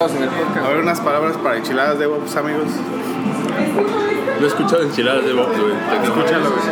A 0.00 0.06
ver, 0.68 0.78
unas 0.78 1.00
palabras 1.00 1.36
para 1.38 1.56
enchiladas 1.56 1.98
de 1.98 2.06
Bobs, 2.06 2.36
amigos. 2.36 2.68
No 4.38 4.44
he 4.44 4.46
escuchado 4.46 4.82
enchiladas 4.84 5.24
de 5.24 5.32
Bob, 5.32 5.48
güey. 5.48 5.72
Escúchalo, 6.04 6.50
güey. 6.52 6.62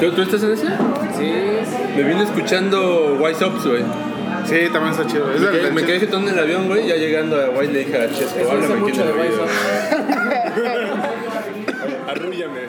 ¿Tú, 0.00 0.10
¿Tú 0.16 0.22
estás 0.22 0.42
en 0.42 0.50
ese? 0.50 0.66
Sí, 1.16 1.32
Me 1.96 2.02
vine 2.02 2.24
escuchando 2.24 3.16
Wise 3.20 3.44
Ups, 3.44 3.64
güey. 3.68 3.84
Sí, 4.46 4.68
también 4.72 4.94
está 4.94 5.06
chido. 5.06 5.30
Es 5.32 5.40
Me 5.40 5.46
quedé- 5.50 5.70
Me 5.70 5.84
quedé 5.84 6.00
jetón 6.00 6.24
en 6.24 6.30
el 6.30 6.38
avión, 6.40 6.66
güey. 6.66 6.88
Ya 6.88 6.96
llegando 6.96 7.36
a 7.40 7.50
Wise 7.50 7.72
le 7.72 7.78
dije 7.84 8.02
a 8.02 8.10
Chesco, 8.12 8.50
háblame 8.50 8.82
quién 8.90 8.96
es 8.96 9.06
el 9.06 9.12
video. 9.12 9.46
Arrúllame. 12.08 12.62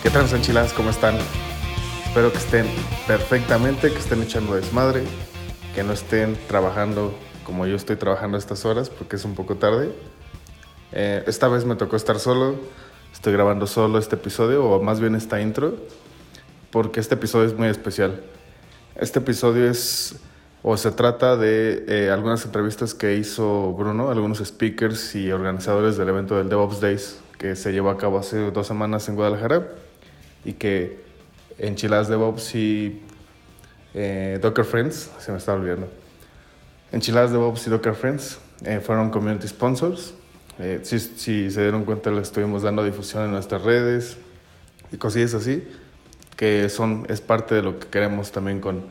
¿Qué 0.00 0.10
tal, 0.10 0.32
enchiladas? 0.32 0.72
¿Cómo 0.74 0.90
están? 0.90 1.16
Espero 2.10 2.32
que 2.32 2.38
estén 2.38 2.66
perfectamente, 3.06 3.92
que 3.92 3.98
estén 4.00 4.20
echando 4.20 4.56
desmadre, 4.56 5.04
que 5.76 5.84
no 5.84 5.92
estén 5.92 6.36
trabajando 6.48 7.14
como 7.44 7.68
yo 7.68 7.76
estoy 7.76 7.94
trabajando 7.94 8.36
a 8.36 8.40
estas 8.40 8.64
horas, 8.64 8.90
porque 8.90 9.14
es 9.14 9.24
un 9.24 9.36
poco 9.36 9.58
tarde. 9.58 9.92
Eh, 10.90 11.22
esta 11.28 11.46
vez 11.46 11.64
me 11.64 11.76
tocó 11.76 11.94
estar 11.94 12.18
solo, 12.18 12.56
estoy 13.12 13.32
grabando 13.32 13.68
solo 13.68 13.96
este 13.96 14.16
episodio, 14.16 14.64
o 14.64 14.82
más 14.82 14.98
bien 14.98 15.14
esta 15.14 15.40
intro, 15.40 15.76
porque 16.72 16.98
este 16.98 17.14
episodio 17.14 17.46
es 17.46 17.56
muy 17.56 17.68
especial. 17.68 18.20
Este 18.96 19.20
episodio 19.20 19.70
es, 19.70 20.16
o 20.64 20.76
se 20.76 20.90
trata 20.90 21.36
de 21.36 21.84
eh, 21.86 22.10
algunas 22.10 22.44
entrevistas 22.44 22.92
que 22.92 23.14
hizo 23.14 23.72
Bruno, 23.72 24.10
algunos 24.10 24.38
speakers 24.38 25.14
y 25.14 25.30
organizadores 25.30 25.96
del 25.96 26.08
evento 26.08 26.36
del 26.36 26.48
DevOps 26.48 26.80
Days, 26.80 27.20
que 27.38 27.54
se 27.54 27.72
llevó 27.72 27.88
a 27.88 27.96
cabo 27.96 28.18
hace 28.18 28.50
dos 28.50 28.66
semanas 28.66 29.08
en 29.08 29.14
Guadalajara, 29.14 29.68
y 30.44 30.54
que 30.54 30.99
Enchiladas 31.60 32.08
DevOps 32.08 32.54
y 32.54 33.00
eh, 33.94 34.38
Docker 34.40 34.64
Friends, 34.64 35.10
se 35.18 35.32
me 35.32 35.38
estaba 35.38 35.58
olvidando. 35.58 35.88
Enchiladas 36.92 37.32
DevOps 37.32 37.66
y 37.66 37.70
Docker 37.70 37.94
Friends 37.94 38.38
eh, 38.64 38.80
fueron 38.80 39.10
community 39.10 39.48
sponsors. 39.48 40.14
Eh, 40.58 40.80
si, 40.82 40.98
si 40.98 41.50
se 41.50 41.62
dieron 41.62 41.84
cuenta, 41.84 42.10
le 42.10 42.20
estuvimos 42.20 42.62
dando 42.62 42.84
difusión 42.84 43.24
en 43.24 43.30
nuestras 43.32 43.62
redes 43.62 44.16
y 44.92 44.96
cosillas 44.96 45.34
así, 45.34 45.66
que 46.36 46.68
son, 46.68 47.06
es 47.08 47.20
parte 47.20 47.54
de 47.54 47.62
lo 47.62 47.78
que 47.78 47.88
queremos 47.88 48.32
también 48.32 48.60
con 48.60 48.84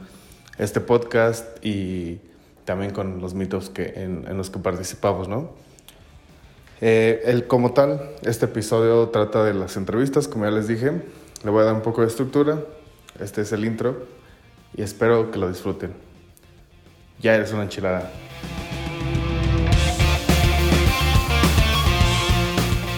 este 0.57 0.79
podcast 0.79 1.45
y 1.63 2.19
también 2.65 2.91
con 2.91 3.21
los 3.21 3.33
mitos 3.33 3.69
que, 3.69 3.93
en, 3.95 4.25
en 4.27 4.37
los 4.37 4.49
que 4.49 4.59
participamos, 4.59 5.27
¿no? 5.27 5.51
Eh, 6.81 7.23
el, 7.25 7.47
como 7.47 7.73
tal, 7.73 8.11
este 8.21 8.45
episodio 8.45 9.09
trata 9.09 9.43
de 9.43 9.53
las 9.53 9.75
entrevistas, 9.75 10.27
como 10.27 10.45
ya 10.45 10.51
les 10.51 10.67
dije. 10.67 11.01
Le 11.43 11.51
voy 11.51 11.61
a 11.61 11.65
dar 11.65 11.75
un 11.75 11.81
poco 11.81 12.01
de 12.01 12.07
estructura. 12.07 12.59
Este 13.17 13.41
es 13.41 13.53
el 13.53 13.63
intro 13.63 14.05
y 14.75 14.81
espero 14.81 15.31
que 15.31 15.39
lo 15.39 15.47
disfruten. 15.47 15.93
Ya 17.21 17.33
eres 17.33 17.53
una 17.53 17.63
enchilada. 17.63 18.11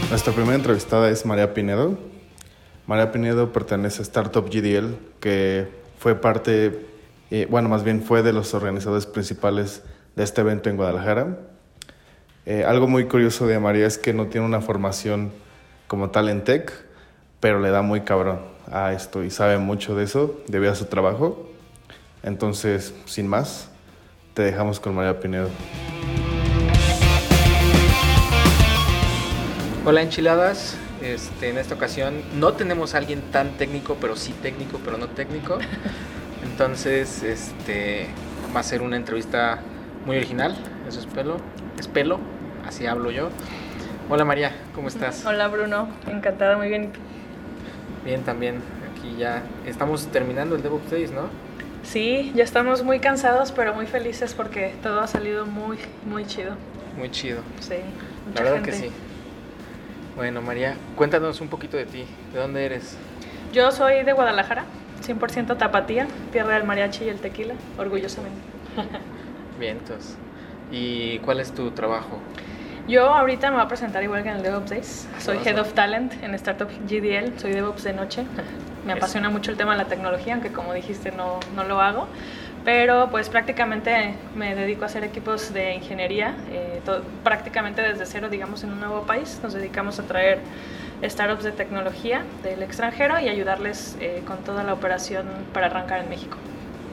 Nuestra 0.10 0.34
primera 0.34 0.56
entrevistada 0.56 1.10
es 1.10 1.24
María 1.24 1.54
Pinedo. 1.54 1.98
María 2.88 3.12
Pinedo 3.12 3.54
pertenece 3.54 4.02
a 4.02 4.04
Startup 4.04 4.44
GDL, 4.44 4.96
que 5.20 5.68
fue 6.00 6.16
parte, 6.16 6.88
eh, 7.30 7.48
bueno, 7.48 7.70
más 7.70 7.84
bien 7.84 8.02
fue 8.02 8.24
de 8.24 8.34
los 8.34 8.56
organizadores 8.56 9.06
principales 9.06 9.84
de 10.16 10.24
este 10.24 10.42
evento 10.42 10.70
en 10.72 10.78
Guadalajara. 10.78 11.38
Eh, 12.48 12.66
algo 12.66 12.88
muy 12.88 13.06
curioso 13.06 13.46
de 13.46 13.60
María 13.60 13.86
es 13.86 14.00
que 14.00 14.14
no 14.14 14.28
tiene 14.28 14.48
una 14.48 14.62
formación 14.62 15.32
como 15.88 16.10
tal 16.10 16.28
en 16.28 16.44
tech, 16.44 16.91
pero 17.42 17.60
le 17.60 17.72
da 17.72 17.82
muy 17.82 18.02
cabrón 18.02 18.40
a 18.72 18.94
esto 18.94 19.24
y 19.24 19.32
sabe 19.32 19.58
mucho 19.58 19.96
de 19.96 20.06
eso 20.06 20.40
debido 20.48 20.72
a 20.72 20.76
su 20.76 20.86
trabajo. 20.86 21.50
Entonces, 22.24 22.94
sin 23.06 23.28
más, 23.28 23.70
te 24.36 24.44
dejamos 24.44 24.80
con 24.80 24.94
María 24.94 25.20
Pinedo. 25.20 25.50
Hola 29.84 30.04
enchiladas, 30.04 30.78
este, 31.02 31.50
en 31.50 31.58
esta 31.58 31.74
ocasión 31.74 32.22
no 32.40 32.54
tenemos 32.54 32.94
a 32.94 33.00
alguien 33.00 33.22
tan 33.32 33.58
técnico, 33.58 33.98
pero 34.00 34.16
sí 34.16 34.34
técnico, 34.44 34.80
pero 34.86 35.00
no 35.00 35.08
técnico. 35.08 35.58
Entonces, 36.44 37.24
este, 37.24 38.08
va 38.56 38.60
a 38.60 38.64
ser 38.64 38.84
una 38.84 38.98
entrevista 38.98 39.60
muy 40.06 40.18
original, 40.18 40.56
eso 40.88 41.00
es 41.00 41.08
pelo, 41.08 41.38
es 41.80 41.88
pelo, 41.88 42.20
así 42.68 42.86
hablo 42.86 43.10
yo. 43.10 43.30
Hola 44.10 44.26
María, 44.26 44.52
¿cómo 44.76 44.90
estás? 44.90 45.26
Hola 45.26 45.48
Bruno, 45.48 45.88
encantada, 46.08 46.58
muy 46.58 46.70
bien. 46.70 46.92
Bien 48.04 48.24
también, 48.24 48.62
aquí 48.92 49.16
ya 49.18 49.44
estamos 49.66 50.08
terminando 50.08 50.56
el 50.56 50.64
DevOps 50.64 50.90
Days, 50.90 51.12
¿no? 51.12 51.24
Sí, 51.84 52.32
ya 52.36 52.44
estamos 52.44 52.84
muy 52.84 53.00
cansados, 53.00 53.52
pero 53.52 53.74
muy 53.74 53.86
felices 53.88 54.34
porque 54.34 54.74
todo 54.84 55.02
ha 55.02 55.08
salido 55.08 55.46
muy, 55.46 55.78
muy 56.06 56.26
chido. 56.26 56.56
Muy 56.98 57.10
chido, 57.12 57.42
Sí, 57.60 57.76
la 57.76 58.28
mucha 58.30 58.44
verdad 58.44 58.56
gente. 58.58 58.72
que 58.72 58.78
sí. 58.78 58.92
Bueno 60.16 60.42
María, 60.42 60.76
cuéntanos 60.96 61.40
un 61.42 61.48
poquito 61.48 61.78
de 61.78 61.86
ti, 61.86 62.06
¿de 62.34 62.40
dónde 62.40 62.66
eres? 62.66 62.98
Yo 63.54 63.72
soy 63.72 64.04
de 64.04 64.14
Guadalajara, 64.14 64.66
100% 65.06 65.58
tapatía, 65.58 66.08
tierra 66.32 66.56
del 66.56 66.64
mariachi 66.66 67.06
y 67.06 67.10
el 67.10 67.20
tequila, 67.20 67.54
orgullosamente. 67.78 68.40
Vientos. 69.60 70.16
¿Y 70.72 71.20
cuál 71.20 71.40
es 71.40 71.52
tu 71.52 71.72
trabajo? 71.72 72.20
Yo 72.88 73.14
ahorita 73.14 73.50
me 73.50 73.58
voy 73.58 73.66
a 73.66 73.68
presentar 73.68 74.04
igual 74.04 74.24
que 74.24 74.30
en 74.30 74.38
el 74.38 74.44
DevOps 74.44 74.70
Days. 74.70 75.08
Soy 75.20 75.38
Head 75.46 75.60
of 75.60 75.74
Talent 75.74 76.14
en 76.24 76.34
Startup 76.36 76.68
GDL, 76.88 77.38
soy 77.40 77.52
DevOps 77.52 77.84
de 77.84 77.94
noche. 77.94 78.26
Me 78.86 78.94
apasiona 78.94 79.30
mucho 79.30 79.52
el 79.52 79.58
tema 79.58 79.74
de 79.74 79.78
la 79.78 79.86
tecnología, 79.86 80.34
aunque 80.34 80.52
como 80.52 80.74
dijiste 80.74 81.12
no, 81.12 81.40
no 81.56 81.64
lo 81.64 81.80
hago. 81.80 82.08
Pero 82.66 83.10
pues 83.12 83.30
prácticamente 83.30 84.16
me 84.36 84.56
dedico 84.56 84.84
a 84.84 84.86
hacer 84.86 85.04
equipos 85.04 85.54
de 85.54 85.76
ingeniería, 85.76 86.36
eh, 86.52 86.80
prácticamente 87.24 87.82
desde 87.82 88.06
cero, 88.06 88.30
digamos, 88.30 88.64
en 88.64 88.72
un 88.72 88.80
nuevo 88.80 89.04
país. 89.04 89.40
Nos 89.42 89.54
dedicamos 89.54 90.00
a 90.00 90.04
traer 90.04 90.40
startups 91.04 91.44
de 91.44 91.52
tecnología 91.52 92.24
del 92.44 92.62
extranjero 92.62 93.20
y 93.20 93.30
ayudarles 93.30 93.98
eh, 94.00 94.24
con 94.26 94.38
toda 94.40 94.64
la 94.64 94.74
operación 94.74 95.28
para 95.54 95.68
arrancar 95.68 96.02
en 96.02 96.10
México. 96.10 96.38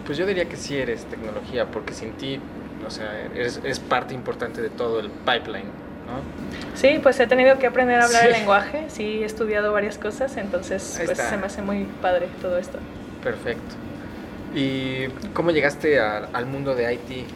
Pues 0.07 0.17
yo 0.17 0.25
diría 0.25 0.47
que 0.47 0.57
sí 0.57 0.77
eres 0.77 1.05
tecnología, 1.05 1.67
porque 1.67 1.93
sin 1.93 2.13
ti, 2.13 2.41
o 2.89 2.91
sea, 2.91 3.13
eres 3.35 3.79
parte 3.81 4.15
importante 4.15 4.61
de 4.61 4.71
todo 4.71 4.99
el 5.01 5.11
pipeline, 5.11 5.67
¿no? 6.07 6.21
Sí, 6.75 6.99
pues 7.03 7.21
he 7.21 7.27
tenido 7.27 7.59
que 7.59 7.67
aprender 7.67 8.01
a 8.01 8.07
hablar 8.07 8.27
el 8.27 8.33
Sí. 8.35 8.39
lenguaje, 8.41 8.85
sí 8.89 9.23
he 9.23 9.25
estudiado 9.25 9.73
varias 9.73 9.99
cosas, 9.99 10.37
entonces 10.37 10.99
Ahí 10.99 11.07
pues 11.07 11.19
está. 11.19 11.31
se 11.31 11.37
me 11.37 11.47
hace 11.47 11.63
muy 11.63 11.85
padre 12.03 12.29
todo 12.43 12.59
esto. 12.59 12.79
Perfecto. 13.23 13.75
¿Y 14.55 15.09
cómo 15.35 15.51
llegaste 15.51 16.01
a- 16.01 16.29
al 16.33 16.47
mundo 16.47 16.75
de 16.75 16.93
IT? 16.95 17.27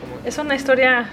¿Cómo- 0.00 0.20
Es 0.26 0.36
una 0.38 0.54
historia 0.54 1.06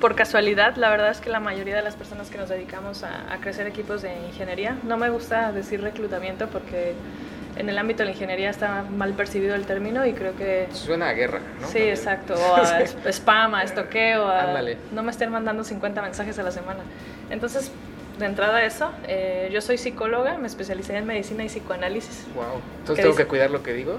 por 0.00 0.14
casualidad, 0.14 0.76
la 0.76 0.90
verdad 0.90 1.10
es 1.12 1.20
que 1.20 1.30
la 1.30 1.40
mayoría 1.40 1.76
de 1.76 1.82
las 1.82 1.94
personas 1.96 2.28
que 2.28 2.36
nos 2.36 2.48
dedicamos 2.48 3.04
a, 3.04 3.32
a 3.32 3.38
crecer 3.38 3.66
equipos 3.66 4.02
de 4.02 4.12
ingeniería, 4.26 4.76
no 4.82 4.96
me 4.98 5.08
gusta 5.10 5.52
decir 5.52 5.80
reclutamiento 5.80 6.48
porque 6.48 6.94
en 7.56 7.68
el 7.68 7.76
ámbito 7.78 7.98
de 7.98 8.06
la 8.06 8.10
ingeniería 8.12 8.50
está 8.50 8.82
mal 8.90 9.12
percibido 9.12 9.54
el 9.54 9.66
término 9.66 10.06
y 10.06 10.12
creo 10.14 10.34
que... 10.36 10.68
Suena 10.72 11.08
a 11.08 11.12
guerra, 11.12 11.40
¿no? 11.60 11.66
Sí, 11.68 11.78
exacto, 11.80 12.34
o 12.34 12.56
a 12.56 12.80
spam, 13.12 13.54
a 13.54 13.62
estoqueo, 13.62 14.26
a 14.26 14.42
Ándale. 14.44 14.78
no 14.92 15.02
me 15.02 15.10
estén 15.10 15.30
mandando 15.30 15.62
50 15.64 16.00
mensajes 16.02 16.38
a 16.38 16.42
la 16.42 16.50
semana. 16.50 16.80
Entonces, 17.30 17.70
de 18.18 18.26
entrada 18.26 18.62
eso, 18.64 18.90
eh, 19.06 19.50
yo 19.52 19.60
soy 19.60 19.78
psicóloga, 19.78 20.36
me 20.38 20.46
especialicé 20.46 20.96
en 20.96 21.06
medicina 21.06 21.44
y 21.44 21.48
psicoanálisis. 21.48 22.26
Wow. 22.34 22.44
¿Qué 22.44 22.78
Entonces 22.80 22.96
tengo 23.04 23.08
dice? 23.10 23.22
que 23.24 23.28
cuidar 23.28 23.50
lo 23.50 23.62
que 23.62 23.72
digo. 23.72 23.98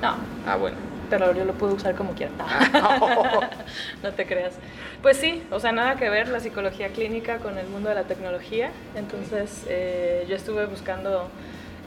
No, 0.00 0.16
Ah, 0.46 0.56
bueno. 0.56 0.76
pero 1.10 1.32
yo 1.34 1.44
lo 1.44 1.52
puedo 1.52 1.74
usar 1.74 1.94
como 1.94 2.12
quiera. 2.12 2.32
Ah. 2.40 3.50
no 4.02 4.12
te 4.12 4.26
creas. 4.26 4.54
Pues 5.02 5.16
sí, 5.16 5.42
o 5.50 5.60
sea, 5.60 5.72
nada 5.72 5.96
que 5.96 6.08
ver 6.10 6.28
la 6.28 6.40
psicología 6.40 6.88
clínica 6.88 7.36
con 7.38 7.58
el 7.58 7.66
mundo 7.68 7.88
de 7.88 7.94
la 7.94 8.04
tecnología. 8.04 8.70
Entonces, 8.96 9.64
eh, 9.68 10.24
yo 10.28 10.34
estuve 10.36 10.66
buscando 10.66 11.28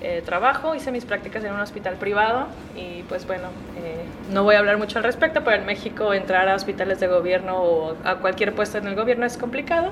eh, 0.08 0.22
trabajo, 0.24 0.76
hice 0.76 0.92
mis 0.92 1.04
prácticas 1.04 1.44
en 1.44 1.52
un 1.54 1.60
hospital 1.60 1.96
privado 1.96 2.46
y 2.76 3.02
pues 3.10 3.26
bueno, 3.26 3.46
eh, 3.84 4.04
no 4.32 4.44
voy 4.44 4.54
a 4.56 4.60
hablar 4.60 4.78
mucho 4.78 5.00
al 5.00 5.04
respecto, 5.04 5.44
pero 5.44 5.58
en 5.58 5.66
México 5.66 6.14
entrar 6.14 6.48
a 6.48 6.54
hospitales 6.56 7.00
de 7.00 7.08
gobierno 7.08 7.58
o 7.58 7.96
a 8.04 8.16
cualquier 8.18 8.54
puesto 8.54 8.78
en 8.78 8.86
el 8.88 8.96
gobierno 8.96 9.26
es 9.26 9.36
complicado. 9.38 9.88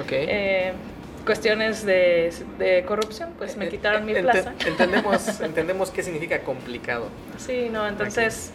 Ok. 0.00 0.10
Eh, 0.12 0.72
cuestiones 1.24 1.84
de, 1.86 2.32
de 2.58 2.84
corrupción, 2.84 3.30
pues 3.38 3.56
me 3.56 3.64
Eh, 3.64 3.68
quitaron 3.70 4.04
mi 4.04 4.12
ente- 4.12 4.22
plaza. 4.30 4.52
Entendemos, 4.66 5.40
entendemos 5.40 5.90
qué 5.90 6.02
significa 6.02 6.40
complicado. 6.40 7.08
Sí, 7.38 7.68
no, 7.72 7.86
entonces 7.88 8.52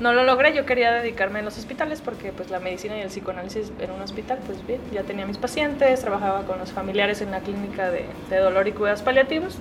no 0.00 0.12
lo 0.12 0.22
logré. 0.22 0.52
Yo 0.54 0.66
quería 0.66 0.92
dedicarme 0.92 1.38
en 1.38 1.46
los 1.46 1.58
hospitales 1.58 2.00
porque 2.02 2.30
pues 2.30 2.50
la 2.50 2.60
medicina 2.60 2.96
y 2.98 3.00
el 3.00 3.08
psicoanálisis 3.08 3.72
en 3.80 3.90
un 3.90 4.02
hospital, 4.02 4.38
pues 4.46 4.64
bien, 4.66 4.80
ya 4.92 5.02
tenía 5.02 5.24
mis 5.26 5.38
pacientes, 5.38 6.00
trabajaba 6.02 6.42
con 6.42 6.58
los 6.58 6.70
familiares 6.72 7.22
en 7.22 7.30
la 7.30 7.40
clínica 7.40 7.90
de, 7.90 8.04
de 8.30 8.36
dolor 8.36 8.68
y 8.68 8.72
cuidados 8.72 9.00
paliativos. 9.02 9.56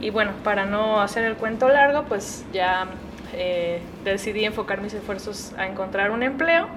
Y 0.00 0.10
bueno, 0.10 0.32
para 0.42 0.66
no 0.66 1.00
hacer 1.00 1.24
el 1.24 1.36
cuento 1.36 1.68
largo, 1.68 2.04
pues 2.04 2.44
ya 2.52 2.86
eh, 3.34 3.80
decidí 4.04 4.44
enfocar 4.44 4.80
mis 4.80 4.94
esfuerzos 4.94 5.52
a 5.58 5.66
encontrar 5.66 6.10
un 6.10 6.22
empleo. 6.22 6.68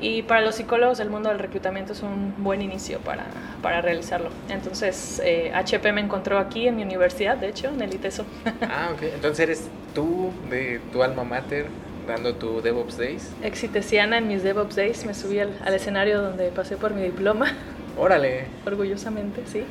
Y 0.00 0.22
para 0.22 0.40
los 0.40 0.56
psicólogos 0.56 0.98
el 1.00 1.08
mundo 1.08 1.28
del 1.28 1.38
reclutamiento 1.38 1.92
es 1.92 2.02
un 2.02 2.34
buen 2.38 2.60
inicio 2.62 2.98
para, 3.00 3.24
para 3.62 3.80
realizarlo. 3.80 4.30
Entonces, 4.50 5.22
HP 5.54 5.92
me 5.92 6.00
encontró 6.00 6.38
aquí 6.38 6.66
en 6.66 6.76
mi 6.76 6.82
universidad, 6.82 7.36
de 7.36 7.48
hecho, 7.48 7.68
en 7.68 7.80
el 7.80 7.94
ITESO. 7.94 8.24
Ah, 8.62 8.90
ok. 8.92 9.02
Entonces 9.14 9.40
eres 9.40 9.68
tú 9.94 10.30
de 10.50 10.80
tu 10.92 11.02
alma 11.02 11.24
mater 11.24 11.66
dando 12.06 12.34
tu 12.34 12.60
DevOps 12.60 12.98
Days. 12.98 13.30
Exitesiana 13.42 14.18
en 14.18 14.28
mis 14.28 14.42
DevOps 14.42 14.76
Days, 14.76 15.06
me 15.06 15.14
subí 15.14 15.38
al, 15.38 15.56
al 15.64 15.74
escenario 15.74 16.20
donde 16.20 16.48
pasé 16.48 16.76
por 16.76 16.92
mi 16.92 17.02
diploma. 17.02 17.52
Órale. 17.96 18.46
Orgullosamente, 18.66 19.42
sí. 19.46 19.64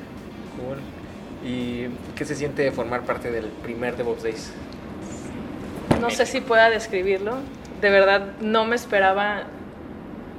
Cool. 0.57 0.77
¿Y 1.43 1.87
qué 2.15 2.25
se 2.25 2.35
siente 2.35 2.71
formar 2.71 3.01
parte 3.01 3.31
del 3.31 3.45
primer 3.47 3.97
DevOps 3.97 4.23
Days? 4.23 4.53
No 5.99 6.09
sé 6.09 6.25
si 6.25 6.41
pueda 6.41 6.69
describirlo. 6.69 7.37
De 7.81 7.89
verdad, 7.89 8.33
no 8.39 8.65
me 8.65 8.75
esperaba 8.75 9.43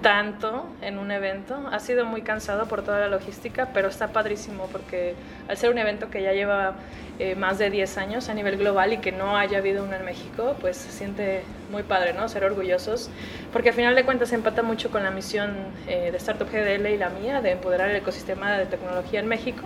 tanto 0.05 0.67
en 0.83 0.99
un 0.99 1.11
evento. 1.11 1.67
Ha 1.73 1.79
sido 1.79 2.05
muy 2.05 2.21
cansado 2.21 2.67
por 2.67 2.83
toda 2.83 3.01
la 3.01 3.09
logística, 3.09 3.71
pero 3.73 3.89
está 3.89 4.09
padrísimo 4.09 4.69
porque 4.71 5.15
al 5.49 5.57
ser 5.57 5.71
un 5.71 5.79
evento 5.79 6.11
que 6.11 6.23
ya 6.23 6.33
lleva 6.33 6.75
eh, 7.19 7.35
más 7.35 7.59
de 7.59 7.71
10 7.71 7.97
años 7.97 8.29
a 8.29 8.35
nivel 8.35 8.59
global 8.59 8.93
y 8.93 8.99
que 8.99 9.13
no 9.13 9.39
haya 9.39 9.59
habido 9.59 9.83
uno 9.83 9.97
en 9.97 10.05
México, 10.05 10.57
pues 10.61 10.77
se 10.77 10.91
siente 10.91 11.43
muy 11.71 11.85
padre, 11.85 12.13
¿no? 12.13 12.29
Ser 12.29 12.45
orgullosos, 12.45 13.09
porque 13.51 13.71
al 13.71 13.75
final 13.75 13.95
de 13.95 14.05
cuentas 14.05 14.33
empata 14.35 14.63
mucho 14.63 14.91
con 14.91 15.03
la 15.03 15.11
misión 15.11 15.55
eh, 15.89 16.11
de 16.11 16.17
Startup 16.19 16.51
GDL 16.51 16.87
y 16.87 16.99
la 16.99 17.09
mía 17.09 17.41
de 17.41 17.53
empoderar 17.53 17.89
el 17.89 17.97
ecosistema 17.97 18.59
de 18.59 18.67
tecnología 18.67 19.21
en 19.21 19.27
México. 19.27 19.63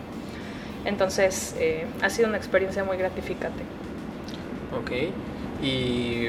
Entonces, 0.89 1.55
eh, 1.59 1.85
ha 2.01 2.09
sido 2.09 2.29
una 2.29 2.39
experiencia 2.39 2.83
muy 2.83 2.97
gratificante. 2.97 3.63
Ok. 4.75 4.91
Y 5.63 6.29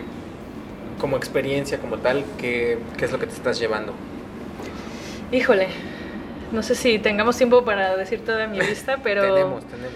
como 1.00 1.16
experiencia 1.16 1.78
como 1.78 1.98
tal, 2.00 2.26
¿qué, 2.38 2.78
¿qué, 2.98 3.06
es 3.06 3.12
lo 3.14 3.20
que 3.20 3.28
te 3.28 3.36
estás 3.36 3.58
llevando? 3.58 3.94
Híjole, 5.32 5.68
no 6.52 6.62
sé 6.62 6.76
si 6.76 7.00
tengamos 7.00 7.38
tiempo 7.38 7.64
para 7.64 7.96
decir 7.96 8.26
toda 8.26 8.48
mi 8.48 8.60
lista, 8.60 8.98
pero... 9.02 9.22
tenemos, 9.22 9.64
tenemos. 9.64 9.94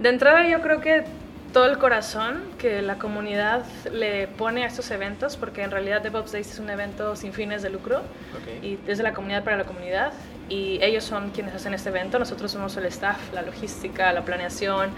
De 0.00 0.08
entrada 0.08 0.48
yo 0.48 0.60
creo 0.60 0.80
que 0.80 1.04
todo 1.52 1.66
el 1.66 1.78
corazón 1.78 2.42
que 2.58 2.82
la 2.82 2.96
comunidad 2.96 3.64
le 3.92 4.28
pone 4.28 4.64
a 4.64 4.66
estos 4.66 4.90
eventos, 4.90 5.36
porque 5.36 5.62
en 5.62 5.70
realidad 5.70 6.00
DevOps 6.02 6.32
Days 6.32 6.52
es 6.52 6.58
un 6.58 6.70
evento 6.70 7.16
sin 7.16 7.32
fines 7.32 7.62
de 7.62 7.70
lucro 7.70 8.02
okay. 8.40 8.78
y 8.86 8.90
es 8.90 8.98
de 8.98 9.04
la 9.04 9.12
comunidad 9.12 9.42
para 9.42 9.56
la 9.56 9.64
comunidad 9.64 10.12
y 10.48 10.78
ellos 10.82 11.04
son 11.04 11.30
quienes 11.30 11.54
hacen 11.54 11.74
este 11.74 11.88
evento, 11.88 12.18
nosotros 12.18 12.50
somos 12.50 12.76
el 12.76 12.84
staff, 12.86 13.32
la 13.32 13.42
logística, 13.42 14.12
la 14.12 14.24
planeación 14.24 14.90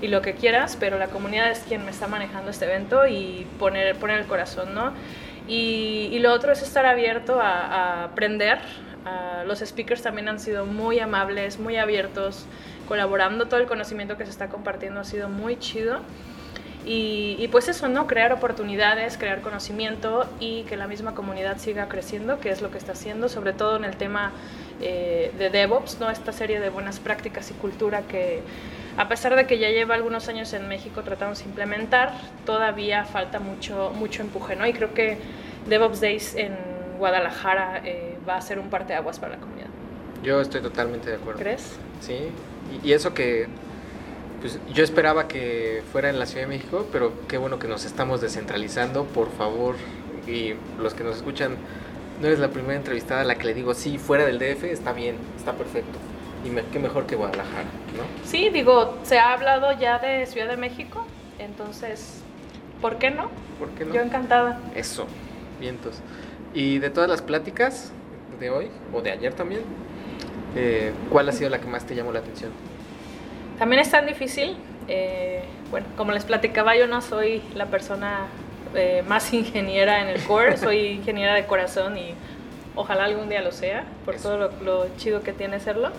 y 0.00 0.08
lo 0.08 0.22
que 0.22 0.34
quieras, 0.34 0.76
pero 0.78 0.98
la 0.98 1.08
comunidad 1.08 1.50
es 1.50 1.60
quien 1.60 1.84
me 1.84 1.90
está 1.90 2.06
manejando 2.06 2.50
este 2.50 2.64
evento 2.64 3.06
y 3.06 3.46
poner, 3.58 3.96
poner 3.96 4.20
el 4.20 4.26
corazón, 4.26 4.74
¿no? 4.74 4.92
Y, 5.48 6.08
y 6.12 6.18
lo 6.20 6.32
otro 6.32 6.52
es 6.52 6.62
estar 6.62 6.86
abierto 6.86 7.40
a, 7.40 7.50
a 7.50 8.04
aprender. 8.04 8.58
Uh, 9.04 9.46
los 9.46 9.60
speakers 9.60 10.02
también 10.02 10.28
han 10.28 10.38
sido 10.38 10.66
muy 10.66 11.00
amables, 11.00 11.58
muy 11.58 11.76
abiertos, 11.76 12.46
colaborando. 12.90 13.46
Todo 13.46 13.60
el 13.60 13.68
conocimiento 13.68 14.16
que 14.16 14.24
se 14.24 14.32
está 14.32 14.48
compartiendo 14.48 14.98
ha 14.98 15.04
sido 15.04 15.28
muy 15.28 15.56
chido. 15.60 16.00
Y, 16.84 17.36
y, 17.38 17.46
pues 17.48 17.68
eso, 17.68 17.88
¿no? 17.88 18.08
Crear 18.08 18.32
oportunidades, 18.32 19.16
crear 19.16 19.42
conocimiento 19.42 20.28
y 20.40 20.64
que 20.64 20.76
la 20.76 20.88
misma 20.88 21.14
comunidad 21.14 21.58
siga 21.58 21.88
creciendo, 21.88 22.40
que 22.40 22.50
es 22.50 22.62
lo 22.62 22.72
que 22.72 22.78
está 22.78 22.92
haciendo, 22.92 23.28
sobre 23.28 23.52
todo 23.52 23.76
en 23.76 23.84
el 23.84 23.96
tema 23.96 24.32
eh, 24.80 25.30
de 25.38 25.50
DevOps, 25.50 26.00
¿no? 26.00 26.10
Esta 26.10 26.32
serie 26.32 26.58
de 26.58 26.68
buenas 26.68 26.98
prácticas 26.98 27.48
y 27.52 27.54
cultura 27.54 28.02
que 28.02 28.42
a 28.96 29.08
pesar 29.08 29.36
de 29.36 29.46
que 29.46 29.58
ya 29.58 29.68
lleva 29.68 29.94
algunos 29.94 30.28
años 30.28 30.52
en 30.52 30.66
México 30.66 31.02
tratamos 31.02 31.38
de 31.38 31.44
implementar, 31.44 32.12
todavía 32.44 33.04
falta 33.04 33.38
mucho, 33.38 33.92
mucho 33.94 34.22
empuje, 34.22 34.56
¿no? 34.56 34.66
Y 34.66 34.72
creo 34.72 34.92
que 34.94 35.18
DevOps 35.68 36.00
Days 36.00 36.34
en 36.34 36.56
Guadalajara 36.98 37.82
eh, 37.84 38.18
va 38.28 38.36
a 38.36 38.40
ser 38.40 38.58
un 38.58 38.68
parteaguas 38.68 39.20
para 39.20 39.36
la 39.36 39.40
comunidad. 39.40 39.68
Yo 40.24 40.40
estoy 40.40 40.60
totalmente 40.60 41.10
de 41.10 41.16
acuerdo. 41.16 41.38
¿Crees? 41.38 41.78
Sí, 42.00 42.30
y, 42.82 42.88
y 42.88 42.92
eso 42.92 43.14
que 43.14 43.48
pues 44.40 44.58
yo 44.72 44.82
esperaba 44.82 45.28
que 45.28 45.82
fuera 45.92 46.08
en 46.08 46.18
la 46.18 46.26
Ciudad 46.26 46.42
de 46.42 46.48
México, 46.48 46.86
pero 46.90 47.12
qué 47.28 47.36
bueno 47.36 47.58
que 47.58 47.68
nos 47.68 47.84
estamos 47.84 48.20
descentralizando, 48.20 49.04
por 49.04 49.30
favor, 49.30 49.76
y 50.26 50.54
los 50.80 50.94
que 50.94 51.04
nos 51.04 51.16
escuchan, 51.16 51.56
no 52.20 52.26
eres 52.26 52.38
la 52.38 52.48
primera 52.48 52.76
entrevistada 52.76 53.20
a 53.20 53.24
la 53.24 53.34
que 53.36 53.44
le 53.44 53.54
digo, 53.54 53.74
sí, 53.74 53.98
fuera 53.98 54.24
del 54.24 54.38
DF 54.38 54.64
está 54.64 54.92
bien, 54.92 55.16
está 55.36 55.52
perfecto. 55.52 55.98
Y 56.44 56.48
me, 56.48 56.62
qué 56.72 56.78
mejor 56.78 57.06
que 57.06 57.16
Guadalajara, 57.16 57.68
¿no? 57.96 58.04
Sí, 58.24 58.48
digo, 58.48 58.98
se 59.02 59.18
ha 59.18 59.34
hablado 59.34 59.78
ya 59.78 59.98
de 59.98 60.24
Ciudad 60.26 60.48
de 60.48 60.56
México, 60.56 61.04
entonces, 61.38 62.22
¿por 62.80 62.96
qué 62.96 63.10
no? 63.10 63.30
¿Por 63.58 63.68
qué 63.70 63.84
no? 63.84 63.94
Yo 63.94 64.00
encantada. 64.00 64.58
Eso, 64.74 65.06
vientos. 65.60 66.00
Y 66.54 66.78
de 66.78 66.88
todas 66.88 67.10
las 67.10 67.20
pláticas 67.20 67.92
de 68.38 68.48
hoy, 68.48 68.70
o 68.94 69.02
de 69.02 69.10
ayer 69.10 69.34
también, 69.34 69.60
eh, 70.56 70.92
¿cuál 71.10 71.28
ha 71.28 71.32
sido 71.32 71.50
la 71.50 71.60
que 71.60 71.66
más 71.66 71.84
te 71.86 71.94
llamó 71.94 72.12
la 72.12 72.20
atención? 72.20 72.50
También 73.58 73.80
es 73.80 73.90
tan 73.90 74.06
difícil. 74.06 74.56
Eh, 74.88 75.42
bueno, 75.70 75.86
como 75.96 76.12
les 76.12 76.24
platicaba, 76.24 76.76
yo 76.76 76.86
no 76.86 77.00
soy 77.00 77.42
la 77.54 77.66
persona 77.66 78.26
eh, 78.74 79.04
más 79.06 79.32
ingeniera 79.32 80.02
en 80.02 80.08
el 80.08 80.22
core, 80.24 80.56
soy 80.56 80.78
ingeniera 80.86 81.34
de 81.34 81.46
corazón 81.46 81.96
y 81.98 82.14
ojalá 82.74 83.04
algún 83.04 83.28
día 83.28 83.42
lo 83.42 83.52
sea, 83.52 83.84
por 84.04 84.14
Eso. 84.14 84.28
todo 84.30 84.38
lo, 84.38 84.62
lo, 84.62 84.96
chido 84.96 85.22
que 85.22 85.32
tiene 85.32 85.60
serlo. 85.60 85.90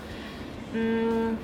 Mm, 0.74 1.34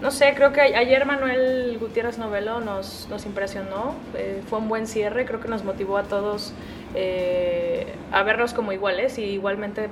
no 0.00 0.10
sé, 0.10 0.32
creo 0.34 0.50
que 0.52 0.62
ayer 0.62 1.04
Manuel 1.04 1.76
Gutiérrez 1.78 2.16
Novelo 2.16 2.60
nos, 2.60 3.06
nos 3.10 3.26
impresionó, 3.26 3.94
eh, 4.16 4.40
fue 4.48 4.58
un 4.58 4.68
buen 4.68 4.86
cierre, 4.86 5.26
creo 5.26 5.40
que 5.40 5.48
nos 5.48 5.62
motivó 5.62 5.98
a 5.98 6.04
todos 6.04 6.54
eh, 6.94 7.86
a 8.10 8.22
vernos 8.22 8.54
como 8.54 8.72
iguales 8.72 9.18
y 9.18 9.24
igualmente 9.24 9.88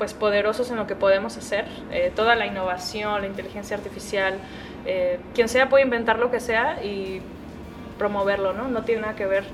pues 0.00 0.14
poderosos 0.14 0.70
en 0.70 0.76
lo 0.76 0.86
que 0.86 0.96
podemos 0.96 1.36
hacer. 1.36 1.66
Eh, 1.92 2.10
toda 2.16 2.34
la 2.34 2.46
innovación, 2.46 3.20
la 3.20 3.26
inteligencia 3.26 3.76
artificial, 3.76 4.38
eh, 4.86 5.18
quien 5.34 5.46
sea 5.46 5.68
puede 5.68 5.84
inventar 5.84 6.18
lo 6.18 6.30
que 6.30 6.40
sea 6.40 6.82
y 6.82 7.20
promoverlo, 7.98 8.54
¿no? 8.54 8.66
No 8.68 8.82
tiene 8.82 9.02
nada 9.02 9.14
que 9.14 9.26
ver 9.26 9.44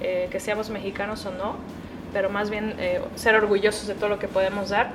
eh, 0.00 0.28
que 0.30 0.38
seamos 0.38 0.70
mexicanos 0.70 1.26
o 1.26 1.32
no, 1.32 1.56
pero 2.12 2.30
más 2.30 2.50
bien 2.50 2.76
ser 3.16 3.34
orgullosos 3.34 3.88
de 3.88 3.94
todo 3.94 4.08
lo 4.08 4.20
que 4.20 4.28
podemos 4.28 4.68
dar. 4.68 4.90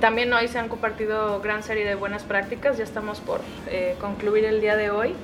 También 0.00 0.32
hoy 0.32 0.48
se 0.48 0.58
han 0.58 0.68
compartido 0.68 1.40
gran 1.40 1.62
serie 1.62 1.86
de 1.86 1.94
buenas 1.94 2.24
prácticas, 2.24 2.76
ya 2.76 2.84
estamos 2.84 3.20
por 3.20 3.42
concluir 4.00 4.44
el 4.44 4.60
día 4.60 4.76
de 4.76 4.90
hoy. 4.90 5.14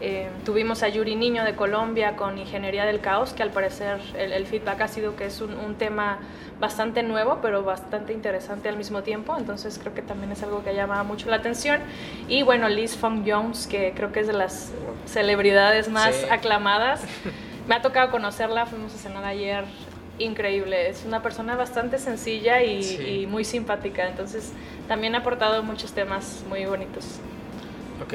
Eh, 0.00 0.28
tuvimos 0.44 0.84
a 0.84 0.88
Yuri 0.88 1.16
Niño 1.16 1.44
de 1.44 1.56
Colombia 1.56 2.14
con 2.14 2.38
Ingeniería 2.38 2.84
del 2.84 3.00
Caos, 3.00 3.32
que 3.32 3.42
al 3.42 3.50
parecer 3.50 3.98
el, 4.16 4.32
el 4.32 4.46
feedback 4.46 4.80
ha 4.82 4.88
sido 4.88 5.16
que 5.16 5.26
es 5.26 5.40
un, 5.40 5.54
un, 5.54 5.74
tema 5.74 6.20
bastante 6.60 7.02
nuevo, 7.02 7.38
pero 7.42 7.64
bastante 7.64 8.12
interesante 8.12 8.68
al 8.68 8.76
mismo 8.76 9.02
tiempo. 9.02 9.36
Entonces 9.36 9.78
creo 9.78 9.94
que 9.94 10.02
también 10.02 10.30
es 10.30 10.42
algo 10.44 10.62
que 10.62 10.74
llama 10.74 11.02
mucho 11.02 11.28
la 11.28 11.36
atención. 11.36 11.80
Y 12.28 12.44
bueno, 12.44 12.68
Liz 12.68 12.96
Fong 12.96 13.24
Jones, 13.26 13.66
que 13.66 13.92
creo 13.96 14.12
que 14.12 14.20
es 14.20 14.28
de 14.28 14.34
las 14.34 14.72
celebridades 15.06 15.88
más 15.88 16.14
sí. 16.14 16.26
aclamadas. 16.30 17.02
Me 17.68 17.74
ha 17.74 17.82
tocado 17.82 18.10
conocerla, 18.10 18.66
fuimos 18.66 18.94
a 18.94 18.98
cenar 18.98 19.24
ayer. 19.24 19.64
Increíble, 20.20 20.88
es 20.88 21.04
una 21.04 21.22
persona 21.22 21.54
bastante 21.54 21.98
sencilla 21.98 22.62
y, 22.62 22.82
sí. 22.82 23.20
y 23.22 23.26
muy 23.26 23.44
simpática, 23.44 24.08
entonces 24.08 24.52
también 24.88 25.14
ha 25.14 25.18
aportado 25.18 25.62
muchos 25.62 25.92
temas 25.92 26.42
muy 26.48 26.64
bonitos. 26.64 27.20
Ok, 28.02 28.14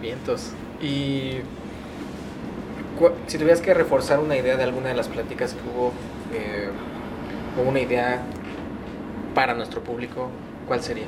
vientos. 0.00 0.52
Y 0.80 1.40
si 3.26 3.38
tuvieras 3.38 3.60
que 3.60 3.74
reforzar 3.74 4.18
una 4.18 4.36
idea 4.36 4.56
de 4.56 4.64
alguna 4.64 4.88
de 4.88 4.94
las 4.94 5.08
pláticas 5.08 5.54
que 5.54 5.60
hubo, 5.68 5.92
eh, 6.32 6.70
o 7.58 7.68
una 7.68 7.80
idea 7.80 8.22
para 9.34 9.54
nuestro 9.54 9.82
público, 9.82 10.30
¿cuál 10.66 10.82
sería? 10.82 11.06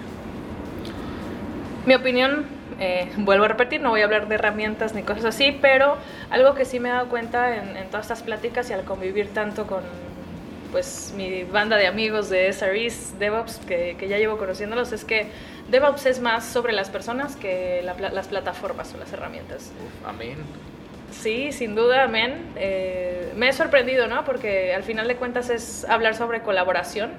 Mi 1.86 1.94
opinión, 1.94 2.44
eh, 2.80 3.10
vuelvo 3.16 3.44
a 3.44 3.48
repetir, 3.48 3.80
no 3.80 3.90
voy 3.90 4.02
a 4.02 4.04
hablar 4.04 4.28
de 4.28 4.34
herramientas 4.34 4.94
ni 4.94 5.02
cosas 5.02 5.24
así, 5.24 5.56
pero 5.62 5.96
algo 6.30 6.54
que 6.54 6.64
sí 6.64 6.80
me 6.80 6.90
he 6.90 6.92
dado 6.92 7.08
cuenta 7.08 7.56
en, 7.56 7.76
en 7.76 7.86
todas 7.88 8.06
estas 8.06 8.22
pláticas 8.22 8.68
y 8.70 8.74
al 8.74 8.84
convivir 8.84 9.28
tanto 9.32 9.66
con 9.66 9.82
pues 10.70 11.12
mi 11.16 11.44
banda 11.44 11.76
de 11.76 11.86
amigos 11.86 12.28
de 12.28 12.52
SREs, 12.52 13.18
DevOps, 13.18 13.58
que, 13.66 13.96
que 13.98 14.08
ya 14.08 14.18
llevo 14.18 14.36
conociéndolos, 14.36 14.92
es 14.92 15.04
que 15.04 15.28
DevOps 15.70 16.06
es 16.06 16.20
más 16.20 16.44
sobre 16.44 16.72
las 16.72 16.90
personas 16.90 17.36
que 17.36 17.82
la, 17.82 17.94
las 18.10 18.28
plataformas 18.28 18.94
o 18.94 18.98
las 18.98 19.12
herramientas. 19.12 19.72
Uf, 19.84 20.08
amén. 20.08 20.36
Sí, 21.10 21.52
sin 21.52 21.74
duda, 21.74 22.04
amén. 22.04 22.52
Eh, 22.56 23.32
me 23.36 23.48
he 23.48 23.52
sorprendido, 23.52 24.06
¿no? 24.06 24.24
Porque 24.24 24.74
al 24.74 24.82
final 24.82 25.08
de 25.08 25.16
cuentas 25.16 25.50
es 25.50 25.84
hablar 25.86 26.14
sobre 26.14 26.42
colaboración, 26.42 27.12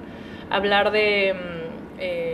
hablar 0.50 0.90
de... 0.90 1.34
Eh, 1.98 2.29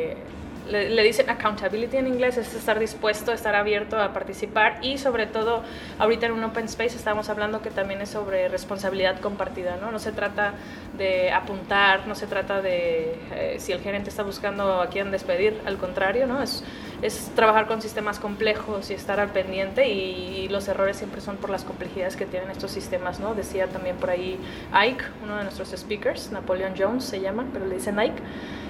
le, 0.69 1.03
dicen 1.03 1.31
accountability 1.31 1.97
en 1.97 2.07
inglés, 2.07 2.37
es 2.37 2.55
estar 2.55 2.79
dispuesto, 2.79 3.33
estar 3.33 3.55
abierto 3.55 4.01
a 4.01 4.13
participar 4.13 4.79
y 4.83 4.99
sobre 4.99 5.27
todo 5.27 5.63
ahorita 5.99 6.27
en 6.27 6.33
un 6.33 6.45
open 6.45 6.65
space 6.67 6.97
estamos 6.97 7.29
hablando 7.29 7.63
que 7.63 7.71
también 7.71 8.01
es 8.01 8.11
sobre 8.11 8.49
responsabilidad 8.49 9.21
compartida, 9.21 9.77
¿no? 9.81 9.91
No 9.91 9.99
se 9.99 10.13
trata 10.13 10.55
de 10.97 11.31
apuntar, 11.31 12.07
no 12.07 12.15
se 12.15 12.27
trata 12.27 12.61
de 12.63 13.19
eh, 13.33 13.57
si 13.59 13.73
el 13.73 13.81
gerente 13.81 14.11
está 14.11 14.23
buscando 14.23 14.81
a 14.81 14.89
quién 14.89 15.11
despedir, 15.11 15.61
al 15.65 15.77
contrario, 15.77 16.27
¿no? 16.27 16.43
Es, 16.43 16.65
es 17.03 17.31
trabajar 17.35 17.67
con 17.67 17.83
sistemas 17.83 18.19
complejos 18.19 18.91
y 18.91 18.95
estar 18.95 19.21
al 19.21 19.31
pendiente 19.31 19.89
y, 19.89 20.35
los 20.47 20.69
errores 20.69 20.97
siempre 20.97 21.21
son 21.21 21.37
por 21.37 21.51
las 21.51 21.65
complejidades 21.65 22.15
que 22.15 22.25
tienen 22.25 22.51
estos 22.51 22.71
sistemas, 22.71 23.19
¿no? 23.19 23.35
Decía 23.35 23.67
también 23.67 23.97
por 23.97 24.11
ahí 24.11 24.39
Ike, 24.73 25.05
uno 25.25 25.37
de 25.37 25.43
nuestros 25.43 25.71
speakers, 25.71 26.31
Napoleon 26.31 26.75
Jones 26.79 27.05
se 27.05 27.21
llama, 27.21 27.45
pero 27.53 27.67
le 27.67 27.75
dicen 27.75 27.99
Ike. 27.99 28.23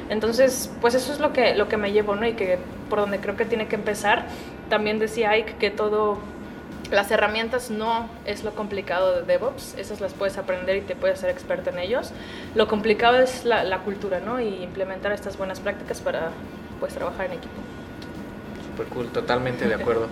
Entonces, 0.09 0.73
pues 0.81 0.95
eso 0.95 1.13
es 1.13 1.21
lo 1.21 1.35
que, 1.35 1.55
lo 1.55 1.69
que 1.69 1.77
me 1.77 1.93
llevo, 1.93 2.17
¿no? 2.17 2.27
Y 2.27 2.33
que 2.33 2.59
por 2.89 3.01
donde 3.01 3.21
creo 3.21 3.37
que 3.37 3.45
tiene 3.45 3.69
que 3.69 3.77
empezar. 3.77 4.25
También 4.71 4.99
decía 4.99 5.31
Ike 5.33 5.57
que 5.59 5.71
todo 5.71 6.19
las 6.91 7.11
herramientas 7.11 7.71
no 7.71 8.09
es 8.25 8.43
lo 8.43 8.55
complicado 8.55 9.17
de 9.17 9.23
DevOps, 9.23 9.75
esas 9.77 10.01
las 10.01 10.15
puedes 10.15 10.39
aprender 10.39 10.77
y 10.77 10.81
te 10.81 10.97
puedes 10.97 11.21
ser 11.21 11.31
experto 11.31 11.71
en 11.71 11.79
ellos. 11.79 12.13
Lo 12.55 12.69
complicado 12.69 13.19
es 13.21 13.45
la, 13.45 13.65
la 13.65 13.81
cultura, 13.81 14.21
¿no? 14.21 14.41
Y 14.41 14.63
implementar 14.63 15.13
estas 15.13 15.37
buenas 15.37 15.61
prácticas 15.61 16.01
para 16.01 16.31
pues 16.81 16.95
trabajar 16.95 17.27
en 17.27 17.33
equipo. 17.33 17.76
Super 18.77 18.93
cool, 18.93 19.07
totalmente 19.09 19.67
de 19.67 19.75
acuerdo. 19.75 20.09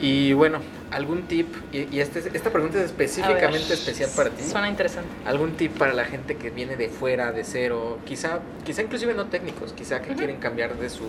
Y 0.00 0.32
bueno, 0.32 0.58
algún 0.90 1.22
tip, 1.22 1.46
y, 1.72 2.00
este, 2.00 2.18
esta 2.36 2.50
pregunta 2.50 2.78
es 2.78 2.86
específicamente 2.86 3.74
especial 3.74 4.10
para 4.16 4.30
ti. 4.30 4.42
Suena 4.42 4.68
interesante. 4.68 5.10
¿Algún 5.26 5.52
tip 5.52 5.76
para 5.78 5.92
la 5.92 6.04
gente 6.04 6.36
que 6.36 6.50
viene 6.50 6.76
de 6.76 6.88
fuera, 6.88 7.30
de 7.32 7.44
cero, 7.44 7.98
quizá, 8.04 8.40
quizá 8.64 8.82
inclusive 8.82 9.14
no 9.14 9.26
técnicos, 9.26 9.72
quizá 9.74 10.00
que 10.02 10.14
quieren 10.14 10.38
cambiar 10.38 10.76
de 10.76 10.90
su 10.90 11.04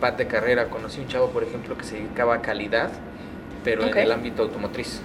path 0.00 0.18
de 0.18 0.26
carrera? 0.26 0.68
Conocí 0.68 1.00
un 1.00 1.08
chavo, 1.08 1.30
por 1.30 1.42
ejemplo, 1.42 1.76
que 1.76 1.84
se 1.84 1.96
dedicaba 1.96 2.36
a 2.36 2.42
calidad 2.42 2.90
pero 3.64 3.84
en 3.84 3.96
el 3.96 4.12
ámbito 4.12 4.42
automotriz. 4.42 5.00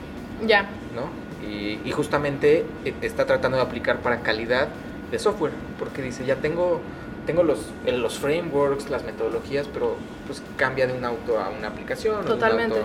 Ya. 0.45 0.63
¿No? 0.95 1.09
Y, 1.47 1.79
y, 1.85 1.91
justamente 1.91 2.65
eh, 2.83 2.93
está 3.01 3.25
tratando 3.25 3.57
de 3.57 3.63
aplicar 3.63 3.97
para 3.97 4.21
calidad 4.21 4.67
de 5.11 5.19
software, 5.19 5.53
porque 5.79 6.01
dice, 6.01 6.25
ya 6.25 6.35
tengo, 6.35 6.81
tengo 7.27 7.43
los, 7.43 7.59
los 7.85 8.17
frameworks, 8.17 8.89
las 8.89 9.03
metodologías, 9.03 9.67
pero 9.71 9.97
pues 10.25 10.41
cambia 10.55 10.87
de 10.87 10.93
un 10.93 11.05
auto 11.05 11.39
a 11.39 11.49
una 11.49 11.67
aplicación. 11.67 12.25
Totalmente. 12.25 12.81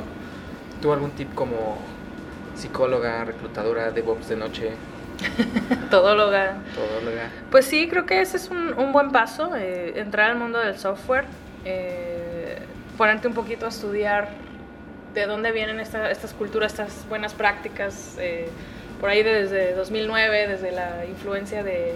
¿Tuvo 0.83 0.93
algún 0.93 1.13
tip 1.13 1.33
como 1.35 1.79
psicóloga, 2.57 3.25
reclutadora, 3.25 3.93
DevOps 3.93 4.29
de 4.29 4.37
noche? 4.37 4.73
Todóloga. 5.91 6.57
Todóloga. 6.75 7.31
Pues 7.51 7.67
sí, 7.67 7.89
creo 7.89 8.05
que 8.05 8.21
ese 8.21 8.37
es 8.37 8.51
un, 8.51 8.75
un 8.77 8.93
buen 8.93 9.13
paso, 9.13 9.55
eh, 9.55 9.93
entrar 9.97 10.33
al 10.33 10.37
mundo 10.37 10.59
del 10.59 10.77
software, 10.77 11.25
eh, 11.65 12.59
ponerte 12.99 13.29
un 13.29 13.35
poquito 13.35 13.67
a 13.67 13.69
estudiar 13.69 14.31
de 15.15 15.27
dónde 15.27 15.53
vienen 15.53 15.79
estas 15.79 16.35
culturas, 16.35 16.73
estas 16.73 17.07
buenas 17.09 17.33
prácticas, 17.33 18.17
eh, 18.19 18.49
por 19.01 19.09
ahí 19.09 19.23
desde 19.23 19.75
2009, 19.75 20.49
desde 20.49 20.73
la 20.73 21.07
influencia 21.07 21.63
de, 21.63 21.95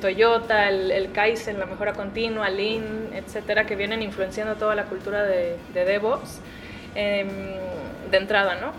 Toyota, 0.00 0.68
el, 0.68 0.90
el, 0.90 1.12
Kaizen, 1.12 1.58
la 1.58 1.66
mejora 1.66 1.92
continua, 1.92 2.48
Lean, 2.48 3.10
etcétera, 3.14 3.66
que 3.66 3.76
vienen 3.76 4.02
influenciando 4.02 4.54
toda 4.54 4.74
la 4.74 4.84
cultura 4.84 5.24
de, 5.24 5.56
de 5.74 5.84
DevOps 5.84 6.40
em, 6.94 7.28
de 8.10 8.16
entrada, 8.16 8.56
¿no? 8.56 8.72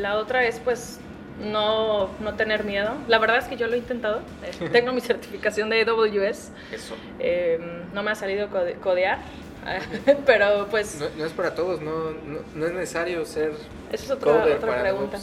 La 0.00 0.16
otra 0.16 0.44
es, 0.44 0.60
pues, 0.60 1.00
no, 1.40 2.10
no, 2.20 2.34
tener 2.34 2.64
miedo. 2.64 2.94
La 3.08 3.18
verdad 3.18 3.38
es 3.38 3.44
que 3.46 3.56
yo 3.56 3.66
lo 3.66 3.74
he 3.74 3.78
intentado. 3.78 4.20
Eh, 4.44 4.68
tengo 4.72 4.92
mi 4.92 5.00
certificación 5.00 5.70
de 5.70 5.82
AWS. 5.82 6.50
Eso. 6.72 6.94
Em, 7.18 7.92
no 7.92 8.02
me 8.02 8.10
ha 8.10 8.14
salido 8.14 8.48
codear. 8.82 9.18
pero 10.26 10.66
pues... 10.70 11.00
No, 11.16 11.24
es 11.24 11.32
para 11.32 11.54
todos, 11.54 11.80
no, 11.80 12.10
no, 12.54 12.66
es 12.66 12.72
necesario 12.72 13.24
ser... 13.24 13.52
Esa 13.92 14.04
es 14.04 14.10
otra, 14.10 14.44
otra 14.44 14.80
pregunta. 14.80 15.18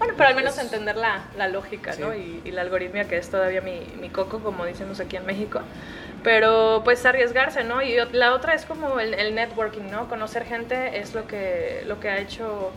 Bueno, 0.00 0.14
pero 0.16 0.30
al 0.30 0.34
menos 0.34 0.56
entender 0.56 0.96
la, 0.96 1.24
la 1.36 1.46
lógica, 1.46 1.94
¿no? 1.98 2.14
Y, 2.14 2.40
y, 2.42 2.52
la 2.52 2.62
algoritmia, 2.62 3.04
que 3.04 3.18
es 3.18 3.28
todavía 3.28 3.60
mi, 3.60 3.80
mi, 4.00 4.08
coco, 4.08 4.40
como 4.40 4.64
decimos 4.64 4.98
aquí 4.98 5.16
en 5.16 5.26
México. 5.26 5.60
Pero 6.24 6.80
pues 6.84 7.04
arriesgarse, 7.04 7.64
¿no? 7.64 7.82
Y 7.82 7.98
la 8.12 8.32
otra 8.32 8.54
es 8.54 8.64
como 8.64 8.98
el, 8.98 9.12
el 9.12 9.34
networking, 9.34 9.90
¿no? 9.90 10.08
Conocer 10.08 10.46
gente 10.46 10.98
es 11.00 11.14
lo 11.14 11.26
que, 11.26 11.84
lo 11.86 12.00
que 12.00 12.08
ha 12.08 12.18
hecho... 12.18 12.72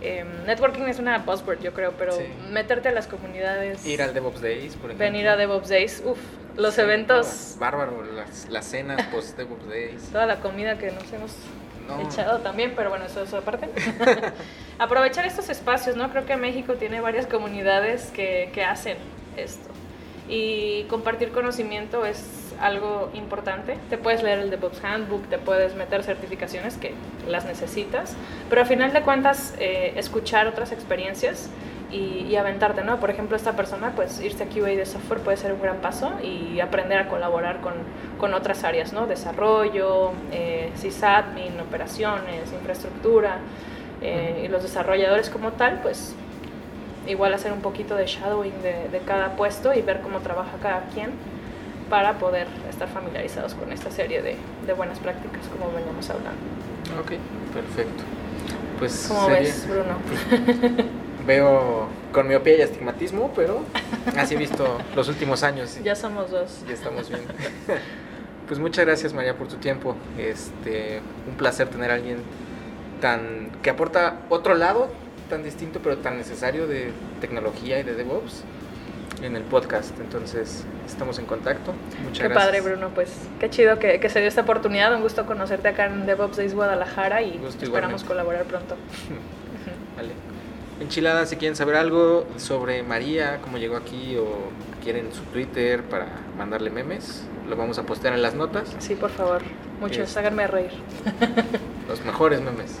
Eh, 0.00 0.24
networking 0.46 0.84
es 0.84 0.98
una 0.98 1.18
buzzword, 1.18 1.60
yo 1.60 1.74
creo, 1.74 1.92
pero 1.92 2.16
meterte 2.50 2.88
a 2.88 2.92
las 2.92 3.06
comunidades. 3.06 3.84
Ir 3.86 4.00
al 4.00 4.14
DevOps 4.14 4.40
Days, 4.40 4.74
por 4.74 4.86
ejemplo. 4.90 5.04
Venir 5.04 5.28
a 5.28 5.36
DevOps 5.36 5.68
Days, 5.68 6.02
uff, 6.06 6.18
los 6.56 6.78
eventos. 6.78 7.56
bárbaro, 7.58 8.02
las, 8.14 8.48
las 8.48 8.64
cenas 8.64 9.00
post 9.12 9.36
DevOps 9.36 9.68
Days. 9.68 10.08
Toda 10.10 10.24
la 10.24 10.40
comida 10.40 10.78
que 10.78 10.90
nos 10.90 11.12
hemos 11.12 11.32
echado 12.08 12.38
también, 12.38 12.72
pero 12.74 12.88
bueno, 12.88 13.04
eso 13.04 13.22
es 13.22 13.34
aparte. 13.34 13.68
Aprovechar 14.78 15.26
estos 15.26 15.48
espacios, 15.48 15.96
¿no? 15.96 16.10
Creo 16.10 16.26
que 16.26 16.36
México 16.36 16.74
tiene 16.74 17.00
varias 17.00 17.26
comunidades 17.26 18.10
que, 18.10 18.50
que 18.54 18.64
hacen 18.64 18.96
esto. 19.36 19.68
Y 20.28 20.84
compartir 20.84 21.30
conocimiento 21.30 22.06
es 22.06 22.54
algo 22.60 23.10
importante. 23.14 23.76
Te 23.90 23.98
puedes 23.98 24.22
leer 24.22 24.38
el 24.38 24.50
DevOps 24.50 24.82
Handbook, 24.84 25.28
te 25.28 25.38
puedes 25.38 25.74
meter 25.74 26.02
certificaciones 26.04 26.76
que 26.76 26.94
las 27.28 27.44
necesitas, 27.44 28.16
pero 28.48 28.62
al 28.62 28.66
final 28.66 28.92
de 28.92 29.02
cuentas 29.02 29.54
eh, 29.58 29.92
escuchar 29.96 30.46
otras 30.46 30.72
experiencias 30.72 31.50
y, 31.90 32.34
aventarte, 32.36 32.82
¿no? 32.82 32.98
Por 32.98 33.10
ejemplo, 33.10 33.36
esta 33.36 33.52
persona, 33.52 33.92
pues 33.94 34.18
irse 34.22 34.44
a 34.44 34.46
QA 34.46 34.68
de 34.68 34.86
software 34.86 35.20
puede 35.20 35.36
ser 35.36 35.52
un 35.52 35.60
gran 35.60 35.76
paso 35.82 36.10
y 36.22 36.58
aprender 36.60 36.98
a 36.98 37.06
colaborar 37.06 37.60
con, 37.60 37.74
con 38.18 38.32
otras 38.32 38.64
áreas, 38.64 38.94
¿no? 38.94 39.06
Desarrollo, 39.06 40.12
eh, 40.32 40.70
sysadmin, 40.74 41.60
operaciones, 41.60 42.50
infraestructura 42.50 43.36
eh, 44.02 44.42
y 44.44 44.48
los 44.48 44.62
desarrolladores 44.62 45.30
como 45.30 45.52
tal, 45.52 45.80
pues 45.82 46.14
igual 47.06 47.34
hacer 47.34 47.52
un 47.52 47.60
poquito 47.60 47.96
de 47.96 48.06
shadowing 48.06 48.62
de, 48.62 48.88
de 48.88 48.98
cada 49.06 49.36
puesto 49.36 49.74
y 49.74 49.82
ver 49.82 50.00
cómo 50.00 50.20
trabaja 50.20 50.52
cada 50.62 50.84
quien 50.94 51.10
para 51.90 52.14
poder 52.14 52.46
estar 52.70 52.88
familiarizados 52.88 53.54
con 53.54 53.72
esta 53.72 53.90
serie 53.90 54.22
de, 54.22 54.36
de 54.66 54.72
buenas 54.72 54.98
prácticas 54.98 55.46
como 55.48 55.72
veníamos 55.72 56.08
hablando. 56.10 56.40
Ok, 57.00 57.12
perfecto. 57.52 58.02
Pues 58.78 59.06
¿Cómo 59.08 59.28
ves, 59.28 59.66
Bruno? 59.68 59.96
veo 61.26 61.86
con 62.12 62.26
miopía 62.26 62.58
y 62.58 62.62
astigmatismo, 62.62 63.30
pero 63.36 63.60
así 64.16 64.36
visto 64.36 64.78
los 64.96 65.08
últimos 65.08 65.42
años. 65.42 65.78
Ya 65.84 65.94
somos 65.94 66.30
dos. 66.30 66.64
Ya 66.66 66.74
estamos 66.74 67.08
bien. 67.08 67.22
Pues 68.48 68.58
muchas 68.60 68.84
gracias 68.84 69.14
María 69.14 69.34
por 69.34 69.48
tu 69.48 69.56
tiempo. 69.56 69.96
Este, 70.18 71.00
un 71.26 71.36
placer 71.36 71.68
tener 71.68 71.90
a 71.90 71.94
alguien 71.94 72.18
tan 73.02 73.50
que 73.62 73.68
aporta 73.68 74.20
otro 74.30 74.54
lado 74.54 74.88
tan 75.28 75.42
distinto 75.42 75.80
pero 75.82 75.98
tan 75.98 76.16
necesario 76.16 76.66
de 76.66 76.92
tecnología 77.20 77.80
y 77.80 77.82
de 77.82 77.94
DevOps 77.94 78.44
en 79.22 79.36
el 79.36 79.42
podcast. 79.42 79.98
Entonces, 80.00 80.64
estamos 80.86 81.18
en 81.18 81.26
contacto. 81.26 81.74
Muchas 82.04 82.28
qué 82.28 82.34
padre, 82.34 82.60
Bruno. 82.60 82.90
Pues 82.94 83.10
qué 83.40 83.48
chido 83.50 83.78
que, 83.78 84.00
que, 84.00 84.08
se 84.08 84.20
dio 84.20 84.28
esta 84.28 84.42
oportunidad. 84.42 84.94
Un 84.94 85.02
gusto 85.02 85.26
conocerte 85.26 85.68
acá 85.68 85.86
en 85.86 86.06
DevOps 86.06 86.36
Days 86.36 86.54
Guadalajara 86.54 87.22
y 87.22 87.40
esperamos 87.60 88.04
colaborar 88.04 88.44
pronto. 88.44 88.76
vale. 89.96 90.10
Enchiladas, 90.80 91.30
si 91.30 91.36
quieren 91.36 91.56
saber 91.56 91.76
algo 91.76 92.26
sobre 92.36 92.82
María, 92.82 93.38
cómo 93.42 93.58
llegó 93.58 93.76
aquí 93.76 94.16
o 94.16 94.26
quieren 94.82 95.12
su 95.12 95.22
Twitter 95.24 95.82
para 95.84 96.08
mandarle 96.36 96.70
memes, 96.70 97.24
lo 97.48 97.56
vamos 97.56 97.78
a 97.78 97.84
postear 97.84 98.14
en 98.14 98.22
las 98.22 98.34
notas. 98.34 98.74
Sí, 98.80 98.96
por 98.96 99.10
favor. 99.10 99.42
Muchos, 99.82 100.16
háganme 100.16 100.46
reír. 100.46 100.70
Los 101.88 102.04
mejores 102.04 102.40
memes. 102.40 102.78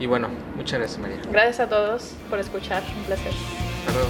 Y 0.00 0.06
bueno, 0.06 0.30
muchas 0.56 0.78
gracias 0.78 0.98
María. 0.98 1.20
Gracias 1.30 1.60
a 1.60 1.68
todos 1.68 2.14
por 2.30 2.38
escuchar. 2.38 2.82
Un 2.96 3.04
placer. 3.04 3.30
Hasta 3.80 3.92
luego. 3.92 4.08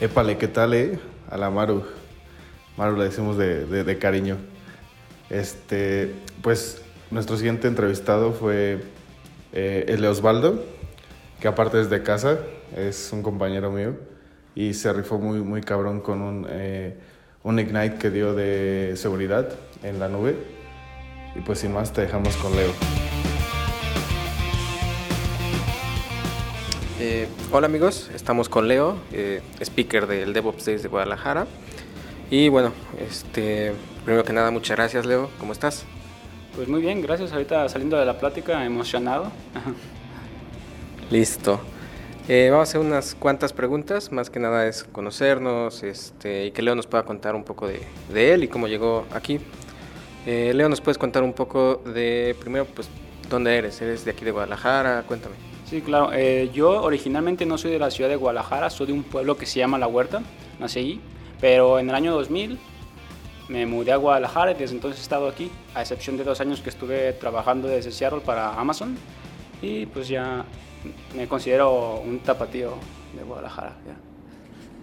Épale, 0.00 0.36
¿qué 0.38 0.48
tal, 0.48 0.74
eh? 0.74 0.98
A 1.30 1.36
la 1.36 1.48
Maru. 1.48 1.84
Maru 2.76 2.96
le 2.96 3.04
decimos 3.04 3.38
de, 3.38 3.64
de, 3.64 3.84
de 3.84 3.96
cariño. 3.96 4.38
Este, 5.30 6.12
pues 6.42 6.82
nuestro 7.12 7.36
siguiente 7.36 7.68
entrevistado 7.68 8.32
fue 8.32 8.82
eh, 9.52 9.84
el 9.86 10.04
Osvaldo, 10.04 10.64
que 11.38 11.46
aparte 11.46 11.80
es 11.80 11.90
de 11.90 12.02
casa, 12.02 12.40
es 12.76 13.12
un 13.12 13.22
compañero 13.22 13.70
mío 13.70 13.94
y 14.56 14.74
se 14.74 14.92
rifó 14.92 15.20
muy, 15.20 15.42
muy 15.42 15.60
cabrón 15.60 16.00
con 16.00 16.22
un, 16.22 16.46
eh, 16.50 16.96
un 17.46 17.60
Ignite 17.60 17.96
que 17.98 18.10
dio 18.10 18.34
de 18.34 18.94
seguridad 18.96 19.48
en 19.84 20.00
la 20.00 20.08
nube. 20.08 20.36
Y 21.36 21.40
pues 21.42 21.60
sin 21.60 21.72
más 21.72 21.92
te 21.92 22.00
dejamos 22.00 22.36
con 22.38 22.56
Leo. 22.56 22.72
Eh, 26.98 27.28
hola 27.52 27.66
amigos, 27.66 28.10
estamos 28.14 28.48
con 28.48 28.66
Leo, 28.66 28.96
eh, 29.12 29.42
speaker 29.60 30.08
del 30.08 30.32
DevOps 30.32 30.64
Days 30.64 30.82
de 30.82 30.88
Guadalajara. 30.88 31.46
Y 32.30 32.48
bueno, 32.48 32.72
este, 32.98 33.72
primero 34.04 34.24
que 34.24 34.32
nada, 34.32 34.50
muchas 34.50 34.76
gracias 34.76 35.06
Leo, 35.06 35.30
¿cómo 35.38 35.52
estás? 35.52 35.84
Pues 36.56 36.66
muy 36.66 36.80
bien, 36.80 37.00
gracias. 37.00 37.32
Ahorita 37.32 37.68
saliendo 37.68 37.96
de 37.96 38.06
la 38.06 38.18
plática, 38.18 38.64
emocionado. 38.64 39.30
Listo. 41.12 41.60
Eh, 42.28 42.48
vamos 42.50 42.68
a 42.68 42.70
hacer 42.70 42.80
unas 42.80 43.14
cuantas 43.14 43.52
preguntas, 43.52 44.10
más 44.10 44.30
que 44.30 44.40
nada 44.40 44.66
es 44.66 44.82
conocernos 44.82 45.84
este, 45.84 46.46
y 46.46 46.50
que 46.50 46.60
Leo 46.60 46.74
nos 46.74 46.88
pueda 46.88 47.04
contar 47.04 47.36
un 47.36 47.44
poco 47.44 47.68
de, 47.68 47.80
de 48.12 48.34
él 48.34 48.42
y 48.42 48.48
cómo 48.48 48.66
llegó 48.66 49.06
aquí. 49.14 49.38
Eh, 50.26 50.50
Leo, 50.52 50.68
¿nos 50.68 50.80
puedes 50.80 50.98
contar 50.98 51.22
un 51.22 51.32
poco 51.32 51.76
de, 51.86 52.34
primero, 52.40 52.64
pues, 52.64 52.88
dónde 53.30 53.56
eres? 53.56 53.80
¿Eres 53.80 54.04
de 54.04 54.10
aquí 54.10 54.24
de 54.24 54.32
Guadalajara? 54.32 55.04
Cuéntame. 55.06 55.36
Sí, 55.70 55.80
claro. 55.82 56.10
Eh, 56.12 56.50
yo 56.52 56.82
originalmente 56.82 57.46
no 57.46 57.58
soy 57.58 57.70
de 57.70 57.78
la 57.78 57.92
ciudad 57.92 58.10
de 58.10 58.16
Guadalajara, 58.16 58.70
soy 58.70 58.88
de 58.88 58.92
un 58.92 59.04
pueblo 59.04 59.36
que 59.36 59.46
se 59.46 59.60
llama 59.60 59.78
La 59.78 59.86
Huerta, 59.86 60.20
nací 60.58 60.80
allí, 60.80 61.00
pero 61.40 61.78
en 61.78 61.90
el 61.90 61.94
año 61.94 62.12
2000 62.12 62.58
me 63.48 63.66
mudé 63.66 63.92
a 63.92 63.96
Guadalajara 63.96 64.50
y 64.50 64.54
desde 64.54 64.74
entonces 64.74 64.98
he 64.98 65.02
estado 65.02 65.28
aquí, 65.28 65.48
a 65.76 65.82
excepción 65.82 66.16
de 66.16 66.24
dos 66.24 66.40
años 66.40 66.60
que 66.60 66.70
estuve 66.70 67.12
trabajando 67.12 67.68
desde 67.68 67.92
Seattle 67.92 68.20
para 68.20 68.54
Amazon 68.54 68.96
y 69.62 69.86
pues 69.86 70.08
ya 70.08 70.44
me 71.14 71.28
considero 71.28 72.00
un 72.00 72.20
tapatío 72.20 72.74
de 73.16 73.22
Guadalajara. 73.22 73.76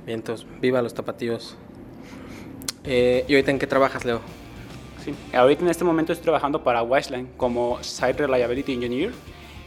Bien, 0.05 0.19
entonces, 0.19 0.45
viva 0.61 0.81
los 0.81 0.93
tapatíos. 0.93 1.55
Eh, 2.83 3.25
¿Y 3.27 3.33
ahorita 3.33 3.51
en 3.51 3.59
qué 3.59 3.67
trabajas, 3.67 4.03
Leo? 4.03 4.21
Sí, 5.03 5.13
ahorita 5.33 5.63
en 5.63 5.69
este 5.69 5.83
momento 5.83 6.13
estoy 6.13 6.23
trabajando 6.23 6.63
para 6.63 6.81
Wiseline 6.81 7.27
como 7.37 7.81
Site 7.83 8.13
Reliability 8.13 8.73
Engineer 8.73 9.11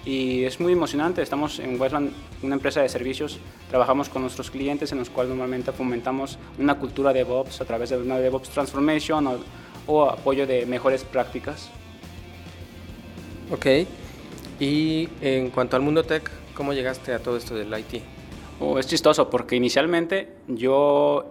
y 0.07 0.45
es 0.45 0.61
muy 0.61 0.73
emocionante. 0.73 1.21
Estamos 1.21 1.59
en 1.59 1.79
Westland, 1.81 2.13
una 2.43 2.55
empresa 2.55 2.81
de 2.81 2.89
servicios, 2.89 3.39
trabajamos 3.69 4.09
con 4.09 4.23
nuestros 4.23 4.51
clientes 4.51 4.93
en 4.93 4.99
los 4.99 5.11
cuales 5.11 5.31
normalmente 5.31 5.73
fomentamos 5.73 6.39
una 6.59 6.79
cultura 6.79 7.13
de 7.13 7.25
DevOps 7.25 7.61
a 7.61 7.65
través 7.65 7.91
de 7.91 7.99
una 7.99 8.19
DevOps 8.19 8.49
Transformation 8.51 9.41
o, 9.87 10.09
apoyo 10.09 10.47
de 10.47 10.65
mejores 10.65 11.05
prácticas. 11.05 11.71
Ok, 13.53 13.67
y 14.59 15.09
en 15.21 15.51
cuanto 15.51 15.77
al 15.77 15.83
mundo 15.83 16.03
tech, 16.03 16.31
¿cómo 16.55 16.73
llegaste 16.73 17.13
a 17.13 17.19
todo 17.19 17.37
esto 17.37 17.55
del 17.55 17.73
IT? 17.79 18.03
Oh, 18.59 18.79
es 18.79 18.87
chistoso 18.87 19.29
porque 19.29 19.55
inicialmente 19.55 20.37
yo, 20.49 21.27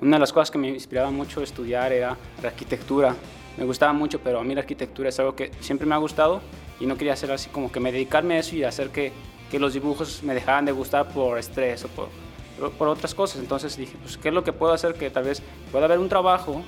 una 0.00 0.16
de 0.16 0.20
las 0.20 0.32
cosas 0.32 0.50
que 0.50 0.58
me 0.58 0.68
inspiraba 0.68 1.10
mucho 1.10 1.42
estudiar 1.42 1.92
era 1.92 2.16
la 2.42 2.48
arquitectura. 2.48 3.14
Me 3.56 3.64
gustaba 3.64 3.92
mucho, 3.92 4.18
pero 4.18 4.40
a 4.40 4.44
mí 4.44 4.52
la 4.52 4.62
arquitectura 4.62 5.10
es 5.10 5.18
algo 5.20 5.36
que 5.36 5.52
siempre 5.60 5.86
me 5.86 5.94
ha 5.94 5.98
gustado 5.98 6.40
y 6.80 6.86
no 6.86 6.96
quería 6.96 7.12
hacer 7.12 7.30
así 7.30 7.50
como 7.50 7.70
que 7.70 7.78
me 7.78 7.92
dedicarme 7.92 8.34
a 8.34 8.38
eso 8.40 8.56
y 8.56 8.64
hacer 8.64 8.90
que, 8.90 9.12
que 9.48 9.60
los 9.60 9.74
dibujos 9.74 10.24
me 10.24 10.34
dejaran 10.34 10.64
de 10.64 10.72
gustar 10.72 11.08
por 11.08 11.38
estrés 11.38 11.84
o 11.84 11.88
por, 11.88 12.08
por, 12.72 12.88
otras 12.88 13.14
cosas. 13.14 13.38
Entonces 13.38 13.76
dije, 13.76 13.96
pues, 14.02 14.16
¿qué 14.16 14.28
es 14.28 14.34
lo 14.34 14.42
que 14.42 14.52
puedo 14.52 14.72
hacer 14.72 14.94
que 14.94 15.08
tal 15.10 15.22
vez 15.22 15.40
pueda 15.70 15.84
haber 15.84 16.00
un 16.00 16.08
trabajo 16.08 16.62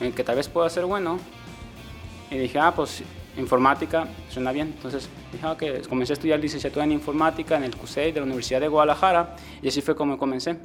en 0.00 0.12
que 0.12 0.24
tal 0.24 0.34
vez 0.34 0.48
pueda 0.48 0.68
ser 0.68 0.86
bueno? 0.86 1.20
Y 2.32 2.38
dije, 2.38 2.58
ah, 2.58 2.72
pues 2.74 3.04
informática 3.36 4.06
suena 4.28 4.52
bien. 4.52 4.72
Entonces 4.76 5.08
dije, 5.32 5.46
ok, 5.46 5.88
comencé 5.88 6.12
a 6.12 6.14
estudiar 6.14 6.40
licenciatura 6.40 6.84
en 6.84 6.92
informática 6.92 7.56
en 7.56 7.64
el 7.64 7.76
CUSEI 7.76 8.12
de 8.12 8.20
la 8.20 8.26
Universidad 8.26 8.60
de 8.60 8.68
Guadalajara 8.68 9.36
y 9.62 9.68
así 9.68 9.80
fue 9.80 9.94
como 9.94 10.18
comencé. 10.18 10.56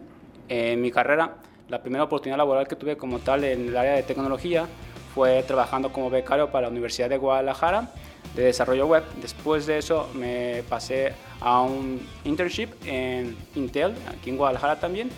En 0.47 0.81
mi 0.81 0.91
carrera, 0.91 1.35
la 1.67 1.81
primera 1.81 2.03
oportunidad 2.03 2.37
laboral 2.37 2.67
que 2.67 2.75
tuve 2.75 2.97
como 2.97 3.19
tal 3.19 3.43
en 3.43 3.67
el 3.67 3.77
área 3.77 3.93
de 3.93 4.03
tecnología 4.03 4.65
fue 5.13 5.43
trabajando 5.43 5.91
como 5.91 6.09
becario 6.09 6.51
para 6.51 6.67
la 6.67 6.71
Universidad 6.71 7.09
de 7.09 7.17
Guadalajara 7.17 7.91
de 8.35 8.43
desarrollo 8.43 8.87
web. 8.87 9.03
Después 9.21 9.65
de 9.65 9.77
eso 9.77 10.09
me 10.13 10.63
pasé 10.69 11.13
a 11.41 11.61
un 11.61 12.01
internship 12.23 12.69
en 12.85 13.35
Intel, 13.55 13.93
aquí 14.07 14.29
en 14.29 14.37
Guadalajara 14.37 14.79
también. 14.79 15.09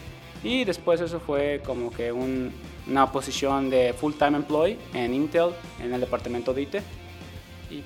Y 0.43 0.63
después 0.65 0.99
eso 1.01 1.19
fue 1.19 1.61
como 1.65 1.91
que 1.91 2.11
una 2.11 3.11
posición 3.11 3.69
de 3.69 3.93
full-time 3.93 4.37
employee 4.37 4.77
en 4.93 5.13
Intel, 5.13 5.51
en 5.79 5.93
el 5.93 6.01
departamento 6.01 6.53
de 6.53 6.61
IT. 6.63 6.75
Y, 7.71 7.83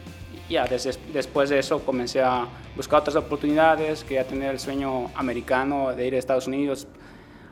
ya, 0.49 0.67
después 1.13 1.49
de 1.49 1.59
eso 1.59 1.79
comencé 1.85 2.21
a 2.21 2.47
buscar 2.75 2.99
otras 2.99 3.15
oportunidades, 3.15 4.03
quería 4.03 4.27
tener 4.27 4.51
el 4.51 4.59
sueño 4.59 5.09
americano 5.15 5.93
de 5.95 6.07
ir 6.07 6.15
a 6.15 6.17
Estados 6.17 6.47
Unidos, 6.47 6.87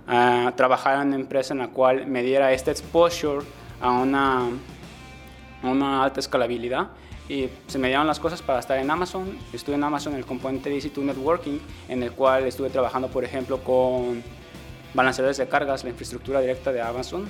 a 0.07 0.51
trabajar 0.55 1.01
en 1.01 1.07
una 1.07 1.15
empresa 1.15 1.53
en 1.53 1.59
la 1.59 1.69
cual 1.69 2.05
me 2.05 2.21
diera 2.21 2.51
este 2.51 2.71
exposure 2.71 3.45
a 3.81 3.91
una, 3.91 4.49
una 5.63 6.03
alta 6.03 6.19
escalabilidad 6.19 6.89
y 7.29 7.49
se 7.67 7.79
me 7.79 7.87
dieron 7.87 8.05
las 8.05 8.19
cosas 8.19 8.41
para 8.41 8.59
estar 8.59 8.77
en 8.77 8.91
Amazon. 8.91 9.37
Estuve 9.53 9.75
en 9.75 9.83
Amazon 9.83 10.13
en 10.13 10.19
el 10.19 10.25
componente 10.25 10.69
de 10.69 10.77
EC2 10.77 11.03
Networking, 11.03 11.57
en 11.87 12.03
el 12.03 12.11
cual 12.11 12.45
estuve 12.45 12.69
trabajando, 12.69 13.07
por 13.07 13.23
ejemplo, 13.23 13.59
con 13.63 14.21
balanceadores 14.93 15.37
de 15.37 15.47
cargas, 15.47 15.83
la 15.83 15.91
infraestructura 15.91 16.41
directa 16.41 16.71
de 16.71 16.81
Amazon, 16.81 17.25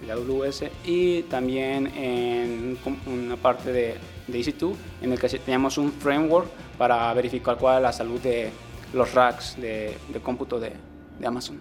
de 0.00 0.12
AWS, 0.12 0.64
y 0.84 1.22
también 1.24 1.88
en 1.88 2.78
una 3.06 3.36
parte 3.36 3.72
de, 3.72 3.96
de 4.26 4.40
EC2, 4.40 4.74
en 5.02 5.12
el 5.12 5.18
que 5.18 5.28
teníamos 5.28 5.78
un 5.78 5.92
framework 5.92 6.48
para 6.78 7.12
verificar 7.14 7.56
cuál 7.58 7.76
es 7.76 7.82
la 7.82 7.92
salud 7.92 8.20
de 8.20 8.50
los 8.92 9.12
racks 9.14 9.56
de, 9.60 9.96
de 10.12 10.20
cómputo 10.20 10.60
de, 10.60 10.72
de 11.18 11.26
Amazon. 11.26 11.60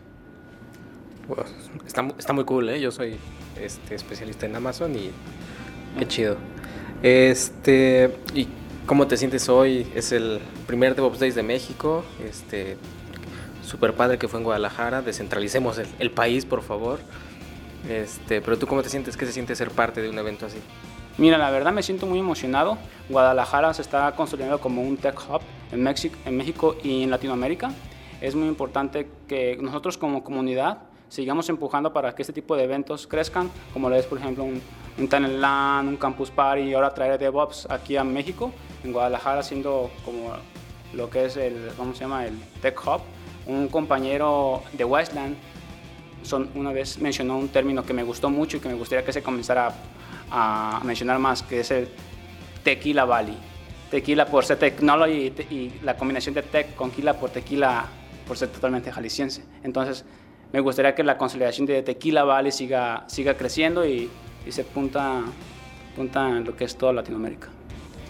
está, 1.85 2.07
está, 2.17 2.33
muy 2.33 2.43
cool, 2.45 2.69
¿eh? 2.69 2.81
Yo 2.81 2.91
soy 2.91 3.15
este, 3.59 3.95
especialista 3.95 4.45
en 4.45 4.55
Amazon 4.55 4.95
y 4.95 5.11
qué 5.97 6.07
chido. 6.07 6.37
Este, 7.01 8.15
¿y 8.33 8.47
cómo 8.85 9.07
te 9.07 9.17
sientes 9.17 9.49
hoy? 9.49 9.87
Es 9.95 10.11
el 10.11 10.39
primer 10.67 10.95
DevOps 10.95 11.19
Days 11.19 11.35
de 11.35 11.43
México. 11.43 12.03
Este, 12.23 12.77
super 13.65 13.93
padre 13.93 14.17
que 14.17 14.27
fue 14.27 14.39
en 14.39 14.43
Guadalajara. 14.43 15.01
Descentralicemos 15.01 15.79
el, 15.99 16.11
país, 16.11 16.45
por 16.45 16.61
favor. 16.61 16.99
Este, 17.89 18.41
pero 18.41 18.57
tú 18.57 18.67
cómo 18.67 18.83
te 18.83 18.89
sientes? 18.89 19.17
¿Qué 19.17 19.25
se 19.25 19.31
siente 19.31 19.55
ser 19.55 19.71
parte 19.71 20.01
de 20.01 20.09
un 20.09 20.17
evento 20.19 20.45
así? 20.45 20.59
Mira, 21.21 21.37
la 21.37 21.51
verdad 21.51 21.71
me 21.71 21.83
siento 21.83 22.07
muy 22.07 22.17
emocionado. 22.17 22.79
Guadalajara 23.07 23.71
se 23.75 23.83
está 23.83 24.11
construyendo 24.15 24.59
como 24.59 24.81
un 24.81 24.97
tech 24.97 25.15
hub 25.29 25.41
en, 25.71 25.83
México, 25.83 26.17
en 26.25 26.35
México 26.35 26.75
y 26.83 27.03
en 27.03 27.11
Latinoamérica. 27.11 27.71
Es 28.21 28.33
muy 28.33 28.47
importante 28.47 29.07
que 29.27 29.55
nosotros 29.61 29.99
como 29.99 30.23
comunidad 30.23 30.79
sigamos 31.09 31.47
empujando 31.49 31.93
para 31.93 32.15
que 32.15 32.23
este 32.23 32.33
tipo 32.33 32.55
de 32.55 32.63
eventos 32.63 33.05
crezcan, 33.05 33.51
como 33.71 33.87
lo 33.87 33.95
es 33.97 34.07
por 34.07 34.17
ejemplo 34.17 34.43
un 34.43 34.59
un 34.97 35.07
Talent 35.07 35.87
un 35.87 35.97
Campus 35.97 36.31
Party 36.31 36.63
y 36.63 36.73
ahora 36.73 36.91
traer 36.91 37.19
DevOps 37.19 37.67
aquí 37.69 37.97
a 37.97 38.03
México, 38.03 38.51
en 38.83 38.91
Guadalajara, 38.91 39.43
siendo 39.43 39.91
como 40.03 40.33
lo 40.91 41.07
que 41.11 41.25
es 41.25 41.37
el, 41.37 41.69
¿cómo 41.77 41.93
se 41.93 42.01
llama? 42.01 42.25
El 42.25 42.39
Tech 42.63 42.75
Hub. 42.83 43.01
Un 43.45 43.67
compañero 43.67 44.63
de 44.73 44.85
Westland 44.85 45.35
son, 46.23 46.49
una 46.55 46.71
vez 46.71 46.99
mencionó 46.99 47.37
un 47.37 47.49
término 47.49 47.83
que 47.83 47.93
me 47.93 48.03
gustó 48.03 48.29
mucho 48.29 48.57
y 48.57 48.59
que 48.59 48.69
me 48.69 48.75
gustaría 48.75 49.05
que 49.05 49.13
se 49.13 49.23
comenzara 49.23 49.73
a, 50.31 50.81
mencionar 50.83 51.19
más, 51.19 51.43
que 51.43 51.59
es 51.59 51.71
el 51.71 51.89
Tequila 52.63 53.05
Valley. 53.05 53.37
Tequila 53.89 54.25
por 54.25 54.45
ser 54.45 54.57
technology 54.57 55.33
y, 55.49 55.79
la 55.83 55.97
combinación 55.97 56.33
de 56.33 56.43
tech 56.43 56.75
con 56.75 56.91
Quila 56.91 57.19
por 57.19 57.29
tequila 57.29 57.85
por 58.25 58.37
ser 58.37 58.49
totalmente 58.49 58.91
jalisciense. 58.91 59.43
Entonces, 59.63 60.05
me 60.53 60.61
gustaría 60.61 60.95
que 60.95 61.03
la 61.03 61.17
consolidación 61.17 61.65
de 61.67 61.83
Tequila 61.83 62.23
Valley 62.23 62.51
siga, 62.51 63.03
siga 63.07 63.35
creciendo 63.35 63.85
y 63.85 64.09
y 64.45 64.51
se 64.51 64.63
punta, 64.63 65.21
punta 65.95 66.29
en 66.29 66.45
lo 66.45 66.55
que 66.55 66.65
es 66.65 66.75
toda 66.75 66.93
Latinoamérica. 66.93 67.49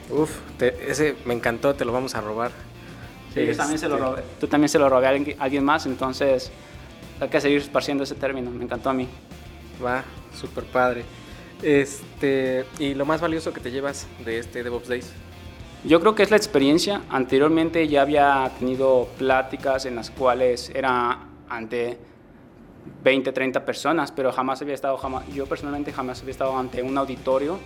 Uf, 0.09 0.39
ese 0.59 1.15
me 1.25 1.33
encantó, 1.33 1.73
te 1.73 1.85
lo 1.85 1.93
vamos 1.93 2.15
a 2.15 2.21
robar. 2.21 2.51
Sí, 3.33 3.45
también 3.55 3.79
se 3.79 3.87
lo 3.87 3.95
este, 3.95 4.07
robé. 4.07 4.23
tú 4.39 4.47
también 4.47 4.69
se 4.69 4.77
lo 4.77 4.89
robé 4.89 5.07
a 5.07 5.09
alguien, 5.39 5.63
más, 5.63 5.85
entonces 5.85 6.51
hay 7.19 7.29
que 7.29 7.39
seguir 7.39 7.59
esparciendo 7.59 8.03
ese 8.03 8.15
término, 8.15 8.51
me 8.51 8.65
encantó 8.65 8.89
a 8.89 8.93
mí. 8.93 9.07
Va, 9.83 10.03
súper 10.33 10.65
padre. 10.65 11.05
Este, 11.61 12.65
¿Y 12.79 12.93
lo 12.95 13.05
más 13.05 13.21
valioso 13.21 13.53
que 13.53 13.59
te 13.59 13.71
llevas 13.71 14.07
de 14.25 14.39
este 14.39 14.63
DevOps 14.63 14.87
Days? 14.87 15.13
Yo 15.83 15.99
creo 15.99 16.15
que 16.15 16.23
es 16.23 16.31
la 16.31 16.37
experiencia. 16.37 17.01
Anteriormente 17.09 17.87
ya 17.87 18.03
había 18.03 18.51
tenido 18.59 19.07
pláticas 19.17 19.85
en 19.85 19.95
las 19.95 20.09
cuales 20.11 20.71
era 20.73 21.19
ante 21.49 21.97
20, 23.03 23.31
30 23.31 23.65
personas, 23.65 24.11
pero 24.11 24.31
jamás 24.31 24.61
había 24.61 24.75
estado, 24.75 24.99
yo 25.33 25.45
personalmente 25.45 25.91
jamás 25.91 26.21
había 26.21 26.31
estado 26.31 26.57
ante 26.57 26.81
un 26.81 26.97
auditorio 26.97 27.59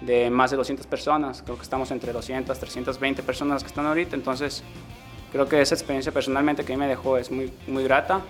de 0.00 0.30
más 0.30 0.50
de 0.50 0.56
200 0.56 0.86
personas. 0.86 1.42
Creo 1.42 1.56
que 1.56 1.62
estamos 1.62 1.90
entre 1.90 2.12
200, 2.12 2.58
320 2.58 3.22
personas 3.22 3.62
que 3.62 3.68
están 3.68 3.86
ahorita, 3.86 4.16
entonces 4.16 4.62
creo 5.32 5.48
que 5.48 5.60
esa 5.60 5.74
experiencia 5.74 6.12
personalmente 6.12 6.64
que 6.64 6.72
a 6.72 6.76
mí 6.76 6.80
me 6.80 6.88
dejó 6.88 7.18
es 7.18 7.30
muy, 7.30 7.52
muy 7.66 7.84
grata 7.84 8.20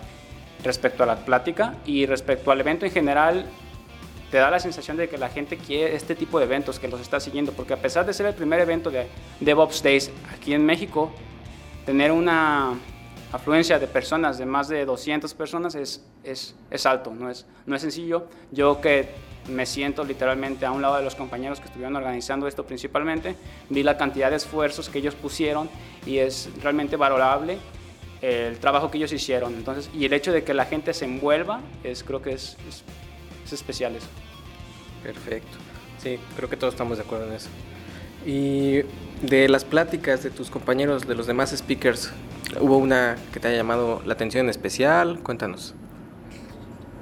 respecto 0.65 1.05
a 1.05 1.07
la 1.07 1.17
plática 1.25 1.77
y 1.87 2.07
respecto 2.07 2.51
al 2.51 2.61
evento 2.61 2.87
en 2.87 2.93
general. 2.93 3.47
Te 4.31 4.37
da 4.37 4.51
la 4.51 4.61
sensación 4.61 4.97
de 4.97 5.09
que 5.09 5.17
la 5.17 5.29
gente 5.29 5.57
quiere 5.57 5.95
este 5.95 6.15
tipo 6.15 6.39
de 6.39 6.45
eventos, 6.45 6.79
que 6.79 6.89
los 6.89 7.01
está 7.01 7.19
siguiendo, 7.19 7.53
porque 7.53 7.73
a 7.73 7.79
pesar 7.79 8.05
de 8.05 8.13
ser 8.13 8.27
el 8.27 8.35
primer 8.35 8.61
evento 8.61 8.91
de 8.91 9.07
DevOps 9.41 9.83
Days 9.83 10.11
aquí 10.33 10.53
en 10.53 10.65
México, 10.67 11.11
tener 11.87 12.13
una 12.13 12.75
afluencia 13.33 13.79
de 13.79 13.87
personas, 13.87 14.39
de 14.39 14.47
más 14.47 14.69
de 14.69 14.85
200 14.85 15.33
personas, 15.35 15.75
es, 15.75 16.05
es, 16.25 16.55
es, 16.71 16.87
alto, 16.87 17.15
no 17.15 17.31
es, 17.31 17.47
no 17.67 17.75
es 17.75 17.83
sencillo. 17.83 18.27
Yo 18.51 18.81
que 18.81 19.09
me 19.49 19.67
siento 19.67 20.05
literalmente 20.05 20.67
a 20.67 20.73
un 20.73 20.83
lado 20.83 20.97
de 20.97 21.03
los 21.03 21.15
compañeros 21.15 21.61
que 21.61 21.67
estuvieron 21.67 21.97
organizando 21.97 22.47
esto 22.47 22.65
principalmente, 22.65 23.35
vi 23.71 23.83
la 23.83 23.97
cantidad 23.97 24.31
de 24.31 24.37
esfuerzos 24.37 24.89
que 24.89 24.99
ellos 24.99 25.15
pusieron 25.15 25.69
y 26.07 26.19
es 26.19 26.51
realmente 26.63 26.97
valorable 26.97 27.59
el 28.21 28.59
trabajo 28.59 28.91
que 28.91 28.99
ellos 28.99 29.13
hicieron. 29.13 29.55
Entonces, 29.55 29.91
y 29.95 30.05
el 30.05 30.13
hecho 30.13 30.33
de 30.33 30.43
que 30.45 30.55
la 30.55 30.65
gente 30.65 30.93
se 30.93 31.05
envuelva, 31.05 31.61
es, 31.85 32.03
creo 32.03 32.21
que 32.21 32.33
es, 32.33 32.57
es, 32.69 32.85
es 33.49 33.61
especial 33.61 33.97
eso. 33.97 34.09
Perfecto. 35.03 35.59
Sí, 36.03 36.19
creo 36.37 36.49
que 36.49 36.57
todos 36.57 36.75
estamos 36.75 36.99
de 36.99 37.05
acuerdo 37.05 37.27
en 37.27 37.33
eso. 37.33 37.49
Y 38.25 38.83
de 39.23 39.49
las 39.49 39.65
pláticas 39.65 40.23
de 40.23 40.31
tus 40.31 40.51
compañeros, 40.51 41.07
de 41.07 41.15
los 41.15 41.27
demás 41.27 41.51
speakers, 41.57 42.13
¿Hubo 42.61 42.79
una 42.79 43.17
que 43.33 43.41
te 43.41 43.49
haya 43.49 43.59
llamado 43.59 44.03
la 44.05 44.15
atención 44.15 44.47
en 44.47 44.51
especial? 44.51 45.21
Cuéntanos. 45.23 45.75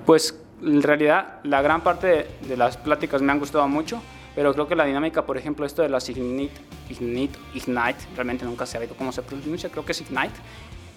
Pues 0.04 0.38
en 0.62 0.82
realidad 0.82 1.40
la 1.44 1.62
gran 1.62 1.82
parte 1.82 2.26
de, 2.40 2.56
las 2.56 2.76
pláticas 2.76 3.22
me 3.22 3.32
han 3.32 3.38
gustado 3.38 3.68
mucho, 3.68 4.02
pero 4.34 4.52
creo 4.52 4.66
que 4.66 4.74
la 4.74 4.84
dinámica, 4.84 5.24
por 5.24 5.36
ejemplo, 5.36 5.64
esto 5.64 5.82
de 5.82 5.88
las 5.88 6.08
Ignite, 6.08 6.54
Ignite, 6.90 7.38
Ignite 7.54 7.98
realmente 8.14 8.44
nunca 8.44 8.66
se 8.66 8.76
ha 8.76 8.80
visto 8.80 8.96
cómo 8.96 9.12
se 9.12 9.22
pronuncia, 9.22 9.70
creo 9.70 9.84
que 9.84 9.92
es 9.92 10.00
Ignite. 10.00 10.34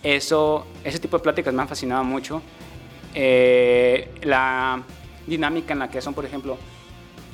Eso, 0.02 0.66
ese 0.84 1.00
tipo 1.00 1.18
de 1.18 1.24
pláticas 1.24 1.54
me 1.54 1.62
han 1.62 1.68
fascinado 1.68 2.04
mucho. 2.04 2.42
Eh, 3.14 4.12
la 4.24 4.82
dinámica 5.30 5.74
en 5.74 5.80
la 5.80 5.90
que 5.90 6.02
son, 6.02 6.14
por 6.14 6.26
ejemplo, 6.26 6.58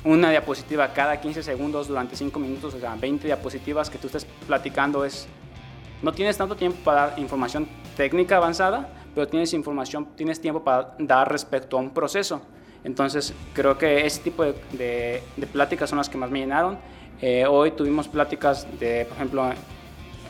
una 0.04 0.30
diapositiva 0.30 0.92
cada 0.92 1.20
15 1.20 1.42
segundos 1.42 1.88
durante 1.88 2.14
5 2.14 2.38
minutos, 2.38 2.74
o 2.74 2.80
sea, 2.80 2.94
20 2.94 3.26
diapositivas 3.26 3.90
que 3.90 3.98
tú 3.98 4.06
estés 4.06 4.24
platicando 4.46 5.04
es... 5.04 5.26
No 6.02 6.12
tienes 6.12 6.36
tanto 6.36 6.54
tiempo 6.54 6.78
para 6.84 7.08
dar 7.08 7.18
información 7.18 7.66
técnica 7.96 8.36
avanzada, 8.36 8.88
pero 9.14 9.26
tienes 9.26 9.52
información, 9.54 10.08
tienes 10.14 10.40
tiempo 10.40 10.62
para 10.62 10.94
dar 10.98 11.30
respecto 11.32 11.78
a 11.78 11.80
un 11.80 11.90
proceso. 11.90 12.42
Entonces, 12.84 13.34
creo 13.54 13.76
que 13.78 14.06
ese 14.06 14.20
tipo 14.22 14.44
de, 14.44 14.54
de, 15.36 15.46
pláticas 15.46 15.90
son 15.90 15.96
las 15.96 16.08
que 16.08 16.18
más 16.18 16.30
me 16.30 16.38
llenaron. 16.38 16.78
Eh, 17.20 17.46
hoy 17.46 17.72
tuvimos 17.72 18.06
pláticas 18.06 18.66
de, 18.78 19.06
por 19.06 19.16
ejemplo, 19.16 19.50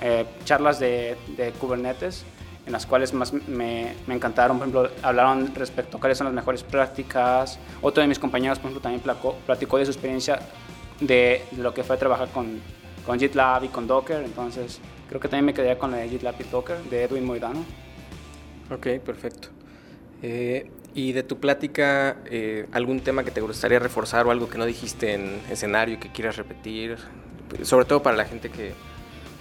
eh, 0.01 0.25
charlas 0.45 0.79
de, 0.79 1.17
de 1.37 1.51
Kubernetes, 1.53 2.25
en 2.67 2.73
las 2.73 2.85
cuales 2.85 3.15
más 3.15 3.33
me, 3.33 3.95
encantaron. 4.09 4.59
Por 4.59 4.69
ejemplo, 4.69 4.91
hablaron 5.03 5.55
respecto 5.55 5.97
a 5.97 6.01
cuáles 6.01 6.19
son 6.19 6.27
las 6.27 6.35
mejores 6.35 6.65
prácticas. 6.65 7.59
Otro 7.81 8.03
de 8.03 8.09
mis 8.09 8.19
compañeros, 8.19 8.59
por 8.59 8.71
ejemplo, 8.71 8.83
también 8.83 9.03
platicó, 9.47 9.79
de 9.79 9.85
su 9.85 9.93
experiencia 9.93 10.41
de, 11.01 11.45
lo 11.57 11.73
que 11.73 11.85
fue 11.85 11.97
trabajar 11.97 12.29
con, 12.31 12.61
GitLab 13.19 13.65
y 13.65 13.69
con 13.69 13.87
Docker. 13.87 14.23
Entonces, 14.25 14.81
creo 15.09 15.21
que 15.21 15.29
también 15.29 15.47
me 15.47 15.55
quedé 15.55 15.79
con 15.79 15.93
la 15.93 15.99
de 15.99 16.09
GitLab 16.09 16.35
y 16.41 16.45
Docker 16.45 16.79
de 16.91 17.05
Edwin 17.05 17.25
Moidano. 17.25 17.65
Ok, 18.71 18.99
perfecto. 19.05 19.49
Eh, 20.23 20.69
y 20.93 21.13
de 21.13 21.23
tu 21.23 21.39
plática, 21.39 22.17
eh, 22.25 22.67
¿algún 22.73 23.01
tema 23.01 23.23
que 23.23 23.31
te 23.31 23.41
gustaría 23.41 23.79
reforzar 23.79 24.27
o 24.27 24.33
algo 24.33 24.49
que 24.49 24.59
no 24.59 24.65
dijiste 24.65 25.15
en 25.15 25.41
escenario 25.51 26.01
que 26.01 26.11
quieras 26.11 26.37
repetir? 26.37 26.97
Sobre 27.63 27.85
todo 27.85 28.03
para 28.03 28.17
la 28.17 28.25
gente 28.25 28.51
que 28.51 28.73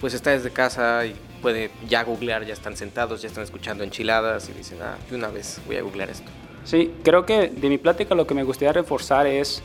pues 0.00 0.14
está 0.14 0.30
desde 0.30 0.50
casa 0.50 1.06
y 1.06 1.16
puede 1.36 1.70
ya 1.88 2.04
googlear, 2.04 2.44
ya 2.44 2.52
están 2.52 2.76
sentados, 2.76 3.22
ya 3.22 3.28
están 3.28 3.44
escuchando 3.44 3.84
enchiladas 3.84 4.48
y 4.48 4.52
dicen, 4.52 4.78
ah, 4.82 4.96
de 5.08 5.16
una 5.16 5.28
vez 5.28 5.60
voy 5.66 5.76
a 5.76 5.82
googlear 5.82 6.10
esto. 6.10 6.30
Sí, 6.64 6.92
creo 7.04 7.24
que 7.24 7.48
de 7.48 7.68
mi 7.68 7.78
plática 7.78 8.14
lo 8.14 8.26
que 8.26 8.34
me 8.34 8.42
gustaría 8.42 8.72
reforzar 8.72 9.26
es 9.26 9.62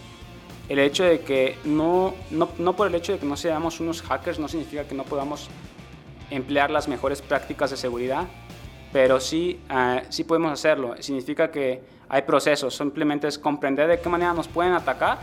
el 0.70 0.80
hecho 0.80 1.04
de 1.04 1.22
que 1.22 1.58
no, 1.66 2.14
no, 2.30 2.50
no 2.58 2.76
por 2.76 2.88
el 2.88 2.96
hecho 2.96 3.14
de 3.14 3.20
que 3.20 3.26
no 3.26 3.36
seamos 3.36 3.80
unos 3.80 4.02
hackers 4.02 4.40
no 4.40 4.48
significa 4.48 4.86
que 4.86 4.96
no 4.96 5.04
podamos 5.04 5.50
emplear 6.30 6.72
las 6.72 6.88
mejores 6.88 7.22
prácticas 7.22 7.72
de 7.72 7.78
seguridad, 7.78 8.28
pero 8.94 9.20
sí, 9.20 9.60
uh, 9.70 10.00
sí 10.10 10.24
podemos 10.24 10.52
hacerlo. 10.52 10.96
Significa 11.00 11.52
que 11.52 11.82
hay 12.08 12.22
procesos, 12.22 12.76
simplemente 12.76 13.28
es 13.28 13.38
comprender 13.38 13.88
de 13.88 14.00
qué 14.00 14.10
manera 14.10 14.34
nos 14.34 14.48
pueden 14.48 14.74
atacar 14.74 15.20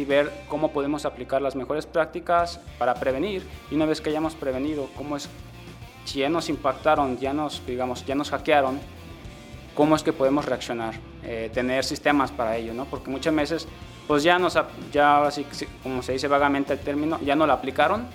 y 0.00 0.04
ver 0.06 0.32
cómo 0.48 0.72
podemos 0.72 1.04
aplicar 1.04 1.42
las 1.42 1.54
mejores 1.54 1.84
prácticas 1.84 2.58
para 2.78 2.94
prevenir. 2.94 3.46
Y 3.70 3.74
una 3.74 3.84
vez 3.84 4.00
que 4.00 4.08
hayamos 4.08 4.34
prevenido, 4.34 4.88
cómo 4.96 5.16
es, 5.16 5.28
si 6.04 6.20
ya 6.20 6.30
nos 6.30 6.48
impactaron, 6.48 7.18
ya 7.18 7.34
nos, 7.34 7.64
digamos, 7.66 8.06
ya 8.06 8.14
nos 8.14 8.30
hackearon, 8.30 8.80
cómo 9.74 9.94
es 9.94 10.02
que 10.02 10.12
podemos 10.12 10.46
reaccionar, 10.46 10.94
eh, 11.22 11.50
tener 11.52 11.84
sistemas 11.84 12.32
para 12.32 12.56
ello, 12.56 12.72
¿no? 12.72 12.86
Porque 12.86 13.10
muchas 13.10 13.34
veces, 13.34 13.68
pues 14.08 14.22
ya 14.22 14.38
nos, 14.38 14.58
ya 14.90 15.22
así 15.22 15.46
como 15.82 16.02
se 16.02 16.12
dice 16.12 16.28
vagamente 16.28 16.72
el 16.72 16.78
término, 16.78 17.20
ya 17.20 17.36
no 17.36 17.46
lo 17.46 17.52
aplicaron 17.52 18.06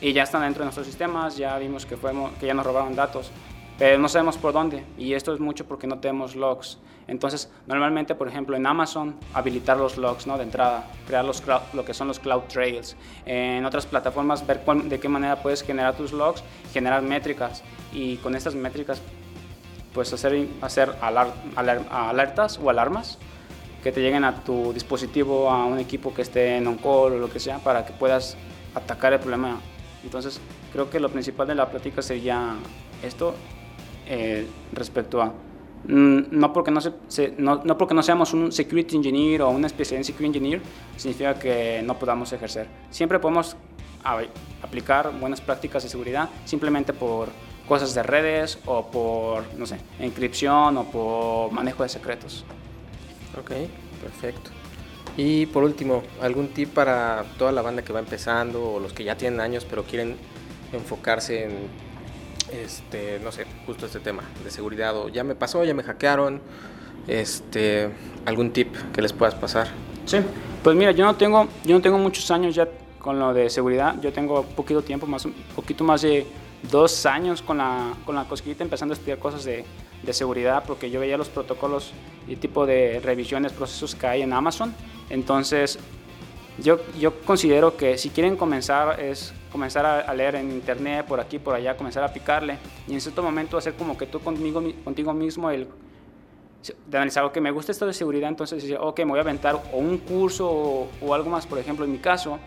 y 0.00 0.12
ya 0.12 0.24
están 0.24 0.42
dentro 0.42 0.60
de 0.60 0.66
nuestros 0.66 0.86
sistemas, 0.86 1.38
ya 1.38 1.56
vimos 1.58 1.86
que, 1.86 1.96
fuimos, 1.96 2.32
que 2.34 2.46
ya 2.46 2.54
nos 2.54 2.66
robaron 2.66 2.94
datos 2.94 3.30
pero 3.80 3.98
no 3.98 4.10
sabemos 4.10 4.36
por 4.36 4.52
dónde 4.52 4.84
y 4.98 5.14
esto 5.14 5.32
es 5.32 5.40
mucho 5.40 5.64
porque 5.64 5.86
no 5.86 6.00
tenemos 6.00 6.36
logs. 6.36 6.76
Entonces, 7.08 7.50
normalmente, 7.66 8.14
por 8.14 8.28
ejemplo, 8.28 8.54
en 8.54 8.66
Amazon, 8.66 9.16
habilitar 9.32 9.78
los 9.78 9.96
logs 9.96 10.26
¿no? 10.26 10.36
de 10.36 10.42
entrada, 10.42 10.84
crear 11.06 11.24
los 11.24 11.42
lo 11.72 11.82
que 11.86 11.94
son 11.94 12.06
los 12.06 12.20
cloud 12.20 12.42
trails. 12.42 12.94
En 13.24 13.64
otras 13.64 13.86
plataformas, 13.86 14.46
ver 14.46 14.62
de 14.84 15.00
qué 15.00 15.08
manera 15.08 15.36
puedes 15.36 15.62
generar 15.62 15.96
tus 15.96 16.12
logs, 16.12 16.44
generar 16.74 17.00
métricas 17.00 17.64
y 17.90 18.18
con 18.18 18.34
estas 18.34 18.54
métricas, 18.54 19.00
pues 19.94 20.12
hacer, 20.12 20.46
hacer 20.60 20.94
alertas 21.56 22.60
o 22.62 22.68
alarmas 22.68 23.16
que 23.82 23.92
te 23.92 24.02
lleguen 24.02 24.24
a 24.24 24.44
tu 24.44 24.74
dispositivo, 24.74 25.48
a 25.48 25.64
un 25.64 25.78
equipo 25.78 26.12
que 26.12 26.20
esté 26.20 26.58
en 26.58 26.66
on-call 26.66 27.14
o 27.14 27.18
lo 27.18 27.30
que 27.30 27.40
sea, 27.40 27.60
para 27.60 27.86
que 27.86 27.94
puedas 27.94 28.36
atacar 28.74 29.14
el 29.14 29.20
problema. 29.20 29.58
Entonces, 30.04 30.38
creo 30.70 30.90
que 30.90 31.00
lo 31.00 31.08
principal 31.08 31.46
de 31.46 31.54
la 31.54 31.70
plática 31.70 32.02
sería 32.02 32.56
esto 33.02 33.34
eh, 34.12 34.44
respecto 34.72 35.22
a 35.22 35.26
mm, 35.86 36.22
no 36.32 36.52
porque 36.52 36.72
no, 36.72 36.80
se, 36.80 36.92
no, 37.38 37.62
no, 37.62 37.78
porque 37.78 37.94
no 37.94 38.02
seamos 38.02 38.34
un 38.34 38.50
security 38.50 38.96
engineer 38.96 39.42
o 39.42 39.50
una 39.50 39.68
especialidad 39.68 40.00
en 40.00 40.04
security 40.04 40.38
engineer 40.38 40.62
significa 40.96 41.34
que 41.34 41.80
no 41.84 41.96
podamos 41.96 42.32
ejercer. 42.32 42.66
Siempre 42.90 43.20
podemos 43.20 43.56
aplicar 44.62 45.12
buenas 45.20 45.40
prácticas 45.40 45.84
de 45.84 45.88
seguridad 45.90 46.28
simplemente 46.44 46.92
por 46.92 47.28
cosas 47.68 47.94
de 47.94 48.02
redes 48.02 48.58
o 48.66 48.90
por, 48.90 49.44
no 49.56 49.64
sé, 49.64 49.78
encripción 50.00 50.76
o 50.76 50.84
por 50.90 51.52
manejo 51.52 51.84
de 51.84 51.88
secretos. 51.88 52.44
Ok, 53.38 53.52
perfecto. 54.02 54.50
Y 55.16 55.46
por 55.46 55.62
último, 55.62 56.02
¿algún 56.20 56.48
tip 56.48 56.70
para 56.74 57.24
toda 57.38 57.52
la 57.52 57.62
banda 57.62 57.82
que 57.82 57.92
va 57.92 58.00
empezando 58.00 58.72
o 58.72 58.80
los 58.80 58.92
que 58.92 59.04
ya 59.04 59.16
tienen 59.16 59.38
años 59.38 59.64
pero 59.70 59.84
quieren 59.84 60.16
enfocarse 60.72 61.44
en 61.44 61.89
este, 62.52 63.20
no 63.22 63.32
sé, 63.32 63.46
justo 63.66 63.86
este 63.86 64.00
tema 64.00 64.22
de 64.44 64.50
seguridad 64.50 64.96
o 64.96 65.08
ya 65.08 65.24
me 65.24 65.34
pasó, 65.34 65.64
ya 65.64 65.74
me 65.74 65.82
hackearon, 65.82 66.40
este, 67.06 67.90
algún 68.26 68.52
tip 68.52 68.74
que 68.92 69.02
les 69.02 69.12
puedas 69.12 69.34
pasar. 69.34 69.68
Sí, 70.06 70.18
pues 70.62 70.76
mira, 70.76 70.92
yo 70.92 71.04
no 71.04 71.16
tengo, 71.16 71.48
yo 71.64 71.76
no 71.76 71.82
tengo 71.82 71.98
muchos 71.98 72.30
años 72.30 72.54
ya 72.54 72.68
con 72.98 73.18
lo 73.18 73.32
de 73.32 73.48
seguridad, 73.48 74.00
yo 74.00 74.12
tengo 74.12 74.42
poquito 74.42 74.82
tiempo, 74.82 75.06
más, 75.06 75.24
un 75.24 75.34
poquito 75.54 75.84
más 75.84 76.02
de 76.02 76.26
dos 76.70 77.06
años 77.06 77.40
con 77.40 77.58
la, 77.58 77.94
con 78.04 78.14
la 78.14 78.24
cosquillita 78.24 78.62
empezando 78.62 78.92
a 78.92 78.96
estudiar 78.96 79.18
cosas 79.18 79.44
de, 79.44 79.64
de 80.02 80.12
seguridad 80.12 80.64
porque 80.66 80.90
yo 80.90 81.00
veía 81.00 81.16
los 81.16 81.28
protocolos 81.28 81.92
y 82.28 82.36
tipo 82.36 82.66
de 82.66 83.00
revisiones, 83.02 83.52
procesos 83.52 83.94
que 83.94 84.06
hay 84.06 84.22
en 84.22 84.32
Amazon, 84.32 84.74
entonces 85.08 85.78
yo, 86.58 86.78
yo 86.98 87.20
considero 87.22 87.76
que 87.76 87.96
si 87.96 88.10
quieren 88.10 88.36
comenzar 88.36 89.00
es 89.00 89.32
comenzar 89.50 89.84
a, 89.84 90.14
leer 90.14 90.36
en 90.36 90.50
internet, 90.50 91.06
por 91.06 91.20
aquí, 91.20 91.38
por 91.38 91.54
allá, 91.54 91.76
comenzar 91.76 92.04
a 92.04 92.12
picarle. 92.12 92.58
Y 92.88 92.94
en 92.94 93.00
cierto 93.00 93.22
momento 93.22 93.56
hacer 93.56 93.74
como 93.74 93.96
que 93.96 94.06
tú 94.06 94.20
conmigo, 94.20 94.62
contigo 94.84 95.12
mismo 95.12 95.50
el 95.50 95.68
de 96.86 96.96
analizar, 96.96 97.24
ok, 97.24 97.38
me 97.38 97.50
gusta 97.50 97.72
esto 97.72 97.86
de 97.86 97.94
seguridad, 97.94 98.28
entonces 98.28 98.62
decir, 98.62 98.76
ok, 98.78 98.98
me 99.00 99.06
voy 99.06 99.18
a 99.18 99.22
aventar 99.22 99.54
o 99.72 99.78
un 99.78 99.96
curso 99.98 100.50
o, 100.50 100.88
o 101.00 101.14
algo 101.14 101.30
más, 101.30 101.46
por 101.46 101.58
ejemplo, 101.58 101.84
en 101.86 101.92
mi 101.92 101.98
caso, 101.98 102.38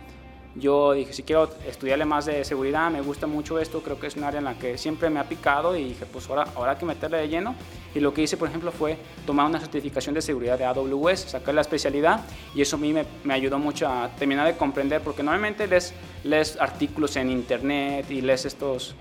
yo 0.56 0.94
dije, 0.94 1.14
si 1.14 1.24
quiero 1.24 1.50
estudiarle 1.68 2.06
más 2.06 2.26
de 2.26 2.46
seguridad, 2.46 2.92
me 2.92 3.02
gusta 3.02 3.26
mucho 3.26 3.60
esto, 3.60 3.82
creo 3.82 4.00
que 4.00 4.08
es 4.08 4.16
un 4.16 4.24
área 4.24 4.38
en 4.38 4.46
la 4.46 4.54
que 4.54 4.78
siempre 4.78 5.10
me 5.10 5.20
ha 5.20 5.24
picado 5.24 5.76
y 5.76 5.84
dije, 5.84 6.06
pues 6.06 6.30
ahora, 6.30 6.46
ahora 6.56 6.74
hay 6.74 6.78
que 6.78 6.86
meterle 6.86 7.18
de 7.18 7.28
lleno. 7.28 7.56
Y 7.96 8.00
lo 8.00 8.14
que 8.14 8.22
hice, 8.22 8.38
por 8.38 8.50
ejemplo, 8.50 8.72
fue 8.72 8.98
tomar 9.26 9.48
una 9.48 9.60
certificación 9.60 10.14
de 10.14 10.22
seguridad 10.22 10.58
de 10.58 10.66
AWS, 10.66 11.22
sacar 11.22 11.56
la 11.56 11.62
especialidad 11.62 12.22
y 12.54 12.62
eso 12.62 12.76
a 12.76 12.80
mí 12.80 12.94
me, 12.94 13.06
me 13.24 13.34
ayudó 13.34 13.58
mucho 13.58 13.88
a 13.88 14.10
terminar 14.10 14.46
de 14.46 14.56
comprender, 14.56 15.02
porque 15.02 15.24
normalmente 15.24 15.66
lees, 15.68 15.94
lees 16.24 16.58
artículos 16.60 17.16
en 17.16 17.32
internet 17.32 18.10
y 18.12 18.22
lees 18.22 18.46
estos, 18.46 18.96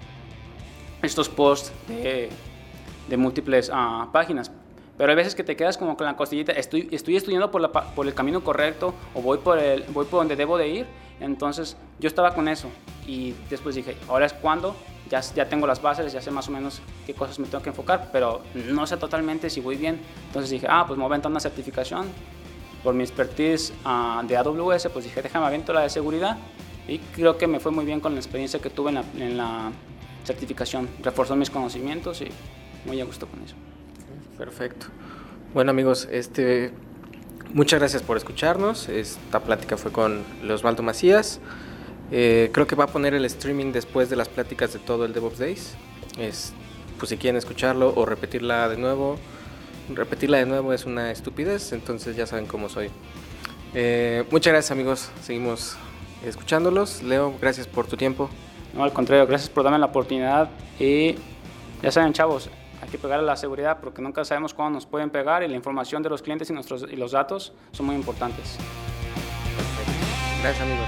estos 1.02 1.28
posts 1.28 1.72
de, 1.86 2.30
de 3.08 3.16
múltiples 3.16 3.68
uh, 3.68 4.10
páginas, 4.10 4.50
pero 4.98 5.11
hay 5.11 5.16
veces 5.16 5.35
que 5.35 5.42
te 5.42 5.57
quedas 5.57 5.78
como 5.78 5.96
con 5.96 6.07
la 6.07 6.16
costillita, 6.16 6.52
estoy, 6.52 6.88
estoy 6.92 7.16
estudiando 7.16 7.50
por, 7.50 7.61
la, 7.61 7.72
por 7.72 8.07
el 8.07 8.14
camino 8.14 8.44
correcto 8.44 8.94
o 9.14 9.22
voy 9.22 9.38
por, 9.38 9.59
el, 9.59 9.85
voy 9.88 10.05
por 10.07 10.20
donde 10.20 10.37
debo 10.37 10.59
de 10.59 10.68
ir. 10.68 10.87
Entonces 11.20 11.76
yo 12.00 12.09
estaba 12.09 12.35
con 12.35 12.48
eso 12.48 12.68
y 13.07 13.35
después 13.48 13.74
dije, 13.74 13.96
ahora 14.09 14.26
es 14.26 14.33
cuando, 14.33 14.76
ya, 15.09 15.20
ya 15.20 15.48
tengo 15.48 15.66
las 15.66 15.81
bases, 15.81 16.12
ya 16.12 16.20
sé 16.20 16.31
más 16.31 16.48
o 16.48 16.50
menos 16.50 16.83
qué 17.07 17.14
cosas 17.14 17.38
me 17.38 17.46
tengo 17.46 17.62
que 17.62 17.70
enfocar, 17.70 18.11
pero 18.12 18.42
no 18.55 18.87
sé 18.87 18.96
totalmente 18.96 19.48
si 19.48 19.61
voy 19.61 19.76
bien. 19.76 20.00
Entonces 20.26 20.50
dije, 20.50 20.66
ah, 20.68 20.85
pues 20.87 20.98
me 20.98 21.07
voy 21.07 21.18
a 21.22 21.28
una 21.28 21.40
certificación. 21.40 22.09
Por 22.83 22.94
mi 22.94 23.05
expertise 23.05 23.72
uh, 23.85 24.26
de 24.26 24.37
AWS, 24.37 24.88
pues 24.92 25.05
dije, 25.05 25.22
déjame 25.22 25.46
avento 25.46 25.72
la 25.72 25.83
de 25.83 25.90
seguridad. 25.90 26.37
Y 26.88 26.98
creo 26.98 27.38
que 27.38 27.46
me 27.46 27.61
fue 27.61 27.70
muy 27.70 27.85
bien 27.85 28.00
con 28.00 28.14
la 28.14 28.18
experiencia 28.18 28.61
que 28.61 28.70
tuve 28.70 28.90
en 28.90 28.96
la, 28.96 29.05
en 29.16 29.37
la 29.37 29.72
certificación. 30.24 30.88
Reforzó 31.00 31.37
mis 31.37 31.48
conocimientos 31.48 32.20
y 32.22 32.28
muy 32.85 33.00
a 33.00 33.05
gusto 33.05 33.28
con 33.28 33.40
eso. 33.44 33.55
Perfecto. 34.42 34.87
Bueno 35.55 35.70
amigos, 35.70 36.09
este, 36.11 36.72
muchas 37.55 37.78
gracias 37.78 38.02
por 38.02 38.16
escucharnos. 38.16 38.88
Esta 38.88 39.38
plática 39.38 39.76
fue 39.76 39.92
con 39.92 40.24
Osvaldo 40.50 40.83
Macías. 40.83 41.38
Eh, 42.11 42.50
creo 42.52 42.66
que 42.66 42.74
va 42.74 42.85
a 42.85 42.87
poner 42.88 43.14
el 43.14 43.24
streaming 43.24 43.70
después 43.70 44.11
de 44.11 44.16
las 44.16 44.28
pláticas 44.28 44.72
de 44.72 44.81
todo 44.81 45.05
el 45.05 45.12
DevOps 45.12 45.38
Days. 45.38 45.74
Es, 46.18 46.55
pues 46.98 47.11
si 47.11 47.18
quieren 47.18 47.37
escucharlo 47.37 47.94
o 47.94 48.05
repetirla 48.05 48.68
de 48.68 48.78
nuevo, 48.78 49.16
repetirla 49.94 50.38
de 50.38 50.46
nuevo 50.46 50.72
es 50.72 50.87
una 50.87 51.12
estupidez, 51.12 51.72
entonces 51.72 52.16
ya 52.16 52.26
saben 52.26 52.46
cómo 52.46 52.68
soy. 52.68 52.90
Eh, 53.74 54.24
muchas 54.33 54.55
gracias 54.55 54.72
amigos, 54.72 55.11
seguimos 55.22 55.76
escuchándolos. 56.26 57.05
Leo, 57.05 57.33
gracias 57.40 57.68
por 57.68 57.87
tu 57.87 57.96
tiempo. 57.96 58.28
No, 58.74 58.83
al 58.83 58.92
contrario, 58.92 59.24
gracias 59.24 59.50
por 59.50 59.62
darme 59.62 59.78
la 59.78 59.87
oportunidad 59.87 60.50
y 60.81 61.14
ya 61.81 61.92
saben 61.92 62.12
chavos, 62.12 62.50
que 62.92 62.98
pegarle 62.98 63.24
la 63.24 63.37
seguridad 63.37 63.78
porque 63.81 64.02
nunca 64.02 64.22
sabemos 64.22 64.52
cuándo 64.52 64.74
nos 64.74 64.85
pueden 64.85 65.09
pegar 65.09 65.42
y 65.42 65.48
la 65.48 65.57
información 65.57 66.02
de 66.02 66.11
los 66.11 66.20
clientes 66.20 66.50
y, 66.50 66.52
nuestros, 66.52 66.83
y 66.83 66.96
los 66.96 67.12
datos 67.12 67.55
son 67.72 67.87
muy 67.87 67.96
importantes. 67.96 68.59
Gracias 70.42 70.62
amigos. 70.62 70.87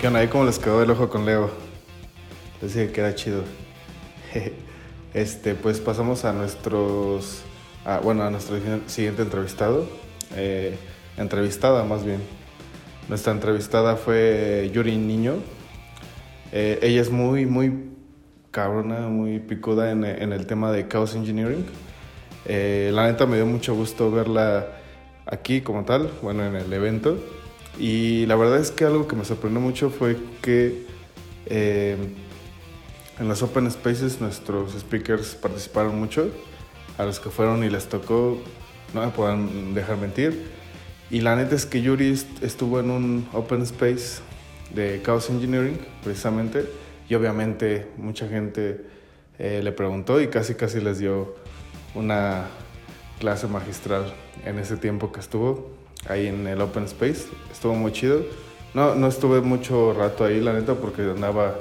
¿Qué 0.00 0.08
onda? 0.08 0.28
¿Cómo 0.30 0.44
les 0.44 0.58
quedó 0.58 0.82
el 0.82 0.90
ojo 0.90 1.10
con 1.10 1.26
Leo? 1.26 1.50
Les 2.62 2.74
dije 2.74 2.90
que 2.92 3.00
era 3.02 3.14
chido. 3.14 3.42
este, 5.14 5.54
pues 5.54 5.80
pasamos 5.80 6.24
a 6.24 6.32
nuestros, 6.32 7.42
bueno, 8.02 8.22
a 8.22 8.30
nuestro 8.30 8.56
siguiente 8.86 9.20
entrevistado, 9.20 9.86
eh, 10.34 10.78
entrevistada 11.18 11.84
más 11.84 12.04
bien. 12.04 12.22
Nuestra 13.08 13.32
entrevistada 13.32 13.96
fue 13.96 14.70
Yuri 14.72 14.96
Niño. 14.96 15.34
Eh, 16.56 16.78
ella 16.82 17.02
es 17.02 17.10
muy, 17.10 17.46
muy 17.46 17.72
cabrona, 18.52 19.08
muy 19.08 19.40
picuda 19.40 19.90
en, 19.90 20.04
el 20.04 20.46
tema 20.46 20.70
de 20.70 20.86
Chaos 20.86 21.16
Engineering. 21.16 21.66
Eh, 22.46 22.92
la 22.94 23.08
neta 23.08 23.26
me 23.26 23.34
dio 23.34 23.44
mucho 23.44 23.74
gusto 23.74 24.12
verla 24.12 24.68
aquí 25.26 25.62
como 25.62 25.84
tal, 25.84 26.08
bueno, 26.22 26.46
en 26.46 26.54
el 26.54 26.72
evento. 26.72 27.18
Y 27.76 28.24
la 28.26 28.36
verdad 28.36 28.60
es 28.60 28.70
que 28.70 28.84
algo 28.84 29.08
que 29.08 29.16
me 29.16 29.24
sorprendió 29.24 29.60
mucho 29.60 29.90
fue 29.90 30.16
que 30.42 30.86
eh, 31.46 31.96
en 33.18 33.26
los 33.26 33.42
Open 33.42 33.68
Spaces 33.68 34.20
nuestros 34.20 34.74
speakers 34.78 35.34
participaron 35.34 35.98
mucho. 35.98 36.30
A 36.98 37.04
los 37.04 37.18
que 37.18 37.30
fueron 37.30 37.64
y 37.64 37.68
les 37.68 37.88
tocó, 37.88 38.38
no 38.94 39.00
me 39.00 39.08
puedan 39.08 39.74
dejar 39.74 39.96
mentir. 39.96 40.52
Y 41.10 41.20
la 41.20 41.34
neta 41.34 41.56
es 41.56 41.66
que 41.66 41.82
Yuri 41.82 42.16
estuvo 42.42 42.78
en 42.78 42.92
un 42.92 43.28
Open 43.32 43.62
Space 43.62 44.20
de 44.72 45.02
Chaos 45.02 45.28
Engineering, 45.30 45.78
precisamente. 46.02 46.64
Y 47.08 47.14
obviamente 47.14 47.86
mucha 47.96 48.28
gente 48.28 48.80
eh, 49.38 49.60
le 49.62 49.72
preguntó 49.72 50.20
y 50.20 50.28
casi 50.28 50.54
casi 50.54 50.80
les 50.80 50.98
dio 50.98 51.34
una 51.94 52.46
clase 53.18 53.46
magistral 53.46 54.12
en 54.44 54.58
ese 54.58 54.76
tiempo 54.76 55.12
que 55.12 55.20
estuvo 55.20 55.70
ahí 56.08 56.26
en 56.26 56.46
el 56.46 56.60
Open 56.60 56.84
Space. 56.84 57.26
Estuvo 57.52 57.74
muy 57.74 57.92
chido. 57.92 58.22
No, 58.74 58.94
no 58.94 59.06
estuve 59.06 59.40
mucho 59.40 59.92
rato 59.92 60.24
ahí, 60.24 60.40
la 60.40 60.52
neta, 60.52 60.74
porque 60.74 61.02
andaba, 61.02 61.56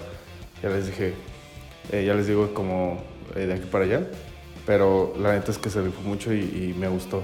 ya 0.61 0.69
les 0.69 0.87
dije, 0.87 1.13
eh, 1.91 2.05
ya 2.05 2.15
les 2.15 2.27
digo, 2.27 2.53
como 2.53 3.03
eh, 3.35 3.45
de 3.45 3.53
aquí 3.53 3.67
para 3.71 3.85
allá. 3.85 4.07
Pero 4.65 5.13
la 5.19 5.33
neta 5.33 5.51
es 5.51 5.57
que 5.57 5.69
se 5.69 5.81
rifó 5.81 6.01
mucho 6.01 6.33
y, 6.33 6.75
me 6.77 6.87
gustó. 6.87 7.23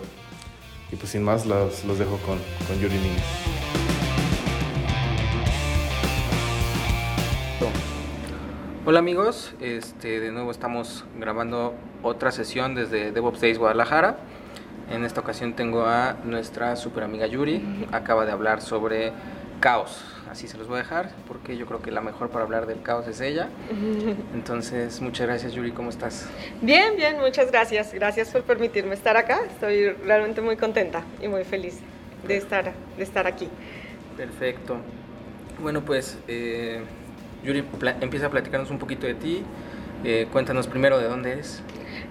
Y 0.92 0.96
pues 0.96 1.12
sin 1.12 1.24
más, 1.24 1.46
los, 1.46 1.84
los 1.86 1.98
dejo 1.98 2.18
con, 2.18 2.38
con 2.68 2.80
Yuri 2.80 2.96
Niño. 2.96 3.89
Hola 8.90 8.98
amigos, 8.98 9.54
este, 9.62 10.20
de 10.20 10.32
nuevo 10.32 10.50
estamos 10.50 11.06
grabando 11.20 11.76
otra 12.02 12.32
sesión 12.32 12.74
desde 12.74 13.12
DevOps 13.12 13.40
Days 13.40 13.60
Guadalajara. 13.60 14.18
En 14.90 15.06
esta 15.06 15.22
ocasión 15.22 15.54
tengo 15.54 15.86
a 15.86 16.18
nuestra 16.24 16.76
super 16.76 17.04
amiga 17.04 17.28
Yuri. 17.28 17.86
Acaba 17.92 18.26
de 18.26 18.32
hablar 18.32 18.64
sobre 18.64 19.12
caos. 19.60 20.04
Así 20.32 20.48
se 20.48 20.58
los 20.58 20.68
voy 20.68 20.78
a 20.78 20.80
dejar 20.80 21.12
porque 21.28 21.56
yo 21.56 21.68
creo 21.68 21.84
que 21.84 21.92
la 21.92 22.02
mejor 22.02 22.32
para 22.32 22.44
hablar 22.44 22.66
del 22.66 22.82
caos 22.82 23.08
es 23.08 23.22
ella. 23.22 23.50
Entonces, 24.34 25.00
muchas 25.02 25.28
gracias 25.28 25.54
Yuri, 25.54 25.72
¿cómo 25.72 25.92
estás? 25.92 26.28
Bien, 26.60 26.96
bien, 26.96 27.20
muchas 27.20 27.52
gracias. 27.52 27.94
Gracias 27.94 28.32
por 28.32 28.42
permitirme 28.42 28.96
estar 28.96 29.18
acá. 29.18 29.40
Estoy 29.52 29.90
realmente 29.90 30.42
muy 30.42 30.58
contenta 30.58 31.04
y 31.22 31.28
muy 31.28 31.44
feliz 31.44 31.78
de 32.28 32.38
estar, 32.38 32.74
de 32.98 33.04
estar 33.04 33.28
aquí. 33.28 33.50
Perfecto. 34.18 34.78
Bueno, 35.62 35.82
pues 35.86 36.18
eh, 36.28 36.82
Yuri, 37.44 37.64
empieza 38.02 38.28
a 38.28 38.30
platicarnos 38.30 38.70
un 38.70 38.80
poquito 38.80 39.08
de 39.08 39.14
ti. 39.16 39.44
Eh, 40.04 40.28
cuéntanos 40.32 40.68
primero 40.68 40.98
de 40.98 41.08
dónde 41.08 41.34
eres. 41.34 41.62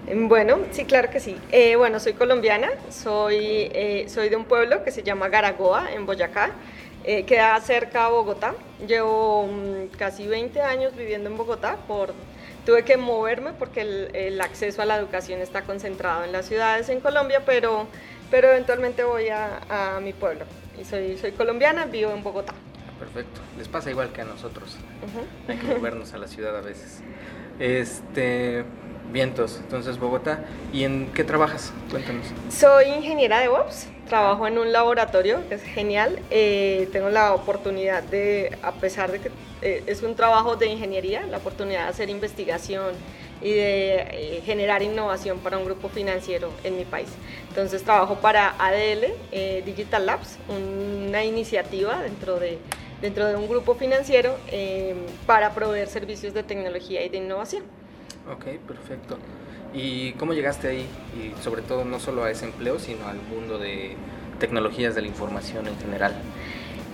Em, 0.07 0.27
bueno, 0.27 0.59
sí, 0.71 0.85
claro 0.85 1.09
que 1.09 1.19
sí. 1.19 1.37
Eh, 1.51 1.75
bueno, 1.75 1.99
soy 1.99 2.13
colombiana, 2.13 2.69
soy, 2.89 3.37
eh, 3.73 4.05
soy 4.07 4.29
de 4.29 4.35
un 4.35 4.45
pueblo 4.45 4.83
que 4.83 4.91
se 4.91 5.03
llama 5.03 5.29
Garagoa, 5.29 5.91
en 5.93 6.05
Boyacá, 6.05 6.51
queda 7.25 7.59
cerca 7.61 8.05
a 8.05 8.09
Bogotá. 8.09 8.53
Llevo 8.87 9.47
mm, 9.47 9.97
casi 9.97 10.27
20 10.27 10.61
años 10.61 10.95
viviendo 10.95 11.29
en 11.29 11.37
Bogotá, 11.37 11.77
por, 11.87 12.13
tuve 12.65 12.83
que 12.83 12.97
moverme 12.97 13.53
porque 13.53 14.07
el, 14.13 14.41
acceso 14.41 14.83
a 14.83 14.85
la 14.85 14.97
educación 14.97 15.41
está 15.41 15.63
concentrado 15.63 16.23
en 16.23 16.31
las 16.31 16.45
ciudades 16.45 16.87
en 16.89 16.99
Colombia, 16.99 17.41
pero, 17.45 17.87
pero 18.29 18.49
eventualmente 18.49 19.03
voy 19.03 19.29
a, 19.29 19.95
a 19.95 19.99
mi 20.01 20.13
pueblo. 20.13 20.45
Y 20.79 20.85
soy, 20.85 21.17
soy 21.17 21.31
colombiana, 21.31 21.85
vivo 21.85 22.11
en 22.11 22.21
Bogotá. 22.21 22.53
Perfecto, 22.99 23.39
les 23.57 23.67
pasa 23.67 23.89
igual 23.89 24.11
que 24.11 24.21
a 24.21 24.25
nosotros. 24.25 24.75
Hay 25.47 25.57
que 25.57 25.67
movernos 25.67 26.13
a 26.13 26.17
la 26.17 26.27
ciudad 26.27 26.55
a 26.57 26.61
veces. 26.61 27.01
Este, 27.59 28.65
Vientos, 29.11 29.57
entonces 29.57 29.97
Bogotá. 29.97 30.45
¿Y 30.71 30.83
en 30.83 31.11
qué 31.13 31.23
trabajas? 31.23 31.73
Cuéntanos. 31.89 32.27
Soy 32.49 32.85
ingeniera 32.89 33.37
de 33.37 33.43
DevOps, 33.43 33.87
trabajo 34.07 34.45
en 34.45 34.59
un 34.59 34.71
laboratorio 34.71 35.39
que 35.49 35.55
es 35.55 35.63
genial. 35.63 36.19
Eh, 36.29 36.87
tengo 36.91 37.09
la 37.09 37.33
oportunidad 37.33 38.03
de, 38.03 38.55
a 38.61 38.71
pesar 38.73 39.11
de 39.11 39.19
que 39.19 39.31
eh, 39.63 39.83
es 39.87 40.03
un 40.03 40.15
trabajo 40.15 40.57
de 40.57 40.67
ingeniería, 40.67 41.25
la 41.25 41.37
oportunidad 41.37 41.85
de 41.85 41.89
hacer 41.89 42.09
investigación 42.11 42.93
y 43.41 43.51
de 43.51 43.95
eh, 43.95 44.41
generar 44.45 44.83
innovación 44.83 45.39
para 45.39 45.57
un 45.57 45.65
grupo 45.65 45.89
financiero 45.89 46.51
en 46.63 46.77
mi 46.77 46.85
país. 46.85 47.09
Entonces 47.47 47.81
trabajo 47.81 48.15
para 48.17 48.53
ADL 48.59 49.07
Digital 49.65 50.05
Labs, 50.05 50.37
una 50.49 51.23
iniciativa 51.23 51.99
dentro 52.03 52.39
de, 52.39 52.59
dentro 53.01 53.27
de 53.27 53.35
un 53.35 53.47
grupo 53.47 53.75
financiero 53.75 54.35
para 55.25 55.53
proveer 55.53 55.87
servicios 55.87 56.33
de 56.33 56.43
tecnología 56.43 57.03
y 57.03 57.09
de 57.09 57.17
innovación. 57.17 57.63
Ok, 58.31 58.45
perfecto. 58.67 59.17
¿Y 59.73 60.13
cómo 60.13 60.33
llegaste 60.33 60.67
ahí? 60.67 60.87
Y 61.15 61.41
sobre 61.41 61.61
todo 61.61 61.85
no 61.85 61.99
solo 61.99 62.23
a 62.23 62.31
ese 62.31 62.45
empleo, 62.45 62.79
sino 62.79 63.07
al 63.07 63.17
mundo 63.17 63.57
de 63.57 63.95
tecnologías 64.39 64.95
de 64.95 65.01
la 65.01 65.07
información 65.07 65.67
en 65.67 65.77
general. 65.77 66.13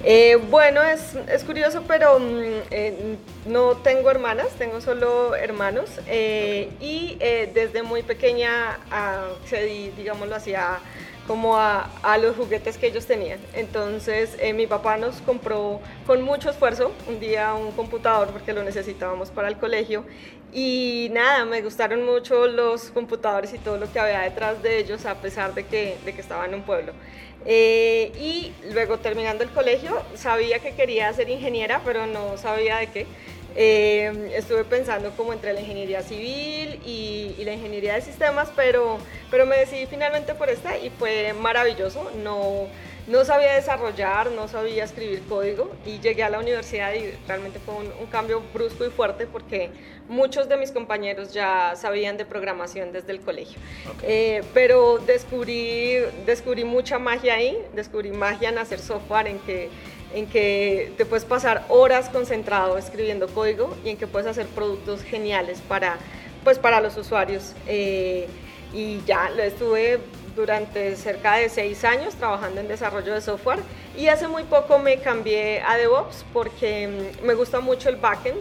Eh, 0.03 0.37
bueno, 0.51 0.83
es, 0.83 1.15
es, 1.15 1.43
curioso, 1.43 1.83
pero 1.87 2.19
mm, 2.19 2.43
eh, 2.69 3.17
no 3.47 3.77
tengo 3.77 4.11
hermanas, 4.11 4.49
tengo 4.57 4.81
solo 4.81 5.35
hermanos. 5.35 5.89
Eh, 6.07 6.69
y 6.79 7.17
desde 7.53 7.81
muy 7.81 8.03
pequeña 8.03 8.77
accedí, 8.91 9.91
digámoslo 9.97 10.35
así, 10.35 10.53
a 10.53 10.79
como 11.27 11.57
a, 11.57 11.89
los 12.21 12.35
juguetes 12.35 12.77
que 12.77 12.87
ellos 12.87 13.05
tenían. 13.05 13.39
Entonces 13.53 14.35
eh, 14.39 14.53
mi 14.53 14.67
papá 14.67 14.97
nos 14.97 15.21
compró 15.21 15.79
con 16.05 16.21
mucho 16.21 16.49
esfuerzo 16.49 16.91
un 17.07 17.19
día 17.19 17.53
un 17.53 17.71
computador 17.71 18.29
porque 18.29 18.53
lo 18.53 18.63
necesitábamos 18.63 19.31
para 19.31 19.47
el 19.47 19.57
colegio 19.57 20.05
y 20.53 21.09
nada, 21.11 21.43
me 21.45 21.61
gustaron 21.61 22.05
mucho 22.05 22.47
los 22.47 22.89
computadores 22.91 23.53
y 23.53 23.57
todo 23.57 23.77
lo 23.77 23.91
que 23.91 23.99
había 23.99 24.21
detrás 24.21 24.63
de 24.63 24.77
ellos 24.77 25.05
a 25.05 25.15
pesar 25.15 25.53
de 25.53 25.65
que, 25.65 25.97
de 26.05 26.13
que 26.13 26.21
estaba 26.21 26.45
en 26.45 26.55
un 26.55 26.61
pueblo. 26.61 26.93
Eh, 27.47 28.11
y 28.19 28.53
luego 28.73 28.97
terminando 28.97 29.43
el 29.43 29.51
colegio 29.51 30.01
sabía 30.15 30.59
que 30.59 30.73
quería 30.73 31.13
ser 31.13 31.29
ingeniera 31.29 31.79
pero 31.85 32.07
no 32.07 32.37
sabía 32.37 32.77
de 32.77 32.87
qué. 32.87 33.05
Eh, 33.57 34.33
estuve 34.35 34.65
pensando 34.65 35.11
como 35.11 35.31
entre 35.31 35.53
la 35.53 35.61
ingeniería 35.61 36.01
civil 36.01 36.81
y, 36.85 37.43
la 37.45 37.53
ingeniería 37.53 37.93
de 37.93 38.01
sistemas, 38.01 38.49
pero, 38.55 38.97
pero 39.29 39.45
me 39.45 39.55
decidí 39.55 39.85
finalmente 39.85 40.33
por 40.33 40.49
esta 40.49 40.77
y 40.77 40.89
fue 40.89 41.33
maravilloso. 41.33 42.11
No, 42.23 42.67
no 43.07 43.23
sabía 43.23 43.53
desarrollar, 43.53 44.31
no 44.31 44.47
sabía 44.47 44.83
escribir 44.83 45.21
código 45.29 45.71
y 45.85 45.99
llegué 45.99 46.23
a 46.23 46.29
la 46.29 46.39
universidad 46.39 46.91
y 46.95 47.11
realmente 47.27 47.59
fue 47.59 47.75
un, 47.75 48.07
cambio 48.07 48.41
brusco 48.53 48.85
y 48.85 48.89
fuerte 48.89 49.27
porque 49.27 49.69
muchos 50.09 50.49
de 50.49 50.57
mis 50.57 50.71
compañeros 50.71 51.31
ya 51.31 51.73
sabían 51.75 52.17
de 52.17 52.25
programación 52.25 52.91
desde 52.91 53.11
el 53.11 53.21
colegio. 53.21 53.59
Eh, 54.01 54.43
pero 54.53 54.97
descubrí, 54.97 55.97
descubrí 56.25 56.63
mucha 56.63 56.97
magia 56.97 57.35
ahí, 57.35 57.57
descubrí 57.75 58.11
magia 58.11 58.49
en 58.49 58.57
hacer 58.57 58.79
software, 58.79 59.27
en 59.27 59.39
que 59.39 59.69
en 60.15 60.27
que 60.27 60.93
te 60.97 61.05
puedes 61.05 61.25
pasar 61.25 61.65
horas 61.67 62.09
concentrado 62.09 62.77
escribiendo 62.77 63.27
código 63.27 63.75
y 63.83 63.89
en 63.89 63.97
que 63.97 64.07
puedes 64.07 64.27
hacer 64.27 64.47
productos 64.47 65.03
geniales 65.03 65.59
para, 65.67 65.97
pues, 66.43 66.57
para 66.57 66.79
los 66.79 66.95
usuarios. 66.95 67.53
Eh, 67.67 68.27
y 68.73 69.01
ya 69.05 69.29
lo 69.29 69.43
estuve 69.43 69.99
durante 70.35 70.95
cerca 70.95 71.35
de 71.35 71.49
seis 71.49 71.83
años 71.83 72.15
trabajando 72.15 72.61
en 72.61 72.67
desarrollo 72.67 73.13
de 73.13 73.21
software 73.21 73.59
y 73.97 74.07
hace 74.07 74.27
muy 74.27 74.43
poco 74.43 74.79
me 74.79 74.99
cambié 74.99 75.61
a 75.61 75.77
DevOps 75.77 76.25
porque 76.33 76.87
mm, 76.87 77.25
me 77.25 77.33
gusta 77.33 77.59
mucho 77.59 77.89
el 77.89 77.97
backend 77.97 78.39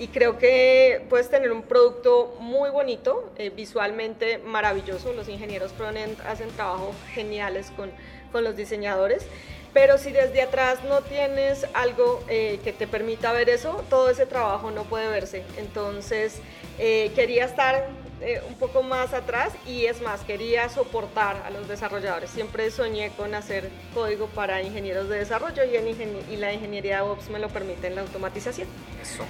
y 0.00 0.08
creo 0.08 0.38
que 0.38 1.04
puedes 1.08 1.30
tener 1.30 1.52
un 1.52 1.62
producto 1.62 2.36
muy 2.40 2.70
bonito, 2.70 3.30
eh, 3.36 3.50
visualmente 3.50 4.38
maravilloso. 4.38 5.12
Los 5.12 5.28
ingenieros 5.28 5.72
frontend 5.72 6.20
hacen 6.22 6.48
trabajos 6.50 6.96
geniales 7.12 7.70
con, 7.76 7.90
con 8.32 8.42
los 8.42 8.56
diseñadores 8.56 9.26
pero 9.72 9.98
si 9.98 10.12
desde 10.12 10.42
atrás 10.42 10.80
no 10.84 11.00
tienes 11.00 11.66
algo 11.74 12.22
eh, 12.28 12.60
que 12.62 12.72
te 12.72 12.86
permita 12.86 13.32
ver 13.32 13.48
eso, 13.48 13.82
todo 13.88 14.10
ese 14.10 14.26
trabajo 14.26 14.70
no 14.70 14.84
puede 14.84 15.08
verse. 15.08 15.44
Entonces 15.56 16.40
eh, 16.78 17.10
quería 17.14 17.44
estar 17.44 17.88
eh, 18.20 18.40
un 18.48 18.54
poco 18.54 18.82
más 18.82 19.14
atrás 19.14 19.52
y 19.66 19.86
es 19.86 20.00
más, 20.02 20.20
quería 20.20 20.68
soportar 20.68 21.42
a 21.44 21.50
los 21.50 21.68
desarrolladores. 21.68 22.30
Siempre 22.30 22.70
soñé 22.70 23.10
con 23.16 23.34
hacer 23.34 23.68
código 23.94 24.26
para 24.26 24.62
ingenieros 24.62 25.08
de 25.08 25.18
desarrollo 25.18 25.64
y, 25.64 25.76
en 25.76 25.88
y 26.30 26.36
la 26.36 26.52
ingeniería 26.52 26.98
de 26.98 27.02
DevOps 27.02 27.30
me 27.30 27.38
lo 27.38 27.48
permite 27.48 27.86
en 27.86 27.94
la 27.94 28.02
automatización. 28.02 28.68
Eso. 29.00 29.24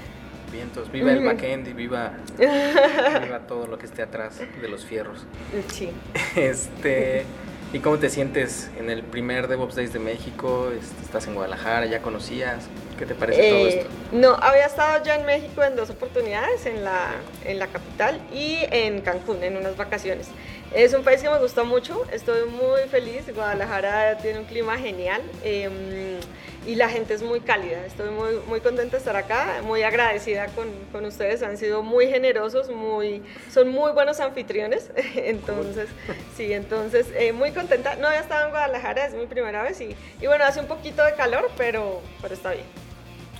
Vientos, 0.50 0.92
viva 0.92 1.12
el 1.12 1.24
backend 1.24 1.66
y 1.68 1.72
viva, 1.72 2.12
viva 2.36 3.38
todo 3.48 3.66
lo 3.66 3.78
que 3.78 3.86
esté 3.86 4.02
atrás 4.02 4.38
de 4.38 4.68
los 4.68 4.84
fierros. 4.84 5.24
Sí. 5.72 5.88
Este, 6.36 7.24
¿Y 7.72 7.78
cómo 7.78 7.98
te 7.98 8.10
sientes 8.10 8.70
en 8.78 8.90
el 8.90 9.02
primer 9.02 9.48
DevOps 9.48 9.74
Days 9.76 9.92
de 9.94 9.98
México? 9.98 10.70
Este, 10.78 11.02
¿Estás 11.02 11.26
en 11.26 11.34
Guadalajara? 11.34 11.86
¿Ya 11.86 12.02
conocías? 12.02 12.64
¿Qué 12.98 13.06
te 13.06 13.14
parece 13.14 13.48
todo 13.48 13.66
Eh, 13.66 13.78
esto? 13.78 13.90
No, 14.12 14.34
había 14.34 14.66
estado 14.66 15.02
ya 15.02 15.14
en 15.14 15.24
México 15.24 15.62
en 15.62 15.74
dos 15.74 15.88
oportunidades, 15.88 16.66
en 16.66 16.84
la, 16.84 17.12
en 17.46 17.58
la 17.58 17.68
capital 17.68 18.20
y 18.30 18.58
en 18.70 19.00
Cancún, 19.00 19.42
en 19.42 19.56
unas 19.56 19.74
vacaciones. 19.78 20.28
Es 20.74 20.94
un 20.94 21.04
país 21.04 21.20
que 21.20 21.28
me 21.28 21.38
gustó 21.38 21.66
mucho, 21.66 22.02
estoy 22.10 22.48
muy 22.48 22.80
feliz, 22.90 23.32
Guadalajara 23.34 24.16
tiene 24.18 24.38
un 24.38 24.46
clima 24.46 24.78
genial 24.78 25.20
eh, 25.44 26.18
y 26.66 26.76
la 26.76 26.88
gente 26.88 27.12
es 27.12 27.22
muy 27.22 27.40
cálida, 27.40 27.84
estoy 27.84 28.08
muy, 28.08 28.36
muy 28.48 28.60
contenta 28.60 28.92
de 28.92 28.98
estar 28.98 29.14
acá, 29.14 29.60
muy 29.64 29.82
agradecida 29.82 30.46
con, 30.46 30.68
con 30.90 31.04
ustedes, 31.04 31.42
han 31.42 31.58
sido 31.58 31.82
muy 31.82 32.08
generosos, 32.08 32.70
muy, 32.70 33.22
son 33.50 33.68
muy 33.68 33.92
buenos 33.92 34.18
anfitriones, 34.20 34.90
entonces, 35.14 35.90
sí, 36.36 36.54
entonces, 36.54 37.06
eh, 37.16 37.32
muy 37.32 37.52
contenta, 37.52 37.96
no 37.96 38.06
había 38.06 38.20
estado 38.20 38.46
en 38.46 38.50
Guadalajara, 38.52 39.06
es 39.06 39.12
mi 39.12 39.26
primera 39.26 39.62
vez 39.62 39.78
y, 39.82 39.94
y 40.22 40.26
bueno, 40.26 40.44
hace 40.44 40.60
un 40.60 40.68
poquito 40.68 41.04
de 41.04 41.12
calor, 41.14 41.50
pero, 41.58 42.00
pero 42.22 42.32
está 42.32 42.52
bien. 42.52 42.66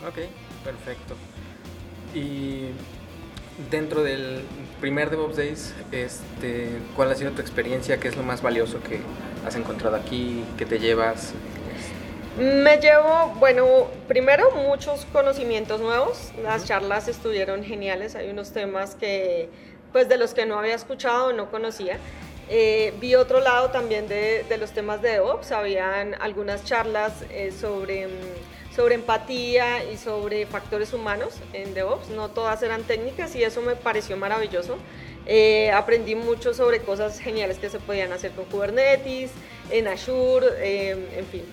Ok, 0.07 0.19
perfecto. 0.65 1.15
Y 2.15 2.73
dentro 3.71 4.03
del 4.03 4.43
primer 4.81 5.11
DevOps 5.11 5.37
Days, 5.37 5.75
este, 5.93 6.69
¿cuál 6.97 7.11
ha 7.11 7.15
sido 7.15 7.31
tu 7.33 7.41
experiencia? 7.41 7.99
¿Qué 7.99 8.09
es 8.09 8.17
lo 8.17 8.23
más 8.23 8.43
valioso 8.43 8.83
que 8.83 9.01
has 9.47 9.57
encontrado 9.57 9.97
aquí? 9.97 10.45
¿Qué 10.57 10.67
te 10.67 10.79
llevas? 10.79 11.33
Me 12.39 12.79
llevo, 12.79 13.35
bueno, 13.39 13.89
primero 14.09 14.51
muchos 14.53 15.05
conocimientos 15.13 15.81
nuevos. 15.81 16.33
Las 16.43 16.65
charlas 16.65 17.07
estuvieron 17.09 17.63
geniales. 17.63 18.15
Hay 18.17 18.31
unos 18.31 18.53
temas 18.53 18.95
que, 18.95 19.51
pues, 19.93 20.09
de 20.09 20.17
los 20.17 20.33
que 20.33 20.47
no 20.47 20.59
había 20.59 20.75
escuchado 20.75 21.27
o 21.27 21.33
no 21.33 21.51
conocía. 21.51 21.99
Eh, 22.49 22.95
vi 23.01 23.15
otro 23.15 23.41
lado 23.41 23.71
también 23.71 24.09
de, 24.09 24.45
de 24.49 24.57
los 24.57 24.73
temas 24.73 25.03
de 25.03 25.11
DevOps. 25.11 25.53
Habían 25.53 26.15
algunas 26.21 26.65
charlas 26.65 27.13
eh, 27.31 27.53
sobre, 27.53 28.07
mm, 28.07 28.11
sobre 28.75 28.95
empatía 28.95 29.85
y 29.91 29.97
sobre 29.97 30.47
factores 30.47 30.93
humanos 30.93 31.35
en 31.53 31.75
DevOps. 31.75 32.11
No 32.11 32.31
todas 32.31 32.63
eran 32.63 32.83
técnicas 32.85 33.35
y 33.37 33.43
eso 33.43 33.61
me 33.63 33.77
pareció 33.77 34.17
maravilloso. 34.17 34.79
Eh, 35.27 35.71
aprendí 35.71 36.15
mucho 36.15 36.53
sobre 36.53 36.81
cosas 36.81 37.21
geniales 37.21 37.59
que 37.59 37.69
se 37.69 37.79
podían 37.79 38.13
hacer 38.13 38.33
con 38.33 38.45
Kubernetes, 38.47 39.31
en 39.71 39.87
Azure, 39.87 40.47
eh, 40.59 40.91
en 41.17 41.27
fin. 41.27 41.45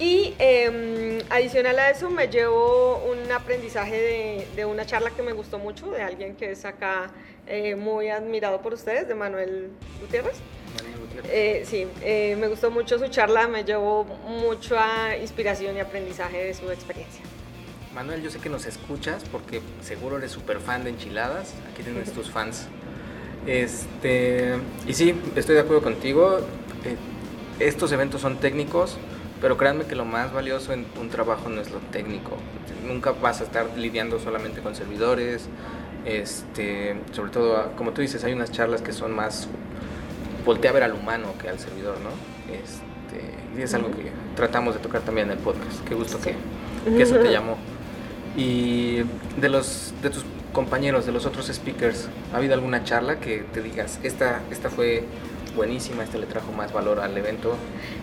Y 0.00 0.34
eh, 0.38 1.22
adicional 1.28 1.78
a 1.78 1.90
eso 1.90 2.08
me 2.08 2.28
llevo 2.28 3.04
un 3.04 3.30
aprendizaje 3.30 4.00
de, 4.00 4.48
de, 4.56 4.64
una 4.64 4.86
charla 4.86 5.10
que 5.10 5.22
me 5.22 5.32
gustó 5.32 5.58
mucho, 5.58 5.90
de 5.90 6.00
alguien 6.00 6.36
que 6.36 6.52
es 6.52 6.64
acá 6.64 7.12
eh, 7.46 7.74
muy 7.74 8.08
admirado 8.08 8.62
por 8.62 8.72
ustedes, 8.74 9.08
de 9.08 9.14
Manuel 9.14 9.70
Gutiérrez. 10.00 10.38
Manuel 10.76 11.00
Gutiérrez. 11.00 11.30
Eh, 11.32 11.64
sí, 11.66 11.86
eh, 12.00 12.36
me 12.38 12.46
gustó 12.46 12.70
mucho 12.70 12.96
su 12.98 13.08
charla, 13.08 13.48
me 13.48 13.64
llevó 13.64 14.04
mucha 14.04 15.16
inspiración 15.16 15.76
y 15.76 15.80
aprendizaje 15.80 16.44
de 16.44 16.54
su 16.54 16.70
experiencia. 16.70 17.22
Manuel, 17.92 18.22
yo 18.22 18.30
sé 18.30 18.38
que 18.38 18.48
nos 18.48 18.66
escuchas 18.66 19.24
porque 19.32 19.60
seguro 19.82 20.18
eres 20.18 20.30
súper 20.30 20.60
fan 20.60 20.84
de 20.84 20.90
enchiladas. 20.90 21.54
Aquí 21.72 21.82
tienes 21.82 22.12
tus 22.12 22.30
fans. 22.30 22.68
Este, 23.46 24.54
y 24.86 24.94
sí, 24.94 25.14
estoy 25.34 25.56
de 25.56 25.62
acuerdo 25.62 25.82
contigo. 25.82 26.38
Estos 27.58 27.90
eventos 27.90 28.20
son 28.20 28.38
técnicos, 28.38 28.96
pero 29.40 29.56
créanme 29.56 29.84
que 29.84 29.96
lo 29.96 30.04
más 30.04 30.32
valioso 30.32 30.72
en 30.72 30.86
un 31.00 31.08
trabajo 31.08 31.48
no 31.48 31.60
es 31.60 31.70
lo 31.70 31.78
técnico. 31.78 32.36
Nunca 32.86 33.12
vas 33.12 33.40
a 33.40 33.44
estar 33.44 33.66
lidiando 33.76 34.18
solamente 34.18 34.60
con 34.60 34.74
servidores. 34.74 35.48
Este, 36.04 36.96
sobre 37.12 37.30
todo, 37.30 37.72
como 37.76 37.92
tú 37.92 38.00
dices, 38.00 38.24
hay 38.24 38.32
unas 38.32 38.50
charlas 38.50 38.82
que 38.82 38.92
son 38.92 39.14
más 39.14 39.48
voltea 40.44 40.70
a 40.70 40.74
ver 40.74 40.82
al 40.82 40.94
humano 40.94 41.34
que 41.40 41.48
al 41.48 41.58
servidor, 41.58 41.96
¿no? 42.00 42.10
Este, 42.52 43.58
y 43.58 43.62
es 43.62 43.74
algo 43.74 43.90
que 43.90 44.10
tratamos 44.36 44.74
de 44.74 44.80
tocar 44.80 45.02
también 45.02 45.30
en 45.30 45.38
el 45.38 45.38
podcast. 45.38 45.80
Qué 45.86 45.94
gusto 45.94 46.18
que, 46.20 46.34
que 46.84 47.02
eso 47.02 47.16
te 47.16 47.30
llamó. 47.32 47.56
Y 48.36 49.02
de 49.40 49.48
los 49.48 49.92
de 50.02 50.10
tus 50.10 50.24
compañeros, 50.52 51.06
de 51.06 51.12
los 51.12 51.26
otros 51.26 51.46
speakers, 51.46 52.08
¿ha 52.32 52.38
habido 52.38 52.54
alguna 52.54 52.84
charla 52.84 53.20
que 53.20 53.44
te 53.52 53.62
digas, 53.62 54.00
esta, 54.02 54.42
esta 54.50 54.70
fue 54.70 55.04
buenísima, 55.54 56.04
esta 56.04 56.18
le 56.18 56.26
trajo 56.26 56.52
más 56.52 56.72
valor 56.72 57.00
al 57.00 57.16
evento? 57.16 57.56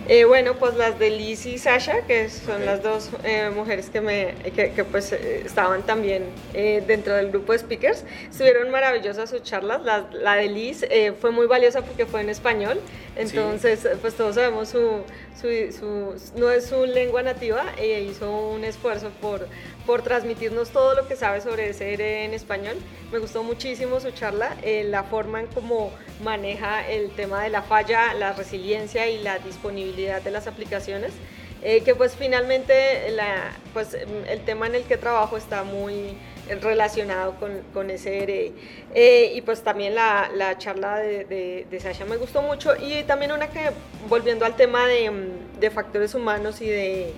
Eh, 0.08 0.24
bueno, 0.24 0.54
pues 0.54 0.74
las 0.76 0.98
de 0.98 1.10
Liz 1.10 1.46
y 1.46 1.58
Sasha, 1.58 2.02
que 2.06 2.28
son 2.28 2.54
okay. 2.54 2.66
las 2.66 2.82
dos 2.82 3.10
eh, 3.24 3.50
mujeres 3.54 3.90
que, 3.90 4.00
me, 4.00 4.34
que, 4.54 4.72
que 4.72 4.84
pues 4.84 5.12
eh, 5.12 5.42
estaban 5.44 5.82
también 5.82 6.24
eh, 6.54 6.82
dentro 6.86 7.14
del 7.14 7.30
grupo 7.30 7.52
de 7.52 7.58
speakers, 7.58 8.04
estuvieron 8.30 8.70
maravillosas 8.70 9.30
sus 9.30 9.42
charlas. 9.42 9.82
La, 9.84 10.08
la 10.12 10.34
de 10.36 10.48
Liz 10.48 10.84
eh, 10.88 11.12
fue 11.18 11.30
muy 11.30 11.46
valiosa 11.46 11.82
porque 11.82 12.06
fue 12.06 12.20
en 12.20 12.30
español, 12.30 12.80
entonces 13.16 13.80
sí. 13.80 13.88
pues 14.00 14.14
todos 14.14 14.34
sabemos 14.36 14.68
su, 14.68 15.02
su, 15.40 15.48
su, 15.72 16.14
no 16.38 16.50
es 16.50 16.66
su 16.66 16.86
lengua 16.86 17.22
nativa, 17.22 17.64
ella 17.78 17.98
hizo 17.98 18.30
un 18.48 18.64
esfuerzo 18.64 19.10
por, 19.20 19.46
por 19.88 20.02
transmitirnos 20.02 20.68
todo 20.68 20.94
lo 20.94 21.08
que 21.08 21.16
sabe 21.16 21.40
sobre 21.40 21.70
SR 21.70 22.26
en 22.26 22.34
español. 22.34 22.76
Me 23.10 23.18
gustó 23.20 23.42
muchísimo 23.42 24.00
su 24.00 24.10
charla, 24.10 24.54
eh, 24.62 24.84
la 24.84 25.04
forma 25.04 25.40
en 25.40 25.46
cómo 25.46 25.92
maneja 26.22 26.86
el 26.86 27.10
tema 27.12 27.42
de 27.42 27.48
la 27.48 27.62
falla, 27.62 28.12
la 28.12 28.34
resiliencia 28.34 29.08
y 29.08 29.22
la 29.22 29.38
disponibilidad 29.38 30.20
de 30.20 30.30
las 30.30 30.46
aplicaciones. 30.46 31.14
Eh, 31.62 31.80
que 31.84 31.94
pues 31.94 32.14
finalmente 32.14 33.10
la, 33.12 33.50
pues, 33.72 33.94
el 33.94 34.40
tema 34.44 34.66
en 34.66 34.74
el 34.74 34.84
que 34.84 34.98
trabajo 34.98 35.38
está 35.38 35.64
muy 35.64 36.18
relacionado 36.60 37.36
con, 37.40 37.62
con 37.72 37.88
SRE. 37.88 38.52
Eh, 38.94 39.32
y 39.34 39.40
pues 39.40 39.62
también 39.62 39.94
la, 39.94 40.30
la 40.34 40.58
charla 40.58 40.98
de, 40.98 41.24
de, 41.24 41.66
de, 41.68 41.80
Sasha 41.80 42.04
me 42.04 42.18
gustó 42.18 42.42
mucho 42.42 42.76
y 42.76 43.04
también 43.04 43.32
una 43.32 43.48
que, 43.48 43.70
volviendo 44.06 44.44
al 44.44 44.54
tema 44.54 44.86
de, 44.86 45.10
de 45.58 45.70
factores 45.70 46.14
humanos 46.14 46.60
y 46.60 46.68
de, 46.68 47.14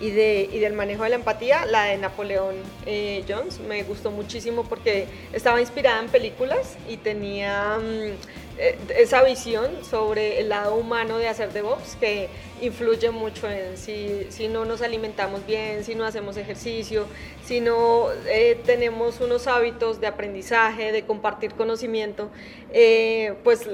y, 0.00 0.10
de, 0.10 0.48
y 0.52 0.58
del 0.58 0.74
manejo 0.74 1.04
de 1.04 1.10
la 1.10 1.16
empatía, 1.16 1.64
la 1.66 1.84
de 1.84 1.96
Napoleón 1.98 2.56
eh, 2.84 3.24
Jones, 3.28 3.60
me 3.60 3.82
gustó 3.82 4.10
muchísimo 4.10 4.64
porque 4.64 5.06
estaba 5.32 5.60
inspirada 5.60 6.00
en 6.00 6.08
películas 6.08 6.76
y 6.88 6.96
tenía 6.98 7.78
eh, 7.80 8.14
esa 8.58 9.22
visión 9.22 9.84
sobre 9.84 10.40
el 10.40 10.48
lado 10.48 10.76
humano 10.76 11.18
de 11.18 11.28
hacer 11.28 11.52
DevOps 11.52 11.96
que 11.96 12.28
influye 12.62 13.10
mucho 13.10 13.50
en 13.50 13.76
si, 13.76 14.26
si 14.30 14.48
no 14.48 14.64
nos 14.64 14.80
alimentamos 14.80 15.46
bien, 15.46 15.84
si 15.84 15.94
no 15.94 16.04
hacemos 16.04 16.38
ejercicio, 16.38 17.06
si 17.44 17.60
no 17.60 18.06
eh, 18.26 18.58
tenemos 18.64 19.20
unos 19.20 19.46
hábitos 19.46 20.00
de 20.00 20.06
aprendizaje, 20.06 20.90
de 20.90 21.04
compartir 21.04 21.52
conocimiento, 21.52 22.30
eh, 22.72 23.34
pues 23.44 23.68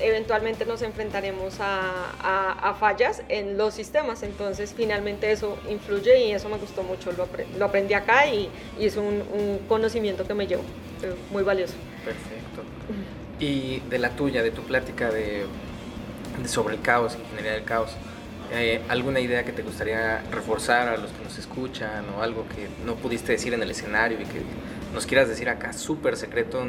eventualmente 0.00 0.64
nos 0.64 0.82
enfrentaremos 0.82 1.60
a, 1.60 2.10
a, 2.20 2.70
a, 2.70 2.74
fallas 2.74 3.22
en 3.28 3.58
los 3.58 3.74
sistemas. 3.74 4.22
Entonces, 4.22 4.74
finalmente 4.74 5.30
eso 5.30 5.58
influye 5.68 6.26
y 6.26 6.32
eso 6.32 6.48
me 6.48 6.58
gustó 6.58 6.82
mucho. 6.82 7.12
Lo, 7.12 7.24
apre 7.24 7.46
lo 7.58 7.66
aprendí 7.66 7.94
acá 7.94 8.26
y, 8.26 8.48
y 8.78 8.86
es 8.86 8.96
un, 8.96 9.22
un, 9.32 9.60
conocimiento 9.68 10.26
que 10.26 10.34
me 10.34 10.46
llevo, 10.46 10.62
muy 11.30 11.42
valioso. 11.42 11.74
Perfecto. 12.04 13.15
Y 13.38 13.80
de 13.90 13.98
la 13.98 14.10
tuya, 14.10 14.42
de 14.42 14.50
tu 14.50 14.62
plática 14.62 15.10
de, 15.10 15.44
de 16.42 16.48
sobre 16.48 16.76
el 16.76 16.80
caos, 16.80 17.16
ingeniería 17.16 17.52
del 17.52 17.64
caos, 17.64 17.90
eh, 18.52 18.80
¿alguna 18.88 19.20
idea 19.20 19.44
que 19.44 19.52
te 19.52 19.62
gustaría 19.62 20.22
reforzar 20.30 20.88
a 20.88 20.96
los 20.96 21.10
que 21.10 21.22
nos 21.24 21.38
escuchan 21.38 22.04
o 22.16 22.22
algo 22.22 22.46
que 22.48 22.68
no 22.84 22.94
pudiste 22.94 23.32
decir 23.32 23.52
en 23.54 23.62
el 23.62 23.70
escenario 23.70 24.20
y 24.20 24.24
que 24.24 24.40
nos 24.94 25.04
quieras 25.04 25.28
decir 25.28 25.48
acá 25.48 25.72
súper 25.72 26.16
secreto 26.16 26.64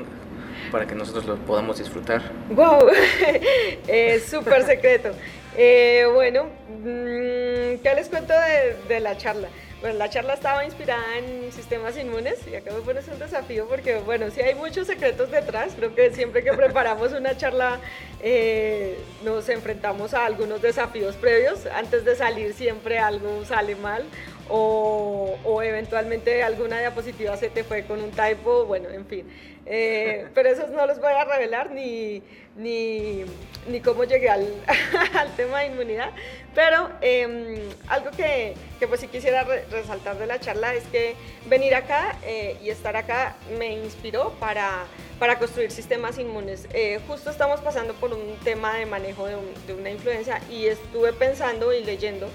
para 0.72 0.88
que 0.88 0.96
nosotros 0.96 1.26
lo 1.26 1.38
podamos 1.38 1.78
disfrutar? 1.78 2.22
¡Wow! 2.50 2.90
eh, 3.88 4.22
súper 4.28 4.64
secreto. 4.64 5.12
Eh, 5.56 6.06
bueno, 6.14 6.46
mmm, 6.84 7.82
¿qué 7.82 7.94
les 7.96 8.10
cuento 8.10 8.34
de, 8.34 8.76
de 8.94 9.00
la 9.00 9.18
charla? 9.18 9.48
Bueno, 9.80 10.00
la 10.00 10.10
charla 10.10 10.34
estaba 10.34 10.66
inspirada 10.66 11.20
en 11.20 11.52
sistemas 11.52 11.96
inmunes 11.98 12.40
y 12.52 12.56
acá 12.56 12.74
me 12.74 12.82
pones 12.82 13.08
un 13.10 13.20
desafío 13.20 13.68
porque, 13.68 13.98
bueno, 14.00 14.32
sí 14.32 14.42
hay 14.42 14.56
muchos 14.56 14.88
secretos 14.88 15.30
detrás. 15.30 15.74
Creo 15.76 15.94
que 15.94 16.12
siempre 16.12 16.44
que 16.44 16.52
preparamos 16.54 17.14
una 17.14 17.38
charla 17.38 17.80
eh, 18.20 18.98
nos 19.24 19.48
enfrentamos 19.50 20.16
a 20.16 20.26
algunos 20.26 20.64
desafíos 20.64 21.16
previos. 21.16 21.68
Antes 21.68 22.06
de 22.06 22.16
salir 22.16 22.56
siempre 22.56 22.98
algo 22.98 23.46
sale 23.46 23.76
mal 23.76 24.04
o, 24.50 25.38
o 25.44 25.62
eventualmente 25.62 26.44
alguna 26.44 26.80
diapositiva 26.80 27.38
se 27.38 27.50
te 27.50 27.64
fue 27.64 27.84
con 27.84 28.02
un 28.02 28.12
typo, 28.12 28.66
bueno, 28.66 28.90
en 28.90 29.06
fin. 29.06 29.26
Eh, 29.66 30.28
pero 30.34 30.50
esos 30.50 30.70
no 30.70 30.86
los 30.88 31.00
voy 31.00 31.12
a 31.12 31.26
revelar 31.26 31.72
ni, 31.72 32.24
ni, 32.56 33.24
ni 33.68 33.82
cómo 33.82 34.04
llegué 34.04 34.30
al, 34.30 34.48
al, 35.14 35.36
tema 35.36 35.60
de 35.60 35.68
inmunidad. 35.68 36.12
Pero 36.56 36.90
eh, 37.02 37.70
algo 37.88 38.12
que, 38.12 38.56
que, 38.80 38.88
pues 38.88 39.02
sí 39.02 39.08
quisiera 39.08 39.44
re 39.44 39.66
resaltar 39.70 40.18
de 40.18 40.26
la 40.26 40.40
charla 40.40 40.74
es 40.74 40.84
que 40.86 41.16
venir 41.48 41.76
acá 41.76 42.18
eh, 42.26 42.58
y 42.64 42.70
estar 42.70 42.96
acá 42.96 43.36
me 43.60 43.74
inspiró 43.74 44.32
para, 44.40 44.86
para 45.20 45.38
construir 45.38 45.72
sistemas 45.72 46.18
inmunes. 46.18 46.68
Eh, 46.74 47.00
justo 47.08 47.30
estamos 47.30 47.60
pasando 47.62 47.94
por 47.94 48.14
un 48.14 48.38
tema 48.44 48.78
de 48.78 48.86
manejo 48.86 49.28
de, 49.28 49.36
un, 49.36 49.46
de 49.68 49.74
una 49.74 49.92
influencia 49.92 50.42
y 50.50 50.66
estuve 50.66 51.14
pensando 51.14 51.74
y 51.74 51.84
leyendo 51.84 52.28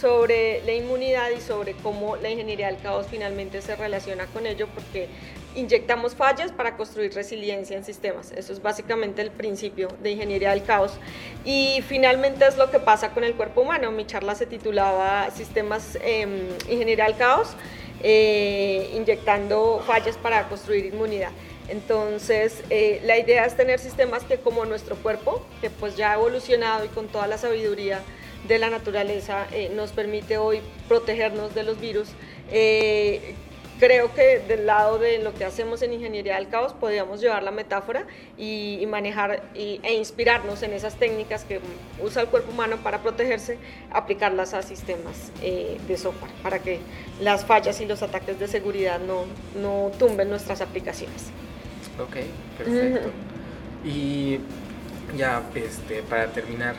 sobre 0.00 0.62
la 0.64 0.72
inmunidad 0.72 1.30
y 1.36 1.40
sobre 1.40 1.74
cómo 1.74 2.16
la 2.16 2.30
ingeniería 2.30 2.68
del 2.68 2.78
caos 2.78 3.06
finalmente 3.10 3.60
se 3.60 3.76
relaciona 3.76 4.26
con 4.26 4.46
ello, 4.46 4.66
porque 4.74 5.08
inyectamos 5.54 6.14
fallas 6.14 6.52
para 6.52 6.76
construir 6.76 7.12
resiliencia 7.12 7.76
en 7.76 7.84
sistemas. 7.84 8.32
Eso 8.32 8.52
es 8.52 8.62
básicamente 8.62 9.20
el 9.20 9.30
principio 9.30 9.88
de 10.02 10.12
ingeniería 10.12 10.50
del 10.50 10.62
caos. 10.62 10.92
Y 11.44 11.82
finalmente 11.86 12.46
es 12.46 12.56
lo 12.56 12.70
que 12.70 12.78
pasa 12.78 13.10
con 13.10 13.24
el 13.24 13.34
cuerpo 13.34 13.62
humano. 13.62 13.90
Mi 13.90 14.06
charla 14.06 14.34
se 14.34 14.46
titulaba 14.46 15.30
Sistemas 15.30 15.98
eh, 16.02 16.56
Ingeniería 16.68 17.04
del 17.04 17.16
Caos, 17.16 17.48
eh, 18.02 18.90
inyectando 18.94 19.82
fallas 19.86 20.16
para 20.16 20.48
construir 20.48 20.86
inmunidad. 20.86 21.30
Entonces, 21.68 22.64
eh, 22.70 23.00
la 23.04 23.18
idea 23.18 23.44
es 23.44 23.56
tener 23.56 23.78
sistemas 23.78 24.24
que 24.24 24.38
como 24.38 24.64
nuestro 24.64 24.96
cuerpo, 24.96 25.44
que 25.60 25.70
pues 25.70 25.96
ya 25.96 26.12
ha 26.12 26.14
evolucionado 26.14 26.84
y 26.84 26.88
con 26.88 27.06
toda 27.08 27.28
la 27.28 27.38
sabiduría 27.38 28.00
de 28.46 28.58
la 28.58 28.70
naturaleza 28.70 29.46
eh, 29.52 29.70
nos 29.74 29.92
permite 29.92 30.38
hoy 30.38 30.60
protegernos 30.88 31.54
de 31.54 31.62
los 31.62 31.80
virus, 31.80 32.08
eh, 32.50 33.34
creo 33.78 34.12
que 34.14 34.40
del 34.40 34.66
lado 34.66 34.98
de 34.98 35.18
lo 35.18 35.32
que 35.32 35.44
hacemos 35.44 35.80
en 35.82 35.92
Ingeniería 35.92 36.36
del 36.36 36.48
Caos 36.48 36.74
podríamos 36.74 37.20
llevar 37.20 37.42
la 37.42 37.50
metáfora 37.50 38.04
y, 38.36 38.84
manejar 38.88 39.42
e 39.54 39.94
inspirarnos 39.94 40.62
en 40.62 40.72
esas 40.72 40.96
técnicas 40.96 41.44
que 41.44 41.60
usa 42.02 42.22
el 42.22 42.28
cuerpo 42.28 42.50
humano 42.50 42.76
para 42.82 43.02
protegerse, 43.02 43.56
aplicarlas 43.90 44.52
a 44.52 44.62
sistemas 44.62 45.32
de 45.40 45.96
software, 45.96 46.30
para 46.42 46.58
que 46.58 46.80
las 47.22 47.46
fallas 47.46 47.80
y 47.80 47.86
los 47.86 48.02
ataques 48.02 48.38
de 48.38 48.48
seguridad 48.48 49.00
no, 49.00 49.24
no 49.58 49.90
tumben 49.98 50.28
nuestras 50.28 50.60
aplicaciones. 50.60 51.30
Ok, 51.98 52.16
perfecto. 52.58 53.10
Y 53.84 54.40
ya, 55.16 55.42
este, 55.54 56.02
para 56.02 56.26
terminar, 56.28 56.74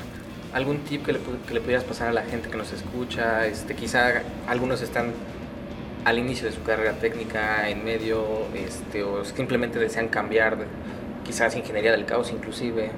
¿algún 0.54 0.80
tip 0.80 1.06
que 1.06 1.14
le, 1.14 1.20
que 1.48 1.54
le 1.54 1.62
pudieras 1.62 1.84
pasar 1.84 2.10
a 2.10 2.14
la 2.14 2.24
gente 2.24 2.50
que 2.50 2.58
nos 2.58 2.72
escucha? 2.72 3.46
Este, 3.46 3.76
quizá 3.76 4.22
algunos 4.48 4.82
están 4.82 5.14
al 6.06 6.18
inicio 6.18 6.48
de 6.48 6.54
su 6.54 6.64
carrera 6.64 6.94
técnica, 6.94 7.70
en 7.70 7.84
medio, 7.84 8.48
este, 8.56 9.04
o 9.04 9.24
simplemente 9.24 9.80
desean 9.80 10.08
cambiar, 10.08 10.58
quizás 11.24 11.56
ingeniería 11.56 11.92
del 11.92 12.06
caos 12.06 12.32
inclusive. 12.32 12.92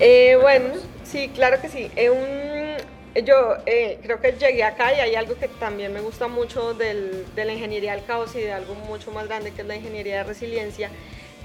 Eh, 0.00 0.36
bueno, 0.40 0.74
sí, 1.04 1.30
claro 1.34 1.60
que 1.60 1.68
sí. 1.68 1.90
Eh, 1.96 2.10
un, 2.10 3.24
yo 3.24 3.56
eh, 3.66 3.98
creo 4.02 4.20
que 4.20 4.32
llegué 4.32 4.62
acá 4.62 4.94
y 4.94 5.00
hay 5.00 5.14
algo 5.14 5.34
que 5.36 5.48
también 5.48 5.92
me 5.92 6.00
gusta 6.00 6.28
mucho 6.28 6.74
del, 6.74 7.24
de 7.34 7.44
la 7.44 7.52
ingeniería 7.54 7.92
del 7.92 8.04
caos 8.04 8.34
y 8.36 8.40
de 8.40 8.52
algo 8.52 8.74
mucho 8.74 9.10
más 9.10 9.26
grande 9.26 9.50
que 9.52 9.62
es 9.62 9.66
la 9.66 9.76
ingeniería 9.76 10.18
de 10.18 10.24
resiliencia 10.24 10.90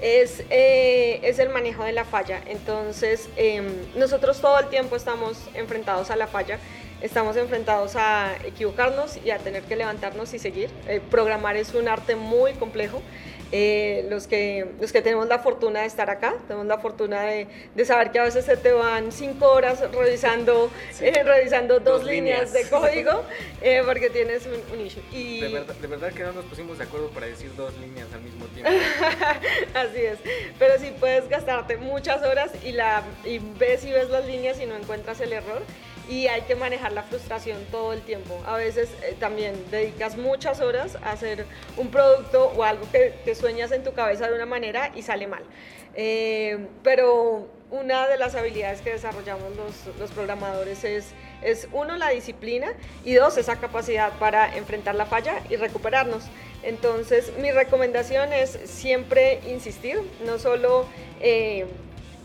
es, 0.00 0.42
eh, 0.50 1.20
es 1.22 1.38
el 1.38 1.48
manejo 1.48 1.84
de 1.84 1.92
la 1.92 2.04
falla. 2.04 2.40
Entonces, 2.46 3.28
em, 3.36 3.66
nosotros 3.96 4.40
todo 4.40 4.58
el 4.58 4.68
tiempo 4.68 4.96
estamos 4.96 5.38
enfrentados 5.54 6.10
a 6.10 6.16
la 6.16 6.26
falla, 6.26 6.58
estamos 7.00 7.36
enfrentados 7.36 7.96
a 7.96 8.34
equivocarnos 8.44 9.18
y 9.24 9.30
a 9.30 9.38
tener 9.38 9.62
que 9.62 9.76
levantarnos 9.76 10.32
y 10.34 10.38
seguir. 10.38 10.70
Eh, 10.88 11.00
programar 11.10 11.56
es 11.56 11.74
un 11.74 11.88
arte 11.88 12.16
muy 12.16 12.54
complejo. 12.54 13.02
Eh, 13.52 14.06
los, 14.10 14.26
que, 14.26 14.66
los 14.80 14.92
que 14.92 15.02
tenemos 15.02 15.28
la 15.28 15.38
fortuna 15.38 15.80
de 15.80 15.86
estar 15.86 16.10
acá, 16.10 16.34
tenemos 16.46 16.66
la 16.66 16.78
fortuna 16.78 17.22
de, 17.22 17.46
de 17.74 17.84
saber 17.84 18.10
que 18.10 18.18
a 18.18 18.24
veces 18.24 18.44
se 18.44 18.56
te 18.56 18.72
van 18.72 19.12
cinco 19.12 19.46
horas 19.46 19.80
revisando, 19.92 20.70
eh, 21.00 21.22
revisando 21.22 21.80
dos, 21.80 22.04
líneas. 22.04 22.52
de 22.52 22.68
código 22.68 23.22
eh, 23.62 23.82
porque 23.86 24.10
tienes 24.10 24.46
un, 24.46 24.80
issue. 24.80 25.02
Y... 25.12 25.40
De, 25.40 25.48
verdad, 25.48 25.74
de 25.74 25.86
verdad 25.86 26.12
que 26.12 26.22
no 26.22 26.32
nos 26.32 26.44
pusimos 26.46 26.78
de 26.78 26.84
acuerdo 26.84 27.08
para 27.10 27.26
decir 27.26 27.54
dos 27.56 27.76
líneas 27.78 28.08
al 28.12 28.22
mismo 28.22 28.46
tiempo. 28.46 28.70
Así 29.74 30.00
es, 30.00 30.18
pero 30.58 30.78
sí 30.78 30.92
puedes 30.98 31.28
gastarte 31.28 31.76
muchas 31.76 32.22
horas 32.22 32.50
y, 32.64 32.72
la, 32.72 33.02
y 33.24 33.38
ves 33.38 33.84
y 33.84 33.92
ves 33.92 34.10
las 34.10 34.26
líneas 34.26 34.60
y 34.60 34.66
no 34.66 34.76
encuentras 34.76 35.20
el 35.20 35.32
error 35.32 35.62
y 36.08 36.26
hay 36.26 36.42
que 36.42 36.54
manejar 36.54 36.92
la 36.92 37.02
frustración 37.02 37.64
todo 37.70 37.92
el 37.92 38.02
tiempo. 38.02 38.40
A 38.46 38.56
veces 38.56 38.90
eh, 39.02 39.16
también 39.18 39.54
dedicas 39.70 40.16
muchas 40.16 40.60
horas 40.60 40.96
a 41.02 41.12
hacer 41.12 41.46
un 41.76 41.88
producto 41.88 42.52
o 42.56 42.62
algo 42.62 42.86
que, 42.90 43.34
sueñas 43.34 43.72
en 43.72 43.82
tu 43.82 43.92
cabeza 43.92 44.28
de 44.28 44.34
una 44.34 44.46
manera 44.46 44.92
y 44.94 45.02
sale 45.02 45.26
mal. 45.26 45.42
Eh, 45.96 46.66
pero 46.82 47.48
una 47.70 48.06
de 48.08 48.18
las 48.18 48.34
habilidades 48.34 48.80
que 48.80 48.90
desarrollamos 48.90 49.56
los, 49.56 49.96
los, 49.98 50.10
programadores 50.10 50.84
es, 50.84 51.12
es, 51.42 51.68
uno, 51.72 51.96
la 51.96 52.10
disciplina 52.10 52.72
y 53.04 53.14
dos, 53.14 53.36
esa 53.36 53.56
capacidad 53.56 54.12
para 54.18 54.56
enfrentar 54.56 54.94
la 54.94 55.06
falla 55.06 55.40
y 55.50 55.56
recuperarnos. 55.56 56.24
Entonces, 56.62 57.32
mi 57.38 57.50
recomendación 57.50 58.32
es 58.32 58.58
siempre 58.64 59.40
insistir, 59.46 60.00
no 60.24 60.38
solo... 60.38 60.86
Eh, 61.20 61.66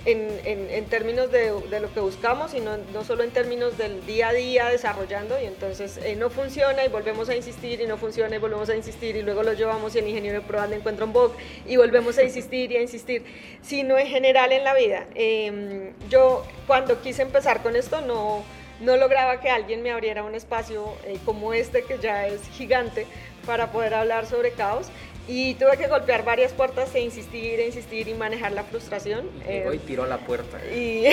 en, 0.06 0.30
en, 0.46 0.86
términos 0.86 1.30
de, 1.32 1.52
de, 1.70 1.80
lo 1.82 1.94
que 1.94 2.00
buscamos 2.00 2.54
y 2.54 2.62
no, 2.62 2.78
no, 2.94 3.04
solo 3.04 3.24
en 3.24 3.32
términos 3.32 3.78
del 3.78 4.06
día 4.06 4.30
a 4.30 4.34
día 4.34 4.70
desarrollando 4.70 5.40
y 5.42 5.46
entonces 5.46 5.98
eh, 5.98 6.16
no 6.16 6.30
funciona 6.30 6.86
y 6.86 6.88
volvemos 6.88 7.28
a 7.28 7.36
insistir 7.36 7.82
y 7.82 7.86
no 7.86 7.98
funciona 7.98 8.36
y 8.36 8.40
volvemos 8.40 8.70
a 8.70 8.76
insistir 8.76 9.18
y 9.18 9.22
luego 9.24 9.44
lo 9.44 9.54
llevamos 9.54 9.96
y 9.96 10.00
el 10.00 10.08
ingeniero 10.08 10.40
de 10.40 10.48
pruebas 10.48 10.70
le 10.70 10.78
encuentra 10.78 11.04
un 11.04 11.12
bug 11.12 11.34
y 11.68 11.76
volvemos 11.76 12.18
a 12.18 12.24
insistir 12.24 12.72
y 12.72 12.78
a 12.78 12.82
insistir, 12.82 13.26
sino 13.62 13.98
en 13.98 14.08
general 14.08 14.54
en 14.54 14.64
la 14.64 14.74
vida. 14.74 15.06
Eh, 15.16 15.92
yo 16.10 16.46
cuando 16.66 17.02
quise 17.02 17.22
empezar 17.22 17.62
con 17.62 17.76
esto 17.76 18.00
no, 18.00 18.44
no 18.80 18.96
lograba 18.96 19.42
que 19.42 19.50
alguien 19.50 19.84
me 19.84 19.92
abriera 19.92 20.24
un 20.24 20.34
espacio 20.34 20.94
eh, 21.06 21.18
como 21.26 21.54
este 21.54 21.84
que 21.84 21.98
ya 22.00 22.26
es 22.26 22.42
gigante 22.54 23.06
para 23.46 23.72
poder 23.72 23.94
hablar 23.94 24.26
sobre 24.26 24.52
caos 24.52 24.88
y 25.30 25.54
tuve 25.54 25.78
que 25.78 25.88
golpear 25.88 26.26
varias 26.26 26.54
puertas 26.54 26.96
e 26.96 27.02
insistir, 27.02 27.60
e 27.60 27.68
insistir 27.68 28.08
y 28.08 28.16
manejar 28.16 28.52
la 28.52 28.64
frustración. 28.64 29.30
Y 29.46 29.68
hoy 29.68 29.78
eh, 29.78 29.82
tiró 29.86 30.08
la 30.08 30.18
puerta. 30.18 30.58
Y 30.74 31.06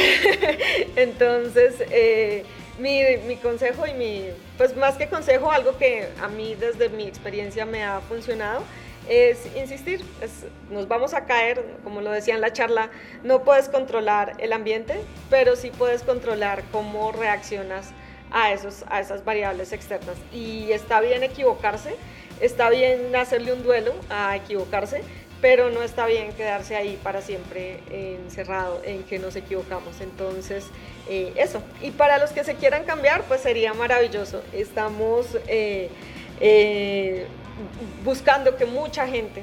entonces, 0.97 1.75
eh, 1.91 2.43
mi, 2.79 3.03
mi, 3.27 3.37
consejo 3.37 3.87
y 3.87 3.93
mi, 3.93 4.25
pues 4.57 4.75
más 4.75 4.97
que 4.97 5.09
consejo, 5.09 5.53
algo 5.53 5.77
que 5.77 6.09
a 6.23 6.29
mí 6.29 6.55
desde 6.55 6.89
mi 6.89 7.07
experiencia 7.07 7.67
me 7.67 7.85
ha 7.85 8.01
funcionado, 8.01 8.63
es 9.07 9.55
insistir. 9.55 10.03
nos 10.71 10.89
vamos 10.89 11.13
a 11.13 11.27
caer, 11.27 11.63
como 11.85 12.01
lo 12.01 12.11
decía 12.11 12.35
en 12.37 12.41
la 12.41 12.55
charla, 12.55 12.89
no 13.23 13.45
puedes 13.45 13.69
controlar 13.69 14.33
el 14.39 14.55
ambiente, 14.55 14.95
pero 15.29 15.57
sí 15.57 15.71
puedes 15.71 16.03
controlar 16.03 16.63
cómo 16.73 17.13
reaccionas 17.13 17.91
a, 18.31 18.51
esos, 18.51 18.83
a 18.89 18.99
esas 18.99 19.27
variables 19.27 19.75
externas. 19.75 20.17
Y 20.33 20.73
está 20.73 21.03
bien 21.03 21.23
equivocarse 21.23 21.97
está 22.41 22.71
bien 22.71 23.15
hacerle 23.17 23.53
un 23.53 23.63
duelo 23.63 23.95
a 24.11 24.37
equivocarse, 24.37 25.03
pero 25.41 25.71
no 25.71 25.83
está 25.83 26.07
bien 26.07 26.33
quedarse 26.33 26.77
ahí 26.77 26.99
para 27.03 27.21
siempre 27.21 27.81
encerrado 27.91 28.81
en 28.85 29.03
que 29.05 29.19
nos 29.19 29.37
equivocamos. 29.37 30.01
Entonces, 30.01 30.65
eh, 31.09 31.33
eso. 31.37 31.63
Y 31.83 31.91
para 31.91 32.19
los 32.19 32.31
que 32.31 32.45
se 32.45 32.55
quieran 32.55 32.85
cambiar, 32.85 33.23
pues 33.25 33.43
sería 33.43 33.75
maravilloso. 33.75 34.43
Estamos 34.53 35.37
eh, 35.47 35.91
eh, 36.41 37.27
buscando 38.05 38.57
que 38.57 38.67
mucha 38.67 39.07
gente 39.07 39.43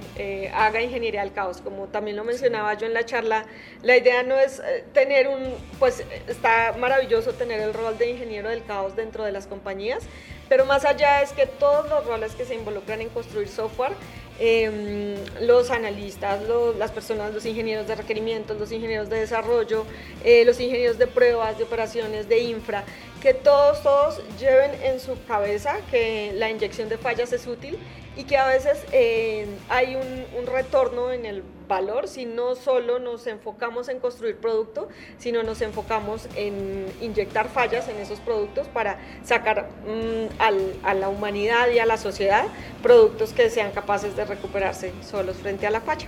haga 0.53 0.81
ingeniería 0.81 1.21
del 1.21 1.33
caos. 1.33 1.61
Como 1.61 1.87
también 1.87 2.17
lo 2.17 2.23
mencionaba 2.23 2.73
yo 2.75 2.85
en 2.85 2.93
la 2.93 3.05
charla, 3.05 3.45
la 3.81 3.97
idea 3.97 4.23
no 4.23 4.37
es 4.37 4.61
tener 4.93 5.27
un, 5.27 5.55
pues 5.79 6.03
está 6.27 6.73
maravilloso 6.77 7.33
tener 7.33 7.59
el 7.59 7.73
rol 7.73 7.97
de 7.97 8.09
ingeniero 8.11 8.49
del 8.49 8.63
caos 8.63 8.95
dentro 8.95 9.23
de 9.23 9.31
las 9.31 9.47
compañías, 9.47 10.03
pero 10.49 10.65
más 10.65 10.85
allá 10.85 11.21
es 11.21 11.31
que 11.31 11.45
todos 11.45 11.89
los 11.89 12.05
roles 12.05 12.33
que 12.35 12.45
se 12.45 12.55
involucran 12.55 13.01
en 13.01 13.09
construir 13.09 13.47
software, 13.47 13.93
em, 14.39 15.15
los 15.41 15.71
analistas, 15.71 16.41
las 16.77 16.91
personas, 16.91 17.33
los 17.33 17.45
ingenieros 17.45 17.87
de 17.87 17.95
requerimientos, 17.95 18.59
los 18.59 18.71
ingenieros 18.71 19.09
de 19.09 19.19
desarrollo, 19.19 19.85
eh, 20.23 20.43
los 20.45 20.59
ingenieros 20.59 20.97
de 20.97 21.07
pruebas, 21.07 21.57
de 21.57 21.63
operaciones, 21.63 22.27
de 22.27 22.39
infra, 22.39 22.83
que 23.21 23.33
todos, 23.33 23.81
todos 23.83 24.21
lleven 24.39 24.71
en 24.83 24.99
su 24.99 25.17
cabeza 25.25 25.77
que 25.89 26.33
la 26.35 26.49
inyección 26.49 26.89
de 26.89 26.97
fallas 26.97 27.31
es 27.31 27.47
útil 27.47 27.79
y 28.15 28.25
que 28.25 28.37
a 28.37 28.47
veces 28.47 28.83
eh, 28.91 29.47
hay 29.69 29.95
un, 29.95 30.39
un, 30.39 30.45
retorno 30.45 31.11
en 31.11 31.25
el 31.25 31.43
valor 31.67 32.07
si 32.07 32.25
no 32.25 32.55
solo 32.55 32.99
nos 32.99 33.25
enfocamos 33.27 33.89
en 33.89 33.99
construir 33.99 34.37
producto, 34.37 34.89
sino 35.17 35.43
nos 35.43 35.61
enfocamos 35.61 36.27
en 36.35 36.85
inyectar 37.01 37.49
fallas 37.49 37.87
en 37.87 37.97
esos 37.97 38.19
productos 38.19 38.67
para 38.67 38.99
sacar 39.23 39.69
mm, 39.87 40.39
al, 40.39 40.75
a 40.83 40.93
la 40.93 41.09
humanidad 41.09 41.69
y 41.69 41.79
a 41.79 41.85
la 41.85 41.97
sociedad 41.97 42.45
productos 42.81 43.33
que 43.33 43.49
sean 43.49 43.71
capaces 43.71 44.15
de 44.15 44.25
recuperarse 44.25 44.93
solos 45.01 45.37
frente 45.37 45.65
a 45.65 45.71
la 45.71 45.81
falla. 45.81 46.07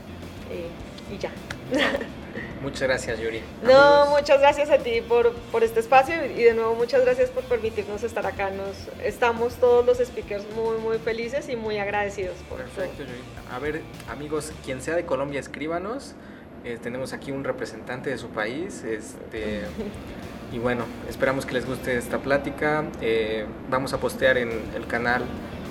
Eh, 0.51 1.13
y 1.13 1.17
ya. 1.17 1.31
Muchas 2.61 2.83
gracias, 2.83 3.19
Yuri. 3.19 3.41
No, 3.63 4.07
muchas 4.07 4.39
gracias 4.39 4.69
a 4.69 4.77
ti 4.77 5.01
por, 5.01 5.33
por, 5.51 5.63
este 5.63 5.79
espacio 5.79 6.25
y 6.25 6.43
de 6.43 6.53
nuevo 6.53 6.75
muchas 6.75 7.03
gracias 7.03 7.29
por 7.29 7.43
permitirnos 7.43 8.03
estar 8.03 8.25
acá. 8.25 8.49
Nos, 8.49 8.75
estamos 9.03 9.55
todos 9.55 9.85
los 9.85 9.97
speakers 9.97 10.45
muy, 10.55 10.77
muy 10.77 10.97
felices 10.97 11.49
y 11.49 11.55
muy 11.55 11.77
agradecidos. 11.77 12.35
Por 12.49 12.59
Perfecto, 12.59 13.03
Yuri. 13.03 13.19
A 13.51 13.59
ver, 13.59 13.81
amigos, 14.09 14.51
quien 14.63 14.81
sea 14.81 14.95
de 14.95 15.05
Colombia, 15.05 15.39
escríbanos. 15.39 16.15
Eh, 16.63 16.79
tenemos 16.81 17.13
aquí 17.13 17.31
un 17.31 17.43
representante 17.43 18.09
de 18.09 18.17
su 18.17 18.29
país. 18.29 18.83
Este, 18.83 19.61
y 20.51 20.59
bueno, 20.59 20.85
esperamos 21.09 21.45
que 21.45 21.53
les 21.53 21.65
guste 21.65 21.97
esta 21.97 22.19
plática. 22.19 22.85
Eh, 23.01 23.45
vamos 23.69 23.93
a 23.93 23.99
postear 23.99 24.37
en 24.37 24.49
el 24.75 24.87
canal, 24.87 25.23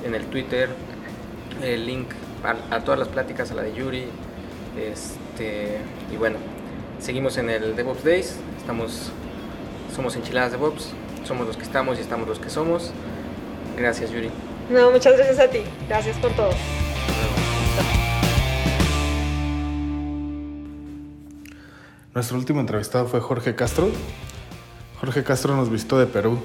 en 0.04 0.14
el 0.14 0.26
Twitter, 0.26 0.68
el 1.62 1.86
link 1.86 2.08
a, 2.44 2.76
a 2.76 2.84
todas 2.84 2.98
las 2.98 3.08
pláticas, 3.08 3.50
a 3.50 3.54
la 3.54 3.62
de 3.62 3.74
Yuri. 3.74 4.06
Este, 4.78 5.78
y 6.12 6.16
bueno, 6.16 6.38
Seguimos 7.04 7.36
en 7.36 7.50
el 7.50 7.76
DevOps 7.76 8.02
Days, 8.02 8.36
estamos, 8.56 9.10
somos 9.94 10.16
enchiladas 10.16 10.52
DevOps, 10.52 10.88
somos 11.24 11.46
los 11.46 11.54
que 11.58 11.64
estamos 11.64 11.98
y 11.98 12.00
estamos 12.00 12.26
los 12.26 12.38
que 12.38 12.48
somos. 12.48 12.92
Gracias, 13.76 14.10
Yuri. 14.10 14.30
No, 14.70 14.90
muchas 14.90 15.14
gracias 15.14 15.38
a 15.38 15.50
ti. 15.50 15.58
Gracias 15.86 16.16
por 16.16 16.32
todo. 16.32 16.48
Nuestro 22.14 22.38
último 22.38 22.60
entrevistado 22.60 23.06
fue 23.06 23.20
Jorge 23.20 23.54
Castro. 23.54 23.90
Jorge 24.98 25.22
Castro 25.24 25.54
nos 25.56 25.68
visitó 25.68 25.98
de 25.98 26.06
Perú. 26.06 26.38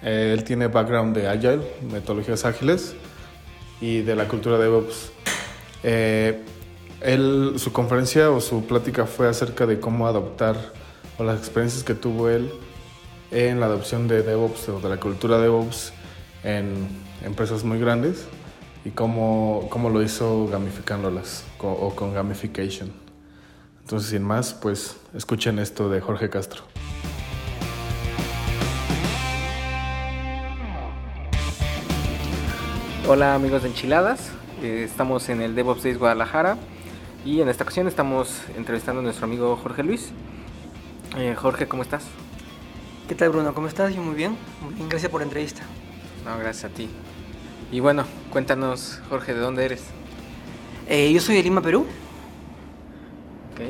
Eh, 0.00 0.32
él 0.32 0.44
tiene 0.44 0.68
background 0.68 1.16
de 1.16 1.26
Agile, 1.26 1.62
metodologías 1.90 2.44
ágiles 2.44 2.94
y 3.80 4.02
de 4.02 4.14
la 4.14 4.28
cultura 4.28 4.58
de 4.58 4.62
DevOps. 4.62 5.10
Eh, 5.82 6.40
él, 7.04 7.54
su 7.58 7.70
conferencia 7.72 8.30
o 8.30 8.40
su 8.40 8.64
plática 8.64 9.04
fue 9.04 9.28
acerca 9.28 9.66
de 9.66 9.78
cómo 9.78 10.06
adoptar 10.06 10.56
o 11.18 11.24
las 11.24 11.38
experiencias 11.38 11.84
que 11.84 11.94
tuvo 11.94 12.30
él 12.30 12.50
en 13.30 13.60
la 13.60 13.66
adopción 13.66 14.08
de 14.08 14.22
DevOps 14.22 14.70
o 14.70 14.80
de 14.80 14.88
la 14.88 14.96
cultura 14.98 15.38
DevOps 15.38 15.92
en 16.44 16.88
empresas 17.22 17.62
muy 17.62 17.78
grandes 17.78 18.26
y 18.86 18.90
cómo, 18.90 19.66
cómo 19.70 19.90
lo 19.90 20.02
hizo 20.02 20.48
gamificándolas 20.48 21.44
o 21.58 21.94
con 21.94 22.14
gamification. 22.14 22.90
Entonces, 23.82 24.08
sin 24.08 24.22
más, 24.22 24.54
pues 24.54 24.96
escuchen 25.14 25.58
esto 25.58 25.90
de 25.90 26.00
Jorge 26.00 26.30
Castro. 26.30 26.62
Hola 33.06 33.34
amigos 33.34 33.62
de 33.62 33.68
Enchiladas, 33.68 34.30
eh, 34.62 34.84
estamos 34.88 35.28
en 35.28 35.42
el 35.42 35.54
DevOps 35.54 35.82
Days 35.82 35.98
Guadalajara 35.98 36.56
y 37.24 37.40
en 37.40 37.48
esta 37.48 37.64
ocasión 37.64 37.88
estamos 37.88 38.42
entrevistando 38.56 39.00
a 39.00 39.04
nuestro 39.04 39.24
amigo 39.24 39.56
Jorge 39.56 39.82
Luis. 39.82 40.10
Eh, 41.16 41.34
Jorge, 41.36 41.66
¿cómo 41.66 41.82
estás? 41.82 42.04
¿Qué 43.08 43.14
tal 43.14 43.30
Bruno? 43.30 43.54
¿Cómo 43.54 43.66
estás? 43.68 43.94
Yo 43.94 44.02
muy 44.02 44.14
bien. 44.14 44.36
Muy 44.62 44.74
bien, 44.74 44.88
gracias 44.88 45.10
por 45.10 45.20
la 45.20 45.24
entrevista. 45.24 45.62
No, 46.24 46.36
gracias 46.38 46.70
a 46.70 46.74
ti. 46.74 46.88
Y 47.72 47.80
bueno, 47.80 48.04
cuéntanos 48.30 49.00
Jorge, 49.08 49.34
¿de 49.34 49.40
dónde 49.40 49.64
eres? 49.64 49.84
Eh, 50.88 51.12
yo 51.12 51.20
soy 51.20 51.36
de 51.36 51.42
Lima, 51.42 51.60
Perú. 51.62 51.86
Ok. 53.54 53.60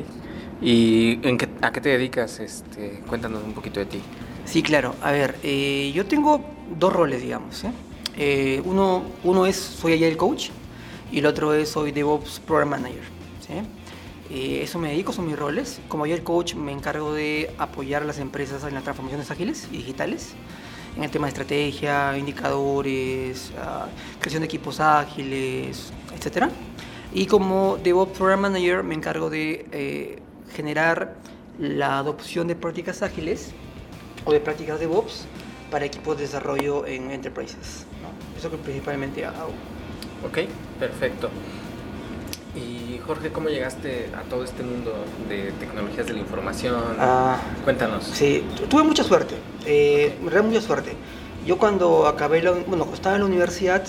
¿Y 0.61 1.19
en 1.27 1.37
qué- 1.37 1.49
a 1.61 1.71
qué 1.71 1.81
te 1.81 1.89
dedicas? 1.89 2.39
Este, 2.39 3.01
cuéntanos 3.07 3.43
un 3.43 3.53
poquito 3.53 3.79
de 3.79 3.85
ti. 3.85 4.01
Sí, 4.45 4.63
claro. 4.63 4.95
A 5.01 5.11
ver, 5.11 5.35
eh, 5.43 5.91
yo 5.93 6.05
tengo 6.05 6.41
dos 6.77 6.91
roles, 6.93 7.21
digamos. 7.21 7.63
uno, 8.65 9.03
uno 9.23 9.45
es 9.45 9.55
soy 9.57 9.93
Agile 9.93 10.15
Coach 10.17 10.49
y 11.11 11.19
el 11.19 11.25
otro 11.25 11.53
es 11.53 11.69
soy 11.69 11.91
DevOps 11.91 12.39
Program 12.39 12.69
Manager. 12.69 13.14
¿Sí? 13.45 13.53
Eh, 14.29 14.61
eso 14.63 14.79
me 14.79 14.89
dedico, 14.89 15.13
son 15.13 15.27
mis 15.27 15.37
roles. 15.37 15.79
Como 15.87 16.05
Agile 16.05 16.23
Coach 16.23 16.55
me 16.55 16.71
encargo 16.71 17.13
de 17.13 17.53
apoyar 17.57 18.01
a 18.01 18.05
las 18.05 18.19
empresas 18.19 18.63
en 18.63 18.73
las 18.73 18.83
transformaciones 18.83 19.29
ágiles 19.29 19.67
y 19.71 19.77
digitales, 19.77 20.33
en 20.97 21.03
el 21.03 21.11
tema 21.11 21.27
de 21.27 21.29
estrategia, 21.29 22.17
indicadores, 22.17 23.51
ah, 23.59 23.87
creación 24.19 24.41
de 24.41 24.45
equipos 24.45 24.79
ágiles, 24.79 25.91
etc. 26.15 26.45
Y 27.13 27.27
como 27.27 27.77
DevOps 27.83 28.17
Program 28.17 28.41
Manager 28.41 28.83
me 28.83 28.95
encargo 28.95 29.29
de 29.29 29.67
eh, 29.71 30.19
generar 30.53 31.15
la 31.59 31.99
adopción 31.99 32.47
de 32.47 32.55
prácticas 32.55 33.01
ágiles 33.01 33.51
o 34.25 34.31
de 34.31 34.39
prácticas 34.39 34.79
DevOps 34.79 35.25
para 35.69 35.85
equipos 35.85 36.17
de 36.17 36.23
desarrollo 36.23 36.85
en 36.85 37.11
enterprises. 37.11 37.85
¿no? 38.01 38.37
Eso 38.37 38.49
que 38.49 38.57
principalmente 38.57 39.25
hago. 39.25 39.53
Ok, 40.25 40.39
perfecto. 40.79 41.29
Y 42.55 42.84
Jorge, 42.99 43.31
¿cómo 43.31 43.49
llegaste 43.49 44.09
a 44.17 44.21
todo 44.29 44.43
este 44.43 44.63
mundo 44.63 44.93
de 45.29 45.51
tecnologías 45.59 46.05
de 46.07 46.13
la 46.13 46.19
información? 46.19 46.75
Ah, 46.99 47.37
Cuéntanos. 47.63 48.03
sí, 48.05 48.43
tu- 48.55 48.67
tuve 48.67 48.83
mucha 48.83 49.03
suerte, 49.03 49.35
eh, 49.65 50.15
mucha 50.21 50.61
suerte. 50.61 50.93
Yo 51.45 51.57
cuando 51.57 52.07
acabé, 52.07 52.41
la, 52.41 52.51
bueno, 52.51 52.87
estaba 52.93 53.15
en 53.15 53.21
la 53.21 53.27
universidad, 53.27 53.83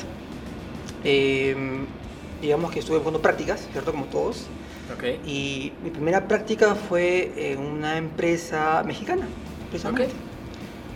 eh, 1.04 1.56
digamos 2.40 2.70
que 2.70 2.80
estuve 2.80 2.96
buscando 2.98 3.20
prácticas, 3.20 3.66
¿cierto? 3.72 3.92
Como 3.92 4.04
todos. 4.06 4.46
Ok. 4.94 5.04
Y 5.26 5.72
mi 5.82 5.90
primera 5.90 6.28
práctica 6.28 6.74
fue 6.74 7.32
en 7.52 7.58
una 7.60 7.96
empresa 7.96 8.82
mexicana, 8.86 9.26
precisamente. 9.70 10.12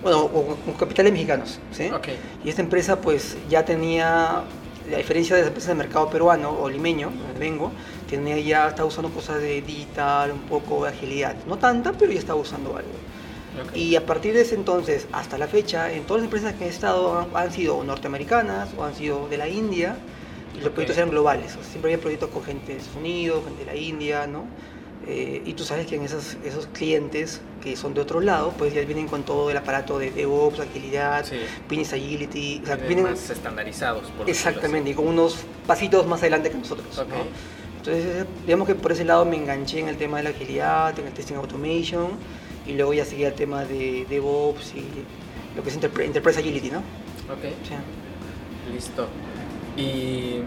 Bueno, 0.03 0.29
con, 0.29 0.57
con 0.57 0.75
capitales 0.75 1.13
mexicanos, 1.13 1.59
¿sí? 1.73 1.91
Ok. 1.91 2.09
Y 2.45 2.49
esta 2.49 2.63
empresa 2.63 3.01
pues 3.01 3.37
ya 3.51 3.65
tenía, 3.65 4.39
a 4.39 4.97
diferencia 4.97 5.37
de 5.37 5.43
las 5.43 5.49
empresas 5.49 5.69
del 5.69 5.79
mercado 5.79 6.09
peruano 6.09 6.51
o 6.59 6.69
limeño, 6.71 7.11
donde 7.11 7.39
vengo, 7.39 7.71
tenía 8.17 8.39
ya, 8.39 8.69
estaba 8.69 8.89
usando 8.89 9.11
cosas 9.11 9.41
de 9.41 9.63
digital, 9.63 10.33
un 10.33 10.41
poco 10.41 10.85
de 10.85 10.91
agilidad. 10.91 11.35
No 11.47 11.57
tanta, 11.59 11.93
pero 11.93 12.13
ya 12.13 12.19
estaba 12.19 12.41
usando 12.41 12.71
algo. 12.77 12.91
ok. 13.69 13.77
Y 13.77 13.97
a 13.97 14.05
partir 14.07 14.35
de 14.35 14.43
ese 14.43 14.55
entonces 14.55 15.07
hasta 15.13 15.39
la 15.39 15.47
fecha, 15.47 15.93
en 15.93 16.05
todas 16.05 16.23
las 16.23 16.27
empresas 16.33 16.55
que 16.55 16.67
he 16.67 16.69
estado 16.69 17.19
han, 17.19 17.29
han 17.35 17.53
sido 17.53 17.83
norteamericanas 17.85 18.69
o 18.77 18.85
han 18.85 18.95
sido 18.95 19.29
de 19.29 19.37
la 19.39 19.49
India, 19.49 19.97
y 20.55 20.59
los 20.59 20.69
Ok. 20.69 20.73
proyectos 20.75 20.97
eran 20.99 21.11
globales. 21.11 21.53
O 21.53 21.63
sea, 21.63 21.71
siempre 21.71 21.93
había 21.93 22.03
proyectos 22.03 22.31
con 22.31 22.43
gente 22.43 22.73
de 22.73 22.79
Estados 22.79 22.97
Unidos, 22.99 23.45
gente 23.45 23.65
de 23.65 23.67
la 23.67 23.77
India, 23.77 24.27
¿no? 24.27 24.45
Eh, 25.07 25.43
y 25.47 25.55
tú 25.55 25.65
sabes 25.65 25.87
que 25.87 25.97
en 25.97 26.03
esos, 26.03 26.37
esos 26.45 26.67
clientes 26.67 27.41
que 27.63 27.75
son 27.75 27.95
de 27.95 28.03
otro 28.03 28.21
lado, 28.21 28.53
pues 28.59 28.75
ya 28.75 28.83
vienen 28.83 29.07
con 29.09 29.23
todo 29.23 29.51
el 29.51 29.57
aparato 29.57 29.99
de 29.99 30.11
DevOps, 30.11 30.61
agilidad, 30.61 31.25
Sí. 31.25 31.37
business 31.69 31.95
agility, 31.95 32.61
o 32.63 32.67
sea, 32.67 32.77
Vienen 32.77 33.05
más 33.05 33.31
estandarizados, 33.31 34.09
por 34.11 34.29
exactamente, 34.29 34.91
y 34.91 34.95
con 34.95 35.07
unos 35.09 35.37
pasitos 35.67 36.07
más 36.07 36.21
adelante 36.21 36.51
que 36.51 36.59
nosotros. 36.59 36.87
así. 36.93 37.01
Ok. 37.01 37.09
¿no? 37.09 37.60
Entonces, 37.81 38.27
digamos 38.45 38.69
que 38.69 38.75
por 38.75 38.93
ese 38.93 39.05
lado 39.05 39.25
me 39.25 39.37
enganché 39.37 39.81
en 39.81 39.89
el 39.89 39.97
tema 39.97 40.19
de 40.19 40.25
la 40.25 40.31
agilidad, 40.31 40.99
en 40.99 41.07
el 41.07 41.13
testing 41.15 41.37
automation, 41.37 42.09
y 42.67 42.73
luego 42.75 42.93
ya 42.93 43.07
seguía 43.07 43.29
el 43.29 43.35
tema 43.35 43.65
de 43.65 44.05
DevOps 44.09 44.75
y 44.75 44.85
lo 45.57 45.63
que 45.63 45.71
es 45.71 45.77
Enterprise, 45.77 46.39
Agility, 46.41 46.71
¿no? 46.71 46.79
Ok. 46.79 47.41
Listo. 48.75 49.07
Y 49.79 50.41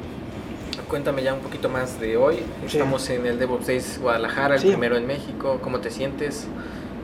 cuéntame 0.87 1.23
ya 1.23 1.33
un 1.33 1.39
poquito 1.39 1.69
más 1.69 1.99
de 1.99 2.17
hoy. 2.17 2.35
Sí. 2.67 2.77
Estamos 2.77 3.09
en 3.09 3.25
el 3.25 3.39
DevOps 3.39 3.65
Days 3.67 3.99
Guadalajara, 3.99 4.55
el 4.55 4.61
Sí. 4.61 4.67
primero 4.67 4.95
en 4.95 5.07
México. 5.07 5.59
¿Cómo 5.61 5.79
te 5.79 5.89
sientes? 5.89 6.45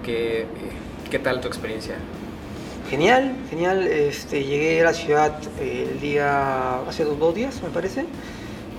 ¿Qué, 0.06 0.42
eh, 0.42 0.48
qué 1.10 1.20
tal 1.20 1.42
tu 1.42 1.48
experiencia? 1.48 1.96
genial, 2.90 3.36
genial. 3.52 3.86
Este, 3.86 4.44
llegué 4.44 4.82
a 4.82 4.86
la 4.86 4.94
ciudad 4.94 5.40
eh, 5.60 5.90
el 5.92 6.00
día, 6.02 6.80
hace 6.88 7.04
dos, 7.04 7.20
dos 7.20 7.36
días, 7.36 7.62
me 7.62 7.70
parece. 7.70 8.06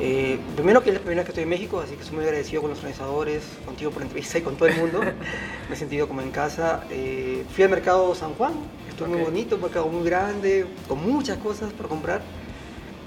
Eh, 0.03 0.39
primero 0.57 0.83
que 0.83 0.91
es 0.91 0.95
la 0.95 1.01
primera 1.01 1.21
vez 1.21 1.27
que 1.27 1.33
estoy 1.33 1.43
en 1.43 1.51
México, 1.51 1.81
así 1.81 1.95
que 1.95 2.01
estoy 2.01 2.17
muy 2.17 2.25
agradecido 2.25 2.63
con 2.63 2.71
los 2.71 2.79
organizadores, 2.79 3.43
contigo 3.67 3.91
por 3.91 4.01
la 4.01 4.07
entrevista 4.07 4.39
y 4.39 4.43
con 4.43 4.57
todo 4.57 4.69
el 4.69 4.77
mundo. 4.77 5.01
me 5.69 5.75
he 5.75 5.79
sentido 5.79 6.09
como 6.09 6.23
en 6.23 6.31
casa. 6.31 6.85
Eh, 6.91 7.45
fui 7.55 7.65
al 7.65 7.71
mercado 7.71 8.15
San 8.15 8.33
Juan, 8.35 8.55
estuvo 8.89 9.09
muy 9.09 9.19
Ok. 9.19 9.25
bonito, 9.27 9.57
un 9.57 9.63
mercado 9.63 9.89
muy 9.89 10.05
grande, 10.09 10.65
con 10.89 11.03
muchas 11.07 11.37
cosas 11.39 11.73
por 11.75 11.89
comprar. 11.89 12.23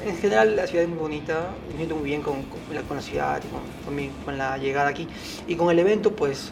En 0.06 0.18
general 0.18 0.56
la 0.56 0.68
ciudad 0.68 0.84
es 0.84 0.90
muy 0.90 1.00
bonita, 1.00 1.48
me 1.70 1.78
siento 1.78 1.96
muy 1.96 2.06
bien 2.06 2.22
con, 2.22 2.44
con 2.44 2.60
la, 2.76 2.82
con 2.82 2.98
la 2.98 3.04
ciudad 3.04 3.42
y 3.44 3.48
con, 3.48 3.62
con 3.86 3.96
mi- 3.96 4.12
con 4.26 4.38
la 4.38 4.58
llegada 4.58 4.90
aquí. 4.90 5.08
Y 5.48 5.56
con 5.56 5.72
el 5.72 5.80
evento, 5.80 6.12
pues, 6.16 6.52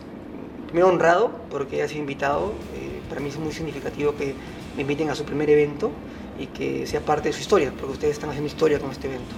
primero 0.67 0.87
honrado 0.87 1.31
porque 1.51 1.83
he 1.83 1.87
sido 1.87 1.99
invitado. 1.99 2.53
eh, 2.75 2.99
para 3.09 3.19
mí 3.19 3.27
es 3.29 3.37
muy 3.37 3.51
significativo 3.51 4.15
que 4.15 4.33
me 4.77 4.83
inviten 4.83 5.09
a 5.09 5.15
su 5.15 5.25
primer 5.25 5.49
evento 5.49 5.91
y 6.39 6.47
que 6.47 6.87
sea 6.87 7.01
parte 7.01 7.27
de 7.27 7.33
su 7.33 7.41
historia, 7.41 7.71
porque 7.77 7.91
ustedes 7.91 8.13
están 8.13 8.29
haciendo 8.29 8.47
historia 8.47 8.79
con 8.79 8.89
este 8.89 9.07
evento. 9.07 9.35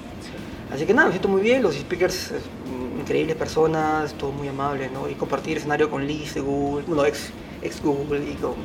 Así 0.74 0.86
que 0.88 0.94
nada, 0.94 1.08
me 1.08 1.14
siento 1.14 1.28
muy 1.28 1.42
bien, 1.42 1.62
los 1.62 1.76
speakers, 1.76 2.32
eh, 2.32 2.40
mm, 2.66 3.02
increíbles 3.02 3.36
personas, 3.36 4.14
todo 4.16 4.32
muy 4.32 4.48
amable, 4.48 4.90
¿no? 4.90 5.08
Y 5.08 5.14
compartir 5.14 5.58
escenario 5.58 5.90
con 5.90 6.08
Liz 6.08 6.34
de 6.34 6.42
Google, 6.42 6.84
bueno, 6.88 7.06
ex, 7.06 7.30
ex 7.62 7.80
Google 7.82 8.24
y 8.28 8.34
con, 8.36 8.56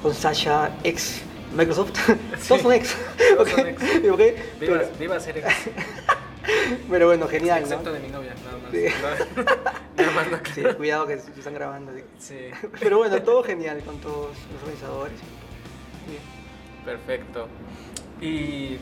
con 0.00 0.14
Sasha, 0.14 0.70
ex 0.84 1.20
Microsoft. 1.56 1.90
Todos 2.48 2.62
son 2.62 2.72
ex. 2.72 2.96
Todos 3.36 3.48
¿ok? 3.52 3.56
son 3.58 3.66
ex. 3.66 3.82
¿ok? 4.10 4.18
Viva, 4.20 4.34
Pero, 4.60 4.88
viva 5.00 5.18
ser 5.20 5.38
ex. 5.38 5.46
pero 6.88 7.06
bueno, 7.08 7.26
genial, 7.26 7.62
Excepto 7.62 7.90
¿no? 7.90 7.92
de 7.94 8.00
mi 8.00 8.08
novia, 8.08 8.34
nada 8.44 8.58
más. 8.58 8.70
Sí. 8.70 8.84
Nada 9.96 10.10
más 10.12 10.30
no 10.30 10.38
Sí, 10.54 10.62
cuidado 10.76 11.06
que 11.08 11.18
se 11.18 11.30
están 11.32 11.54
grabando. 11.54 11.90
Sí, 12.20 12.36
Pero 12.78 12.98
bueno, 12.98 13.20
todo 13.22 13.42
genial 13.42 13.82
con 13.84 13.98
todos 13.98 14.28
los 14.52 14.62
organizadores. 14.62 15.18
Bien. 16.06 16.22
perfecto. 16.84 17.48
Y 18.20 18.78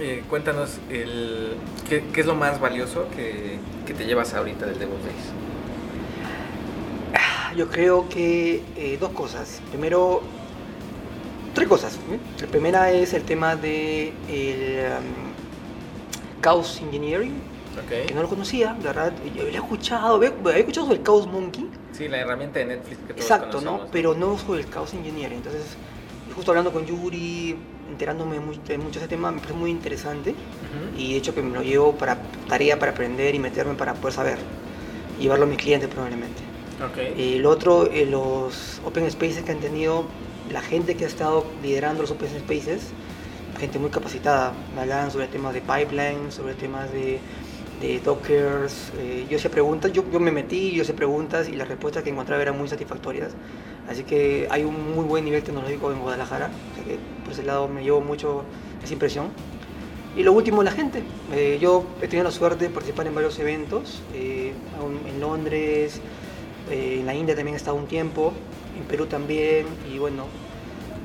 eh, 0.00 0.22
cuéntanos, 0.28 0.78
el, 0.90 1.54
¿qué, 1.88 2.04
qué 2.12 2.20
es 2.20 2.26
lo 2.26 2.34
más 2.34 2.60
valioso 2.60 3.08
que, 3.14 3.58
que 3.86 3.94
te 3.94 4.04
llevas 4.04 4.34
ahorita 4.34 4.66
del 4.66 4.78
DevOps 4.78 5.04
Days? 5.04 5.26
Yo 7.56 7.68
creo 7.68 8.08
que 8.08 8.62
eh, 8.76 8.96
dos 8.98 9.10
cosas. 9.10 9.60
Primero, 9.70 10.22
tres 11.54 11.68
cosas. 11.68 11.98
La 12.40 12.46
primera 12.46 12.90
es 12.90 13.12
el 13.12 13.24
tema 13.24 13.56
de 13.56 14.08
el 14.30 14.86
um, 14.90 16.40
Chaos 16.42 16.80
Engineering, 16.80 17.34
que 17.90 18.04
Ok. 18.06 18.14
no 18.14 18.22
lo 18.22 18.28
conocía, 18.28 18.72
la 18.82 18.92
verdad. 18.92 19.12
Yo 19.36 19.46
escuchado, 19.48 20.16
había, 20.16 20.30
había 20.30 20.56
escuchado 20.56 20.86
sobre 20.86 21.00
el 21.00 21.04
Chaos 21.04 21.26
Monkey, 21.26 21.68
Sí, 21.92 22.08
la 22.08 22.20
herramienta 22.20 22.58
de 22.58 22.64
Netflix 22.64 22.96
que 23.06 23.12
todos 23.12 23.20
exacto, 23.20 23.60
¿no? 23.60 23.86
Pero 23.92 24.14
no 24.14 24.38
sobre 24.38 24.62
el 24.62 24.70
Chaos 24.70 24.94
Engineering. 24.94 25.36
Entonces, 25.36 25.76
justo 26.34 26.52
hablando 26.52 26.72
con 26.72 26.86
Yuri, 26.86 27.54
enterándome 27.92 28.34
de 28.34 28.40
mucho 28.78 28.98
de 28.98 28.98
ese 28.98 29.08
tema, 29.08 29.30
me 29.30 29.38
parece 29.38 29.54
muy 29.54 29.70
interesante. 29.70 30.34
Y 30.96 31.12
de 31.12 31.18
hecho 31.18 31.34
que 31.34 31.42
me 31.42 31.54
lo 31.54 31.62
llevo 31.62 31.92
para 31.92 32.18
tarea 32.48 32.78
para 32.78 32.92
aprender 32.92 33.34
y 33.34 33.38
meterme 33.38 33.74
para 33.74 33.94
poder 33.94 34.14
saber. 34.14 34.38
Y 35.18 35.22
llevarlo 35.22 35.44
a 35.44 35.48
mis 35.48 35.58
clientes 35.58 35.88
probablemente. 35.88 36.42
Ok. 36.84 36.98
Eh, 36.98 37.38
lo 37.40 37.50
otro, 37.50 37.86
eh, 37.90 38.06
los 38.06 38.80
Open 38.84 39.08
Spaces 39.10 39.42
que 39.44 39.52
han 39.52 39.60
tenido, 39.60 40.06
la 40.50 40.62
gente 40.62 40.96
que 40.96 41.04
ha 41.04 41.08
estado 41.08 41.46
liderando 41.62 42.02
los 42.02 42.10
Open 42.10 42.28
Spaces, 42.40 42.88
gente 43.60 43.78
muy 43.78 43.90
capacitada. 43.90 44.52
Me 44.74 44.82
hablaban 44.82 45.10
sobre 45.10 45.28
temas 45.28 45.54
de 45.54 45.60
pipeline, 45.60 46.32
sobre 46.32 46.54
temas 46.54 46.90
de, 46.92 47.20
de 47.82 47.98
dockers. 48.00 48.92
eh, 48.98 49.26
yo 49.28 49.36
hacía 49.36 49.50
preguntas, 49.50 49.92
yo, 49.92 50.04
yo 50.10 50.20
me 50.20 50.30
metí, 50.30 50.70
yo 50.72 50.82
hacía 50.82 50.94
preguntas 50.94 51.48
y 51.48 51.52
las 51.52 51.68
respuestas 51.68 52.04
que 52.04 52.10
encontraba 52.10 52.40
eran 52.40 52.56
muy 52.56 52.68
satisfactorias. 52.68 53.32
Así 53.88 54.04
que 54.04 54.46
hay 54.50 54.62
un 54.62 54.94
muy 54.94 55.04
buen 55.04 55.24
nivel 55.24 55.42
tecnológico 55.42 55.92
en 55.92 55.98
Guadalajara. 55.98 56.50
O 56.72 56.74
sea 56.76 56.84
que 56.84 56.98
por 57.24 57.32
ese 57.32 57.42
lado 57.42 57.68
me 57.68 57.82
llevo 57.82 58.00
mucho 58.00 58.44
esa 58.82 58.92
impresión. 58.92 59.30
Y 60.16 60.22
lo 60.22 60.32
último, 60.32 60.62
la 60.62 60.70
gente. 60.70 61.02
Eh, 61.34 61.58
yo 61.60 61.84
he 62.00 62.06
tenido 62.06 62.24
la 62.24 62.30
suerte 62.30 62.66
de 62.66 62.70
participar 62.70 63.06
en 63.06 63.14
varios 63.14 63.38
eventos, 63.38 64.02
eh, 64.14 64.52
en 65.08 65.20
Londres, 65.20 66.00
en 66.70 67.04
la 67.06 67.14
India 67.14 67.34
también 67.34 67.54
he 67.54 67.56
estado 67.56 67.76
un 67.76 67.86
tiempo, 67.86 68.32
en 68.78 68.84
Perú 68.84 69.06
también, 69.06 69.66
y 69.92 69.98
bueno, 69.98 70.26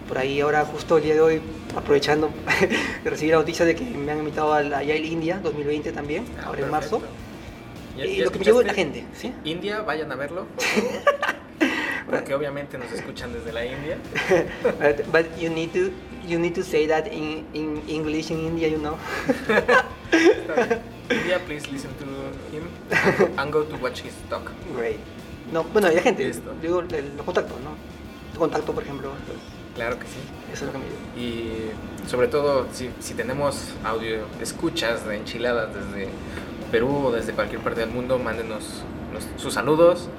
por 0.08 0.18
ahí 0.18 0.42
ahora 0.42 0.66
justo 0.66 0.98
el 0.98 1.04
día 1.04 1.14
de 1.14 1.22
hoy, 1.22 1.42
aprovechando 1.76 2.30
de 3.04 3.10
recibir 3.10 3.34
la 3.34 3.40
noticia 3.40 3.66
de 3.66 3.76
que 3.76 3.84
me 3.84 4.12
han 4.12 4.20
invitado 4.20 4.54
a 4.54 4.62
la 4.62 4.84
Yale 4.84 5.06
India 5.08 5.40
2020 5.44 5.92
también, 5.92 6.26
Ah, 6.40 6.44
ahora 6.48 6.62
en 6.62 6.72
marzo. 6.72 7.00
perfecto. 7.00 7.24
Y 7.98 8.18
¿Ya- 8.18 8.26
lo 8.26 8.32
que 8.32 8.40
me 8.40 8.46
llevó 8.46 8.62
es 8.62 8.68
la 8.68 8.74
gente, 8.74 9.04
¿sí? 9.16 9.34
India, 9.44 9.82
vayan 9.82 10.12
a 10.12 10.16
verlo. 10.16 10.46
por 10.56 10.64
favor. 10.64 10.92
Porque 12.10 12.34
obviamente 12.36 12.78
nos 12.78 12.90
escuchan 12.94 13.34
desde 13.34 13.52
la 13.52 13.66
India. 13.66 13.98
but, 14.64 15.06
but 15.12 15.26
you 15.40 15.50
need 15.50 15.72
to 15.74 15.92
you 16.26 16.40
need 16.40 16.54
to 16.54 16.64
say 16.64 16.88
that 16.88 17.08
in, 17.08 17.46
in 17.54 17.82
English 17.88 18.32
in 18.32 18.40
India, 18.46 18.68
you 18.70 18.78
know. 18.78 18.96
India, 21.10 21.40
please 21.46 21.70
listen 21.72 21.90
to 22.00 22.06
him 22.56 22.68
and 23.38 23.52
go- 23.52 23.64
to 23.64 23.76
watch 23.78 24.02
his 24.02 24.14
talk. 24.30 24.52
Great. 24.76 25.00
No, 25.52 25.64
bueno, 25.64 25.90
y 25.92 25.96
la 25.96 26.02
gente, 26.02 26.26
Listo. 26.26 26.54
digo, 26.62 26.82
los 26.82 27.26
contactos, 27.26 27.58
¿no? 27.62 27.72
Tu 28.34 28.40
contacto, 28.40 28.74
por 28.74 28.84
ejemplo, 28.84 29.12
pues, 29.26 29.38
Claro 29.78 29.98
que 30.00 30.06
sí. 30.06 30.18
eso 30.52 30.66
es 30.66 30.68
lo 30.68 30.72
que 30.74 30.78
me 30.80 30.86
llevo. 30.86 30.98
Y 31.18 32.10
sobre 32.10 32.28
todo, 32.28 32.68
si, 32.74 32.90
si 33.00 33.14
tenemos 33.14 33.70
audio, 33.86 34.26
escuchas 34.42 35.06
de 35.08 35.16
enchiladas 35.18 35.70
desde 35.74 36.10
Perú 36.72 37.06
o 37.06 37.12
desde 37.12 37.32
cualquier 37.32 37.62
parte 37.62 37.80
del 37.80 37.90
mundo, 37.92 38.20
mándenos 38.20 38.84
nos- 39.14 39.42
sus 39.42 39.54
saludos 39.54 40.10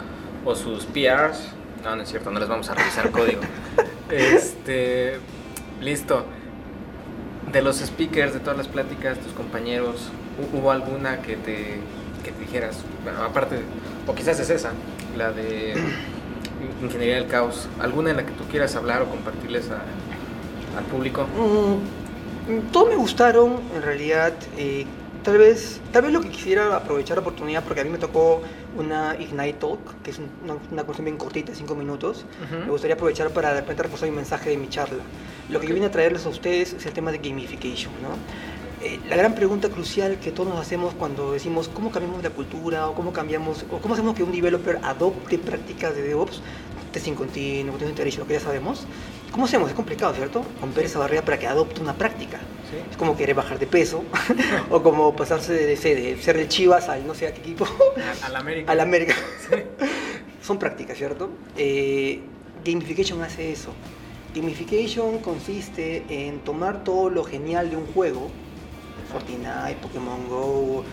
o 0.47 0.55
sus 0.55 0.87
PRs. 0.87 1.51
No, 1.85 1.95
no 1.97 2.03
es 2.03 2.09
cierto, 2.09 2.31
no 2.31 2.41
les 2.41 2.49
vamos 2.49 2.71
a 2.71 2.75
revisar 2.75 3.07
el 3.07 3.13
código. 3.13 3.41
Este, 4.11 5.19
listo. 5.83 6.25
De 7.53 7.61
los 7.63 7.77
speakers, 7.77 8.33
de 8.33 8.41
todas 8.41 8.57
las 8.57 8.69
pláticas, 8.69 9.19
tus 9.19 9.33
compañeros, 9.33 10.09
¿hu- 10.41 10.59
¿hubo 10.59 10.71
alguna 10.71 11.21
que 11.23 11.37
te, 11.37 11.81
que 12.25 12.33
te 12.33 12.41
dijeras, 12.41 12.79
bueno, 13.05 13.23
aparte, 13.23 13.61
o 14.07 14.15
quizás 14.15 14.39
es 14.41 14.49
esa, 14.51 14.73
la 15.17 15.33
de 15.33 15.75
Ingeniería 16.83 17.17
del 17.17 17.27
Caos, 17.27 17.69
alguna 17.81 18.11
en 18.11 18.17
la 18.19 18.27
que 18.27 18.33
tú 18.33 18.45
quieras 18.45 18.75
hablar 18.77 19.03
o 19.03 19.07
compartirles 19.11 19.71
a- 19.71 19.83
al 20.79 20.85
público? 20.85 21.23
Mm, 21.25 22.71
todos 22.73 22.89
me 22.89 22.97
gustaron, 22.97 23.57
en 23.75 23.83
realidad. 23.83 24.33
eh, 24.57 24.87
tal 25.25 25.37
vez, 25.39 25.81
tal 25.93 26.03
vez 26.03 26.13
lo 26.13 26.21
que 26.21 26.31
quisiera 26.31 26.75
aprovechar 26.77 27.17
la 27.17 27.21
oportunidad, 27.23 27.63
porque 27.65 27.81
a 27.81 27.85
mí 27.85 27.91
me 27.91 27.99
tocó 27.99 28.41
una 28.79 29.17
Ignite 29.19 29.55
Talk, 29.55 30.01
que 30.03 30.11
es 30.13 30.19
un- 30.19 30.31
una, 30.45 30.55
una 30.71 30.85
cuestión 30.85 31.05
bien 31.05 31.17
cortita, 31.19 31.53
cinco 31.55 31.75
minutos. 31.75 32.25
Ujú. 32.47 32.65
Me 32.65 32.71
gustaría 32.71 32.95
aprovechar 32.95 33.29
para 33.31 33.53
de 33.53 33.61
repente 33.61 33.83
reforzar 33.83 34.09
mi 34.09 34.15
mensaje 34.17 34.49
de 34.51 34.57
mi 34.57 34.69
charla. 34.69 35.03
Lo 35.51 35.61
que 35.61 35.67
yo 35.67 35.75
vine 35.75 35.87
a 35.87 35.91
traerles 35.91 36.25
a 36.25 36.29
ustedes 36.31 36.73
es 36.73 36.87
el 36.87 36.93
tema 36.93 37.11
de 37.13 37.19
gamification, 37.19 37.93
¿no? 38.01 38.11
Eh, 38.87 39.01
la 39.09 39.17
gran 39.17 39.35
pregunta 39.35 39.69
crucial 39.69 40.19
que 40.21 40.31
todos 40.31 40.49
nos 40.49 40.61
hacemos 40.61 40.95
cuando 40.95 41.33
decimos 41.33 41.69
cómo 41.69 41.91
cambiamos 41.91 42.23
la 42.23 42.31
cultura 42.31 42.89
o 42.89 42.95
cómo 42.95 43.13
cambiamos 43.13 43.65
o 43.73 43.79
cómo 43.79 43.95
hacemos 43.95 44.15
que 44.15 44.23
un 44.23 44.31
developer 44.31 44.79
adopte 44.85 45.37
prácticas 45.37 45.97
de 45.97 46.03
DevOps, 46.03 46.41
testing 46.93 47.15
continuo, 47.15 47.73
continuous 47.73 47.91
integration, 47.93 48.21
lo 48.21 48.27
que 48.27 48.35
ya 48.35 48.41
sabemos. 48.41 48.87
¿Cómo 49.33 49.45
hacemos? 49.45 49.69
Es 49.69 49.75
complicado, 49.75 50.15
¿cierto? 50.15 50.43
Romper 50.61 50.85
esa 50.85 50.99
barrera 50.99 51.23
para 51.23 51.39
que 51.39 51.47
adopte 51.47 51.81
una 51.81 51.95
práctica. 51.95 52.39
Sí. 52.71 52.77
Es 52.91 52.97
como 52.97 53.17
querer 53.17 53.35
bajar 53.35 53.59
de 53.59 53.67
peso 53.67 54.05
o 54.71 54.83
como 54.83 55.15
pasarse 55.15 55.53
de, 55.53 55.77
de, 55.77 55.95
de 55.95 56.23
ser 56.23 56.37
del 56.37 56.49
Chivas 56.49 56.89
al 56.89 57.07
no 57.07 57.15
sé 57.15 57.27
a 57.27 57.35
qué 57.35 57.41
equipo 57.41 57.67
A, 58.23 58.27
a 58.27 58.29
la 58.31 58.39
América. 58.41 58.73
a 58.73 58.75
la 58.75 58.83
América. 58.83 59.15
Son 60.43 60.59
prácticas, 60.59 60.97
¿cierto? 60.97 61.31
Eh, 61.57 62.21
gamification 62.65 63.23
hace 63.23 63.53
eso. 63.53 63.73
Gamification 64.35 65.19
consiste 65.19 66.05
en 66.09 66.41
tomar 66.41 66.85
todo 66.85 67.11
lo 67.11 67.25
genial 67.25 67.71
de 67.71 67.77
un 67.77 67.87
juego, 67.87 68.31
Fortnite, 69.11 69.79
Pokémon 69.81 70.29
Go, 70.29 70.85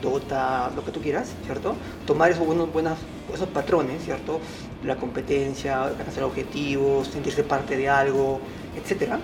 Dota, 0.00 0.70
lo 0.74 0.84
que 0.84 0.92
tú 0.92 1.00
quieras, 1.00 1.32
¿cierto? 1.44 1.74
Tomar 2.06 2.30
esos 2.30 2.46
buenos, 2.46 2.72
buenas, 2.72 2.98
esos 3.32 3.48
patrones, 3.48 4.02
¿cierto? 4.04 4.40
La 4.84 4.96
competencia, 4.96 5.84
alcanzar 5.84 6.24
objetivos, 6.24 7.08
sentirse 7.08 7.42
parte 7.42 7.76
de 7.76 7.88
algo, 7.88 8.40
etcétera, 8.76 9.18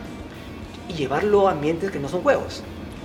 y 0.88 0.94
llevarlo 0.94 1.48
a 1.48 1.52
ambientes 1.52 1.90
que 1.90 1.98
no 1.98 2.08
son 2.08 2.22
juegos. 2.22 2.62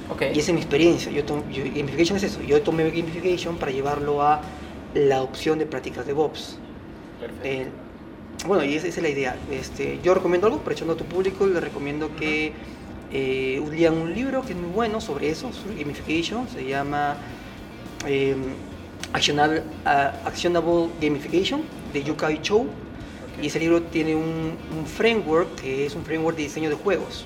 Ok. 0.09 0.21
Y 0.33 0.39
esa 0.39 0.51
es 0.51 0.53
mi 0.53 0.61
experiencia. 0.61 1.11
Yo 1.11 1.23
yo- 1.51 1.63
gamification 1.63 2.17
es 2.17 2.23
eso. 2.23 2.41
Yo 2.41 2.61
tomé 2.61 2.89
gamification 2.89 3.57
para 3.57 3.71
llevarlo 3.71 4.21
a 4.21 4.41
la 4.93 5.21
opción 5.21 5.59
de 5.59 5.65
prácticas 5.65 6.05
de 6.05 6.13
DevOps. 6.13 6.57
Perfecto. 7.19 7.47
Eh, 7.47 7.67
bueno, 8.47 8.63
y 8.63 8.75
esa, 8.75 8.87
esa 8.87 8.97
es 8.99 9.03
la 9.03 9.09
idea. 9.09 9.35
Este, 9.51 9.99
yo 10.03 10.13
recomiendo 10.13 10.47
algo, 10.47 10.59
aprovechando 10.59 10.93
a 10.93 10.97
tu 10.97 11.03
público, 11.03 11.45
les 11.45 11.61
recomiendo 11.61 12.15
que 12.15 12.53
eh, 13.11 13.61
lean 13.71 13.95
un 13.97 14.13
libro 14.13 14.41
que 14.43 14.53
es 14.53 14.57
muy 14.57 14.69
bueno 14.69 15.01
sobre 15.01 15.29
eso, 15.29 15.51
sobre 15.51 15.75
gamification. 15.81 16.47
Se 16.47 16.65
llama 16.65 17.17
eh, 18.05 18.35
Actionable, 19.13 19.63
ah, 19.85 20.13
Actionable 20.25 20.87
Gamification 21.01 21.61
de 21.99 22.03
Yukai 22.03 22.41
Cho. 22.41 22.65
Y 23.41 23.47
ese 23.47 23.59
libro 23.59 23.81
tiene 23.83 24.15
un, 24.15 24.57
un 24.75 24.85
framework 24.87 25.55
que 25.55 25.85
es 25.85 25.93
un 25.95 26.03
framework 26.03 26.35
de 26.37 26.43
diseño 26.43 26.69
de 26.69 26.75
juegos 26.75 27.25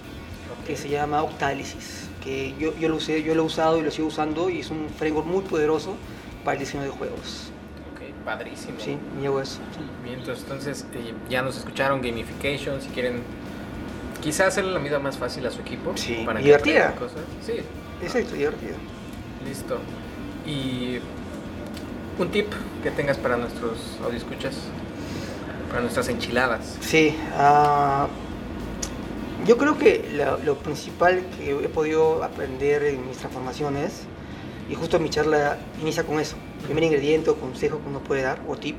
que 0.68 0.76
se 0.76 0.90
llama 0.90 1.24
Octalysis, 1.24 2.10
que 2.24 2.54
yo, 2.60 2.78
yo 2.78 2.90
lo 2.90 2.98
usé, 2.98 3.24
yo 3.24 3.34
lo 3.34 3.44
he 3.44 3.46
usado 3.46 3.78
y 3.80 3.82
lo 3.82 3.92
sigo 3.92 4.10
usando 4.10 4.50
y 4.50 4.60
es 4.60 4.70
un 4.70 4.90
framework 4.90 5.26
muy 5.26 5.42
poderoso 5.42 5.96
para 6.44 6.54
el 6.56 6.60
diseño 6.60 6.84
de 6.84 6.90
juegos. 6.90 7.52
Ok, 7.94 8.02
padrísimo. 8.26 8.78
Sí, 8.80 8.98
llevo 9.22 9.42
eso. 9.42 9.60
Bien, 10.04 10.20
entonces, 10.20 10.86
eh, 10.94 11.14
ya 11.30 11.42
nos 11.42 11.58
escucharon 11.58 12.02
gamification, 12.02 12.82
si 12.82 12.90
quieren 12.90 13.22
quizás 14.22 14.50
hacerle 14.50 14.74
la 14.74 14.80
vida 14.80 15.00
más 15.00 15.18
fácil 15.18 15.46
a 15.48 15.52
su 15.52 15.62
equipo. 15.62 15.94
Sí, 15.96 16.24
para 16.26 16.40
que 16.40 16.46
divertida. 16.46 16.90
aprendan 16.90 17.10
cosas. 17.10 17.26
Sí, 17.46 17.54
Exacto, 18.04 18.36
divertido. 18.36 18.74
listo. 19.48 19.80
Y 20.46 21.00
un 22.20 22.30
tip 22.30 22.48
que 22.84 22.92
tengas 22.92 23.18
para 23.18 23.38
nuestros 23.38 23.78
escuchas 24.14 24.56
para 25.70 25.82
nuestras 25.82 26.10
enchiladas. 26.10 26.78
Sí, 26.82 27.16
ah, 27.38 28.08
yo 29.48 29.58
creo 29.58 29.78
que 29.78 30.06
lo 30.44 30.58
principal 30.58 31.24
que 31.38 31.52
he 31.52 31.70
podido 31.70 32.24
aprender 32.24 32.84
en 32.84 33.08
mis 33.08 33.18
transformaciones, 33.18 34.02
y 34.70 34.76
justo 34.76 35.00
mi 35.00 35.10
charla 35.10 35.58
inicia 35.82 36.04
con 36.04 36.20
eso, 36.20 36.36
el 36.60 36.66
primer 36.66 36.84
ingrediente 36.84 37.30
o 37.30 37.36
consejo 37.38 37.80
que 37.80 37.88
uno 37.88 38.00
puede 38.00 38.22
dar, 38.22 38.42
o 38.48 38.56
tip, 38.58 38.76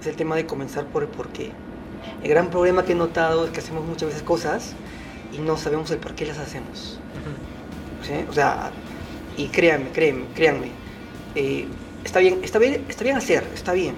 es 0.00 0.06
el 0.06 0.16
tema 0.16 0.36
de 0.36 0.46
comenzar 0.46 0.86
por 0.86 1.04
el 1.04 1.08
porqué. 1.08 1.52
El 2.22 2.28
gran 2.28 2.50
problema 2.50 2.84
que 2.84 2.92
he 2.92 2.96
notado 2.96 3.46
es 3.46 3.52
que 3.52 3.60
hacemos 3.60 3.84
muchas 3.84 4.08
veces 4.08 4.22
cosas 4.22 4.74
y 5.32 5.38
no 5.38 5.56
sabemos 5.56 5.90
el 5.90 5.98
por 5.98 6.14
qué 6.14 6.26
las 6.26 6.38
hacemos. 6.38 6.98
¿sí? 8.02 8.12
O 8.28 8.32
sea, 8.32 8.70
y 9.36 9.46
créanme, 9.48 9.90
créanme, 9.90 10.24
créanme, 10.34 10.70
eh, 11.34 11.66
está, 12.06 12.20
bien, 12.20 12.40
está, 12.42 12.58
bien, 12.58 12.84
está 12.88 13.04
bien 13.04 13.16
hacer, 13.16 13.44
está 13.54 13.72
bien, 13.72 13.94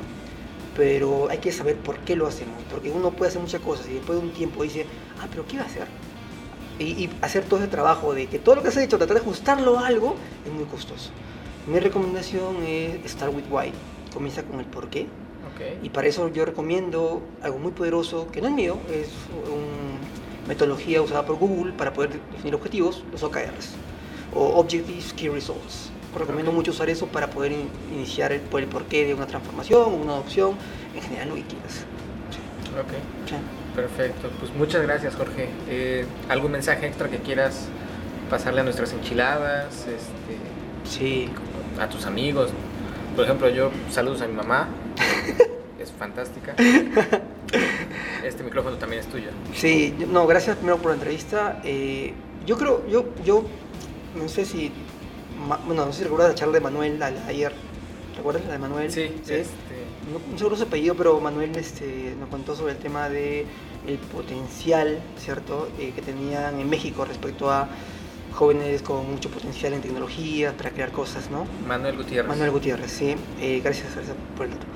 pero 0.77 1.29
hay 1.31 1.39
que 1.39 1.53
saber 1.53 1.77
por 1.77 1.99
qué 2.01 2.17
lo 2.17 2.27
hacemos, 2.27 2.57
porque 2.71 2.91
uno 2.91 3.11
puede 3.13 3.29
hacer 3.31 3.41
muchas 3.41 3.61
cosas 3.61 3.87
y 3.89 3.95
después 3.95 4.19
de 4.19 4.27
un 4.27 4.33
tiempo 4.33 4.63
dice, 4.63 4.87
ah, 5.21 5.27
pero 5.31 5.47
¿qué 5.47 5.57
va 5.59 5.65
a 5.65 5.67
hacer? 5.67 5.87
Y, 6.79 6.85
y 6.85 7.11
hacer 7.23 7.45
todo 7.45 7.61
ese 7.61 7.69
trabajo 7.69 8.15
de 8.15 8.27
que 8.27 8.39
todo 8.39 8.57
lo 8.57 8.63
que 8.63 8.69
has 8.69 8.77
hecho, 8.77 8.99
tratar 8.99 9.17
de 9.17 9.21
ajustarlo 9.23 9.79
a 9.79 9.87
algo, 9.87 10.17
es 10.47 10.53
muy 10.53 10.65
costoso. 10.65 11.11
Mi 11.67 11.81
recomendación 11.81 12.63
es 12.65 13.11
start 13.11 13.35
with 13.35 13.45
why, 13.51 13.73
comienza 14.15 14.43
con 14.43 14.61
el 14.61 14.67
por 14.67 14.89
qué, 14.89 15.03
Ok. 15.03 15.85
y 15.85 15.89
para 15.91 16.09
eso 16.09 16.29
yo 16.29 16.45
recomiendo 16.45 17.21
algo 17.43 17.59
muy 17.59 17.73
poderoso, 17.73 18.29
que 18.33 18.41
no 18.41 18.49
es 18.49 18.55
mío, 18.55 18.79
es 18.91 19.09
una 19.53 20.49
metodología 20.49 21.03
usada 21.03 21.27
por 21.27 21.37
Google 21.37 21.73
para 21.73 21.93
poder 21.93 22.19
definir 22.33 22.55
objetivos, 22.55 23.05
los 23.13 23.23
OKRs, 23.23 23.75
o 24.35 24.59
Objectives 24.61 25.13
Key 25.13 25.29
Results. 25.29 25.91
Recomiendo 26.17 26.53
mucho 26.53 26.71
usar 26.71 26.89
eso 26.91 27.07
para 27.07 27.29
poder 27.31 27.53
in- 27.53 27.69
iniciar 27.95 28.33
el, 28.33 28.41
por 28.41 28.61
el 28.61 28.67
porqué 28.69 29.07
de 29.07 29.15
una 29.15 29.27
transformación, 29.27 29.93
una 29.95 30.13
adopción, 30.15 30.53
en 30.95 31.03
general 31.03 31.29
lo 31.29 31.35
que 31.37 31.43
quieras. 31.43 31.85
Ok. 32.81 32.93
Sí. 33.29 33.35
Perfecto, 33.75 34.29
pues 34.41 34.53
muchas 34.55 34.83
gracias 34.83 35.15
Jorge. 35.15 35.49
Eh, 35.69 36.05
¿Algún 36.29 36.51
mensaje 36.53 36.87
extra 36.87 37.09
que 37.09 37.19
quieras 37.19 37.67
pasarle 38.29 38.61
a 38.61 38.65
nuestras 38.65 38.93
enchiladas, 38.93 39.87
este, 39.87 40.91
Sí, 40.91 41.29
a 41.81 41.89
tus 41.89 42.07
amigos? 42.07 42.51
Por 43.15 43.25
ejemplo, 43.25 43.49
yo 43.51 43.71
saludos 43.91 44.23
a 44.23 44.27
mi 44.27 44.35
mamá, 44.35 44.69
es 45.79 45.93
fantástica. 45.93 46.55
Este 48.25 48.43
micrófono 48.43 48.77
también 48.77 49.01
es 49.01 49.07
tuyo. 49.09 49.29
Sí, 49.55 49.95
no, 50.11 50.27
gracias 50.27 50.57
primero 50.57 50.77
por 50.79 50.89
la 50.91 50.95
entrevista. 50.97 51.61
Eh, 51.65 52.13
yo 52.47 52.59
creo, 52.59 52.87
yo, 52.89 53.07
yo, 53.25 53.45
no 54.21 54.29
sé 54.29 54.45
si, 54.45 54.71
ma- 55.47 55.61
bueno, 55.67 55.87
no 55.87 55.93
sé 55.93 55.99
si 55.99 56.05
recuerdas 56.05 56.31
la 56.31 56.35
charla 56.35 56.55
de 56.55 56.61
Manuel 56.61 57.03
ayer, 57.03 57.53
¿recuerdas 58.17 58.45
la 58.47 58.53
de 58.53 58.59
Manuel? 58.59 58.91
Sí, 58.91 59.03
este... 59.03 59.45
No, 60.13 60.21
no 60.33 60.39
seguro 60.39 60.57
su 60.57 60.63
apellido, 60.63 60.95
pero 60.95 61.21
Manuel 61.21 61.55
este, 61.57 62.15
nos 62.19 62.29
contó 62.31 62.57
sobre 62.57 62.73
el 62.73 62.79
tema 62.79 63.09
de 63.11 63.45
el 63.87 63.99
potencial, 63.99 64.99
¿cierto?, 65.19 65.69
eh, 65.79 65.93
que 65.95 66.03
tenían 66.03 66.59
en 66.61 66.69
México 66.69 67.05
respecto 67.05 67.51
a 67.51 67.69
jóvenes 68.33 68.83
con 68.83 69.11
mucho 69.11 69.31
potencial 69.31 69.73
en 69.73 69.81
tecnología 69.83 70.57
para 70.57 70.71
crear 70.71 70.93
cosas, 70.93 71.31
¿no? 71.31 71.47
Manuel 71.67 71.97
Gutiérrez. 71.97 72.29
Manuel 72.29 72.51
Gutiérrez, 72.51 72.91
sí. 72.91 73.17
Eh, 73.41 73.61
gracias, 73.63 73.95
gracias 73.95 74.17
por 74.37 74.47
el 74.47 74.53
dato. 74.53 74.67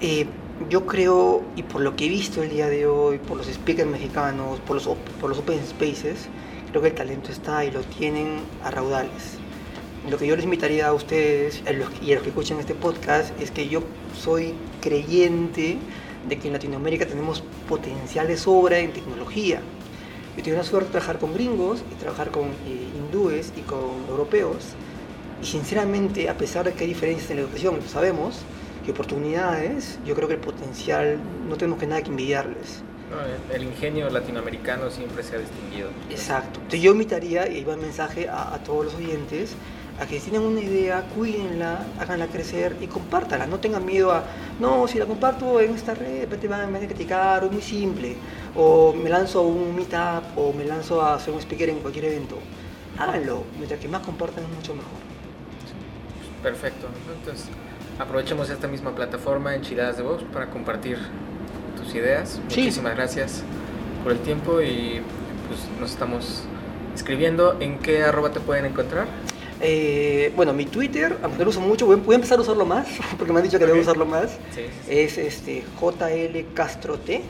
Eh, 0.00 0.26
yo 0.70 0.86
creo, 0.86 1.42
y 1.56 1.62
por 1.64 1.80
lo 1.80 1.96
que 1.96 2.06
he 2.06 2.08
visto 2.08 2.42
el 2.42 2.50
día 2.50 2.68
de 2.68 2.86
hoy, 2.86 3.18
por 3.18 3.36
los 3.36 3.46
speakers 3.46 3.90
mexicanos, 3.90 4.60
por 4.60 4.76
los, 4.76 4.88
por 5.20 5.30
los 5.30 5.38
open 5.38 5.60
spaces, 5.66 6.28
creo 6.70 6.80
que 6.82 6.88
el 6.88 6.94
talento 6.94 7.30
está 7.32 7.64
y 7.64 7.70
lo 7.70 7.80
tienen 7.80 8.40
a 8.62 8.70
raudales. 8.70 9.38
Lo 10.10 10.18
que 10.18 10.26
yo 10.26 10.34
les 10.34 10.44
invitaría 10.44 10.88
a 10.88 10.92
ustedes 10.92 11.62
a 11.66 11.72
los- 11.72 11.88
y 12.02 12.10
a 12.12 12.16
los 12.16 12.22
que 12.24 12.30
escuchan 12.30 12.58
este 12.58 12.74
podcast 12.74 13.38
es 13.40 13.50
que 13.50 13.68
yo 13.68 13.82
soy 14.18 14.54
creyente 14.80 15.76
de 16.28 16.38
que 16.38 16.48
en 16.48 16.52
Latinoamérica 16.54 17.06
tenemos 17.06 17.42
potencial 17.68 18.26
de 18.26 18.36
sobra 18.36 18.78
en 18.78 18.92
tecnología. 18.92 19.60
Yo 20.36 20.42
tengo 20.42 20.58
la 20.58 20.64
suerte 20.64 20.86
de 20.88 20.92
trabajar 20.92 21.18
con 21.18 21.34
gringos 21.34 21.82
y 21.92 21.94
trabajar 21.96 22.30
con 22.30 22.44
eh, 22.48 22.88
hindúes 22.96 23.52
y 23.56 23.60
con 23.60 23.80
europeos. 24.08 24.56
Y 25.40 25.46
sinceramente, 25.46 26.28
a 26.28 26.36
pesar 26.36 26.64
de 26.64 26.72
que 26.72 26.84
hay 26.84 26.88
diferencias 26.88 27.30
en 27.30 27.36
la 27.36 27.42
educación, 27.42 27.76
lo 27.76 27.88
sabemos, 27.88 28.40
y 28.86 28.90
oportunidades, 28.90 29.98
yo 30.04 30.14
creo 30.16 30.26
que 30.26 30.34
el 30.34 30.40
potencial 30.40 31.18
no 31.48 31.56
tenemos 31.56 31.78
que 31.78 31.86
nada 31.86 32.02
que 32.02 32.08
envidiarles. 32.10 32.82
No, 33.10 33.54
el- 33.54 33.62
ingenio 33.62 34.08
latinoamericano 34.10 34.90
siempre 34.90 35.22
se 35.22 35.36
ha 35.36 35.38
distinguido. 35.38 35.90
Exacto. 36.10 36.58
Entonces 36.60 36.80
yo 36.82 36.92
invitaría, 36.92 37.48
y 37.48 37.56
ahí 37.58 37.64
va 37.64 37.74
el 37.74 37.80
mensaje 37.80 38.28
a, 38.28 38.54
a 38.54 38.58
todos 38.64 38.86
los 38.86 38.94
oyentes, 38.94 39.52
a 40.02 40.06
que 40.06 40.18
si 40.18 40.30
tienen 40.30 40.48
una 40.48 40.60
idea, 40.60 41.02
cuídenla, 41.14 41.86
háganla 41.98 42.26
crecer 42.26 42.76
y 42.80 42.86
compártala. 42.86 43.46
No 43.46 43.58
tengan 43.60 43.84
miedo 43.86 44.10
a, 44.12 44.24
no, 44.58 44.88
si 44.88 44.98
la 44.98 45.06
comparto 45.06 45.60
en 45.60 45.74
esta 45.74 45.94
red, 45.94 46.12
de 46.12 46.20
repente 46.22 46.48
van 46.48 46.66
me 46.66 46.78
van 46.78 46.84
a 46.84 46.86
criticar, 46.86 47.42
o 47.42 47.46
es 47.46 47.52
muy 47.52 47.62
simple. 47.62 48.16
O 48.56 48.92
me 48.92 49.08
lanzo 49.08 49.40
a 49.40 49.42
un 49.42 49.74
meetup, 49.76 50.36
o 50.36 50.52
me 50.52 50.64
lanzo 50.64 51.02
a 51.02 51.18
ser 51.20 51.32
un 51.32 51.40
speaker 51.40 51.68
en 51.68 51.78
cualquier 51.78 52.06
evento. 52.06 52.36
Háganlo, 52.98 53.44
mientras 53.56 53.80
que 53.80 53.88
más 53.88 54.02
compartan 54.02 54.44
es 54.44 54.50
mucho 54.50 54.74
mejor. 54.74 54.90
Perfecto. 56.42 56.88
Entonces, 57.18 57.46
aprovechemos 57.98 58.50
esta 58.50 58.66
misma 58.66 58.94
plataforma, 58.94 59.54
Enchiladas 59.54 59.96
de 59.96 60.02
Voz, 60.02 60.24
para 60.32 60.50
compartir 60.50 60.98
tus 61.76 61.94
ideas. 61.94 62.40
Sí. 62.48 62.60
Muchísimas 62.60 62.96
gracias 62.96 63.42
por 64.02 64.12
el 64.12 64.18
tiempo 64.18 64.60
y 64.60 65.00
pues 65.46 65.60
nos 65.80 65.92
estamos 65.92 66.42
escribiendo. 66.94 67.56
¿En 67.60 67.78
qué 67.78 68.02
arroba 68.02 68.30
te 68.30 68.40
pueden 68.40 68.64
encontrar? 68.64 69.06
Eh, 69.62 70.32
bueno, 70.34 70.52
mi 70.52 70.66
Twitter, 70.66 71.16
aunque 71.22 71.44
lo 71.44 71.50
uso 71.50 71.60
mucho, 71.60 71.86
voy, 71.86 71.96
voy 71.96 72.14
a 72.14 72.16
empezar 72.16 72.38
a 72.38 72.42
usarlo 72.42 72.66
más, 72.66 72.86
porque 73.18 73.32
me 73.32 73.38
han 73.38 73.44
dicho 73.44 73.58
que 73.58 73.66
debo 73.66 73.80
usarlo 73.80 74.04
más. 74.06 74.32
Sí. 74.54 74.62
Es 74.88 75.18
este, 75.18 75.62
JL 75.80 76.52
Castro 76.54 76.98
T. 76.98 77.22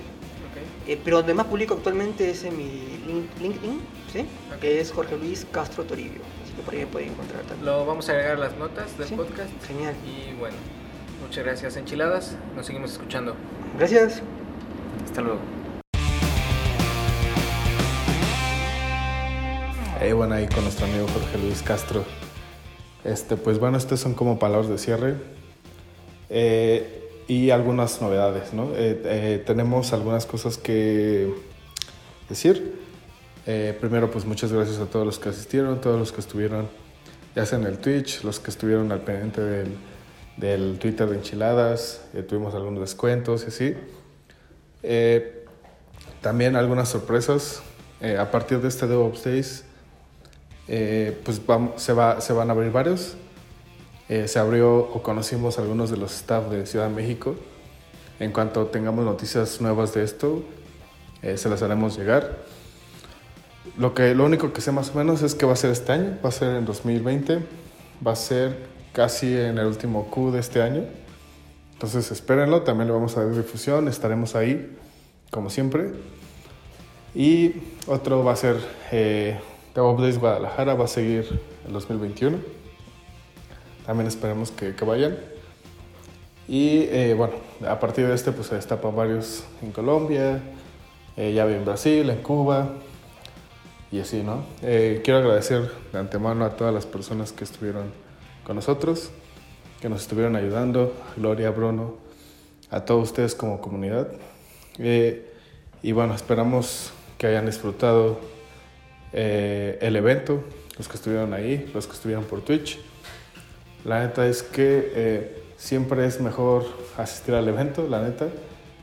Eh, 0.89 0.99
pero 1.05 1.19
donde 1.19 1.33
más 1.35 1.47
publico 1.47 1.75
actualmente 1.75 2.29
es 2.31 2.43
en 2.43 2.57
mi 2.57 2.65
link- 3.07 3.41
LinkedIn, 3.41 3.81
¿sí? 4.13 4.25
Que 4.61 4.81
es 4.81 4.91
Jorge 4.91 5.17
Luis 5.17 5.47
Castro 5.53 5.85
Toribio. 5.85 6.23
Así 6.43 6.53
que 6.55 6.63
por 6.63 6.75
ahí 6.75 6.81
me 6.81 6.87
pueden 6.87 7.11
encontrar 7.11 7.43
también. 7.43 7.67
Lo 7.67 7.87
vamos 7.87 8.09
a 8.09 8.13
agregar 8.13 8.37
las 8.41 8.57
notas 8.57 8.99
del 8.99 9.09
podcast. 9.11 9.51
Genial. 9.69 9.95
Y 10.05 10.35
bueno, 10.41 10.57
muchas 11.25 11.45
gracias, 11.45 11.77
Enchiladas. 11.77 12.35
Nos 12.57 12.67
seguimos 12.67 12.91
escuchando. 12.93 13.37
Gracias. 13.79 14.23
Hasta 15.05 15.21
luego. 15.21 15.39
Eh, 20.03 20.15
bueno, 20.15 20.35
ahí 20.35 20.49
con 20.49 20.65
nuestro 20.65 20.87
amigo 20.87 21.07
Jorge 21.07 21.39
Luis 21.39 21.63
Castro. 21.63 22.05
Este, 23.05 23.37
pues 23.37 23.61
bueno, 23.61 23.79
estas 23.79 24.01
son 24.01 24.15
como 24.15 24.37
palabras 24.37 24.69
de 24.69 24.77
cierre. 24.77 25.15
Eh, 26.29 27.09
y 27.29 27.51
algunas 27.51 28.03
novedades, 28.03 28.53
¿no? 28.53 28.73
Eh, 28.75 29.01
eh, 29.05 29.43
tenemos 29.47 29.93
algunas 29.93 30.27
cosas 30.27 30.59
que 30.59 31.33
decir. 32.29 32.81
Eh, 33.47 33.79
primero, 33.81 34.11
pues 34.11 34.25
muchas 34.25 34.53
gracias 34.53 34.81
a 34.81 34.87
todos 34.87 35.07
los 35.07 35.21
que 35.21 35.29
asistieron, 35.29 35.81
todos 35.81 36.01
los 36.01 36.11
que 36.11 36.21
estuvieron, 36.21 36.69
ya 37.37 37.47
sea 37.47 37.61
en 37.61 37.67
el 37.67 37.79
Twitch, 37.79 38.25
los 38.25 38.41
que 38.41 38.51
estuvieron 38.51 38.91
al 38.91 39.03
pendiente 39.03 39.41
del, 39.41 39.69
del 40.37 40.81
Twitter 40.81 41.09
de 41.09 41.15
Enchiladas, 41.15 42.03
eh, 42.13 42.25
tuvimos 42.25 42.57
algunos 42.57 42.81
descuentos 42.81 43.45
y 43.45 43.47
así. 43.47 43.75
Eh, 44.83 45.45
también 46.21 46.57
algunas 46.57 46.89
sorpresas. 46.89 47.63
Eh, 48.01 48.19
a 48.19 48.33
partir 48.33 48.59
de 48.59 48.67
este 48.67 48.89
DevOps 48.89 49.23
Days, 49.23 49.65
eh, 50.69 51.21
pues 51.25 51.41
se, 51.77 51.93
va, 51.93 52.21
se 52.21 52.33
van 52.33 52.49
a 52.49 52.53
abrir 52.53 52.73
varios. 52.73 53.17
Eh, 54.09 54.29
se 54.29 54.39
abrió 54.39 54.77
o 54.77 55.03
conocimos 55.03 55.59
algunos 55.59 55.91
de 55.91 55.97
los 55.97 56.15
staff 56.15 56.51
de 56.51 56.67
Ciudad 56.67 56.89
de 56.89 56.95
México. 56.95 57.37
En 58.21 58.31
cuanto 58.33 58.67
tengamos 58.67 59.05
noticias 59.05 59.61
nuevas 59.61 59.95
de 59.95 60.05
esto, 60.05 60.43
eh, 61.23 61.37
se 61.37 61.49
las 61.49 61.63
haremos 61.63 61.97
llegar. 61.97 62.39
Lo, 63.79 63.95
que, 63.95 64.15
lo 64.15 64.25
único 64.25 64.53
que 64.53 64.61
sé 64.61 64.71
más 64.71 64.91
o 64.91 64.99
menos 64.99 65.23
es 65.23 65.35
que 65.35 65.47
va 65.47 65.55
a 65.55 65.57
ser 65.57 65.71
este 65.71 65.93
año, 65.93 66.19
va 66.23 66.29
a 66.29 66.33
ser 66.33 66.57
en 66.57 66.65
2020, 66.65 67.39
va 68.07 68.13
a 68.13 68.17
ser 68.17 68.67
casi 68.93 69.35
en 69.35 69.59
el 69.59 69.67
último 69.67 70.11
Q 70.11 70.31
de 70.31 70.41
este 70.41 70.63
año. 70.63 70.85
Entonces 71.73 72.11
espérenlo, 72.11 72.63
también 72.63 72.89
le 72.89 72.93
vamos 72.93 73.17
a 73.17 73.25
dar 73.25 73.35
difusión, 73.35 73.89
estaremos 73.89 74.37
ahí, 74.37 74.77
como 75.31 75.49
siempre. 75.49 75.93
Y 77.15 77.55
otro 77.87 78.23
va 78.25 78.33
a 78.33 78.37
ser 78.37 78.57
DevOps 79.75 80.03
Days 80.03 80.19
Guadalajara, 80.19 80.75
va 80.75 80.85
a 80.85 80.89
seguir 80.89 81.41
en 81.67 81.73
2021. 81.73 82.39
También 83.87 84.07
esperemos 84.07 84.51
que, 84.51 84.75
que 84.75 84.85
vayan. 84.85 85.17
Y 86.49 86.81
eh, 86.91 87.15
bueno, 87.17 87.35
a 87.67 87.79
partir 87.79 88.07
de 88.07 88.15
este 88.15 88.33
pues 88.33 88.49
se 88.49 88.57
destapan 88.57 88.95
varios 88.95 89.45
en 89.63 89.73
Colombia, 89.73 90.43
eh, 91.17 91.33
ya 91.33 91.45
vi 91.47 91.55
en 91.55 91.65
Brasil, 91.65 92.11
en 92.11 92.23
Cuba 92.23 92.71
y 93.91 94.01
así, 94.01 94.23
¿no? 94.23 94.45
Eh, 94.63 95.01
quiero 95.05 95.21
agradecer 95.21 95.71
de 95.93 95.99
antemano 95.99 96.45
a 96.45 96.51
todas 96.51 96.75
las 96.75 96.85
personas 96.85 97.33
que 97.33 97.45
estuvieron 97.45 97.93
con 98.45 98.57
nosotros, 98.57 99.11
que 99.81 99.89
nos 99.89 100.03
estuvieron 100.03 100.35
ayudando, 100.37 100.93
Gloria, 101.17 101.51
Bruno, 101.51 101.95
a 102.71 102.85
todos 102.85 103.05
ustedes 103.05 103.35
como 103.35 103.61
comunidad. 103.61 104.09
Y 104.79 105.93
bueno, 105.93 106.15
esperamos 106.15 106.93
que 107.19 107.29
hayan 107.29 107.47
disfrutado 107.47 108.19
eh, 109.13 109.79
el 109.81 109.97
evento, 109.97 110.43
los 110.77 110.89
que 110.89 110.97
estuvieron 110.97 111.35
ahí, 111.35 111.71
los 111.75 111.87
que 111.87 111.95
estuvieron 111.95 112.25
por 112.25 112.43
Twitch. 112.43 112.79
La 113.85 114.01
neta 114.01 114.27
es 114.27 114.43
que 114.43 114.93
eh, 114.95 115.43
siempre 115.57 116.07
es 116.07 116.21
mejor 116.21 116.65
asistir 116.97 117.35
al 117.35 117.49
evento, 117.49 117.87
la 117.89 118.03
neta, 118.03 118.29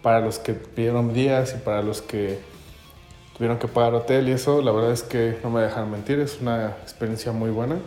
para 0.02 0.20
los 0.20 0.40
que 0.40 0.54
pidieron 0.54 1.14
días 1.14 1.56
y 1.58 1.64
para 1.64 1.82
los 1.82 2.02
que 2.02 2.40
tuvieron 3.38 3.58
que 3.58 3.68
pagar 3.68 3.94
hotel 3.94 4.28
y 4.28 4.34
eso, 4.34 4.62
la 4.62 4.72
verdad 4.72 4.92
es 4.92 5.04
que 5.04 5.38
no 5.44 5.50
me 5.50 5.62
dejan 5.62 5.90
mentir, 5.90 6.20
es 6.20 6.40
una 6.42 6.76
experiencia 6.84 7.32
muy 7.32 7.50
buena. 7.50 7.78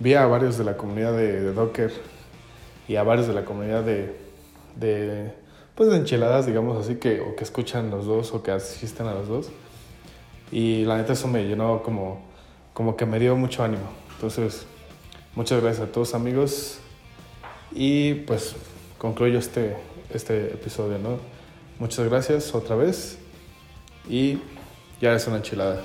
Vi 0.00 0.14
a 0.14 0.26
varios 0.26 0.58
de 0.58 0.64
la 0.64 0.76
comunidad 0.76 1.12
de, 1.12 1.40
de 1.40 1.52
Docker 1.52 1.92
y 2.88 2.96
a 2.96 3.04
varios 3.04 3.28
de 3.28 3.34
la 3.34 3.44
comunidad 3.44 3.84
de, 3.84 4.16
de, 4.74 5.32
pues 5.76 5.90
de 5.90 5.96
enchiladas, 5.96 6.46
digamos 6.46 6.84
así, 6.84 6.96
que, 6.96 7.20
o 7.20 7.36
que 7.36 7.44
escuchan 7.44 7.90
los 7.90 8.06
dos 8.06 8.32
o 8.32 8.42
que 8.42 8.50
asisten 8.50 9.06
a 9.06 9.14
los 9.14 9.28
dos. 9.28 9.50
Y 10.52 10.84
la 10.84 10.96
neta 10.96 11.12
eso 11.12 11.28
me 11.28 11.44
llenó 11.44 11.82
como, 11.82 12.20
como 12.72 12.96
que 12.96 13.06
me 13.06 13.18
dio 13.18 13.36
mucho 13.36 13.62
ánimo. 13.62 13.84
Entonces, 14.14 14.66
muchas 15.34 15.62
gracias 15.62 15.88
a 15.88 15.92
todos 15.92 16.14
amigos 16.14 16.78
y 17.72 18.14
pues 18.14 18.56
concluyo 18.98 19.38
este, 19.38 19.76
este 20.12 20.54
episodio, 20.54 20.98
¿no? 20.98 21.18
Muchas 21.78 22.08
gracias 22.08 22.54
otra 22.54 22.76
vez 22.76 23.18
y 24.08 24.38
ya 25.00 25.14
es 25.14 25.26
una 25.26 25.36
enchilada. 25.38 25.82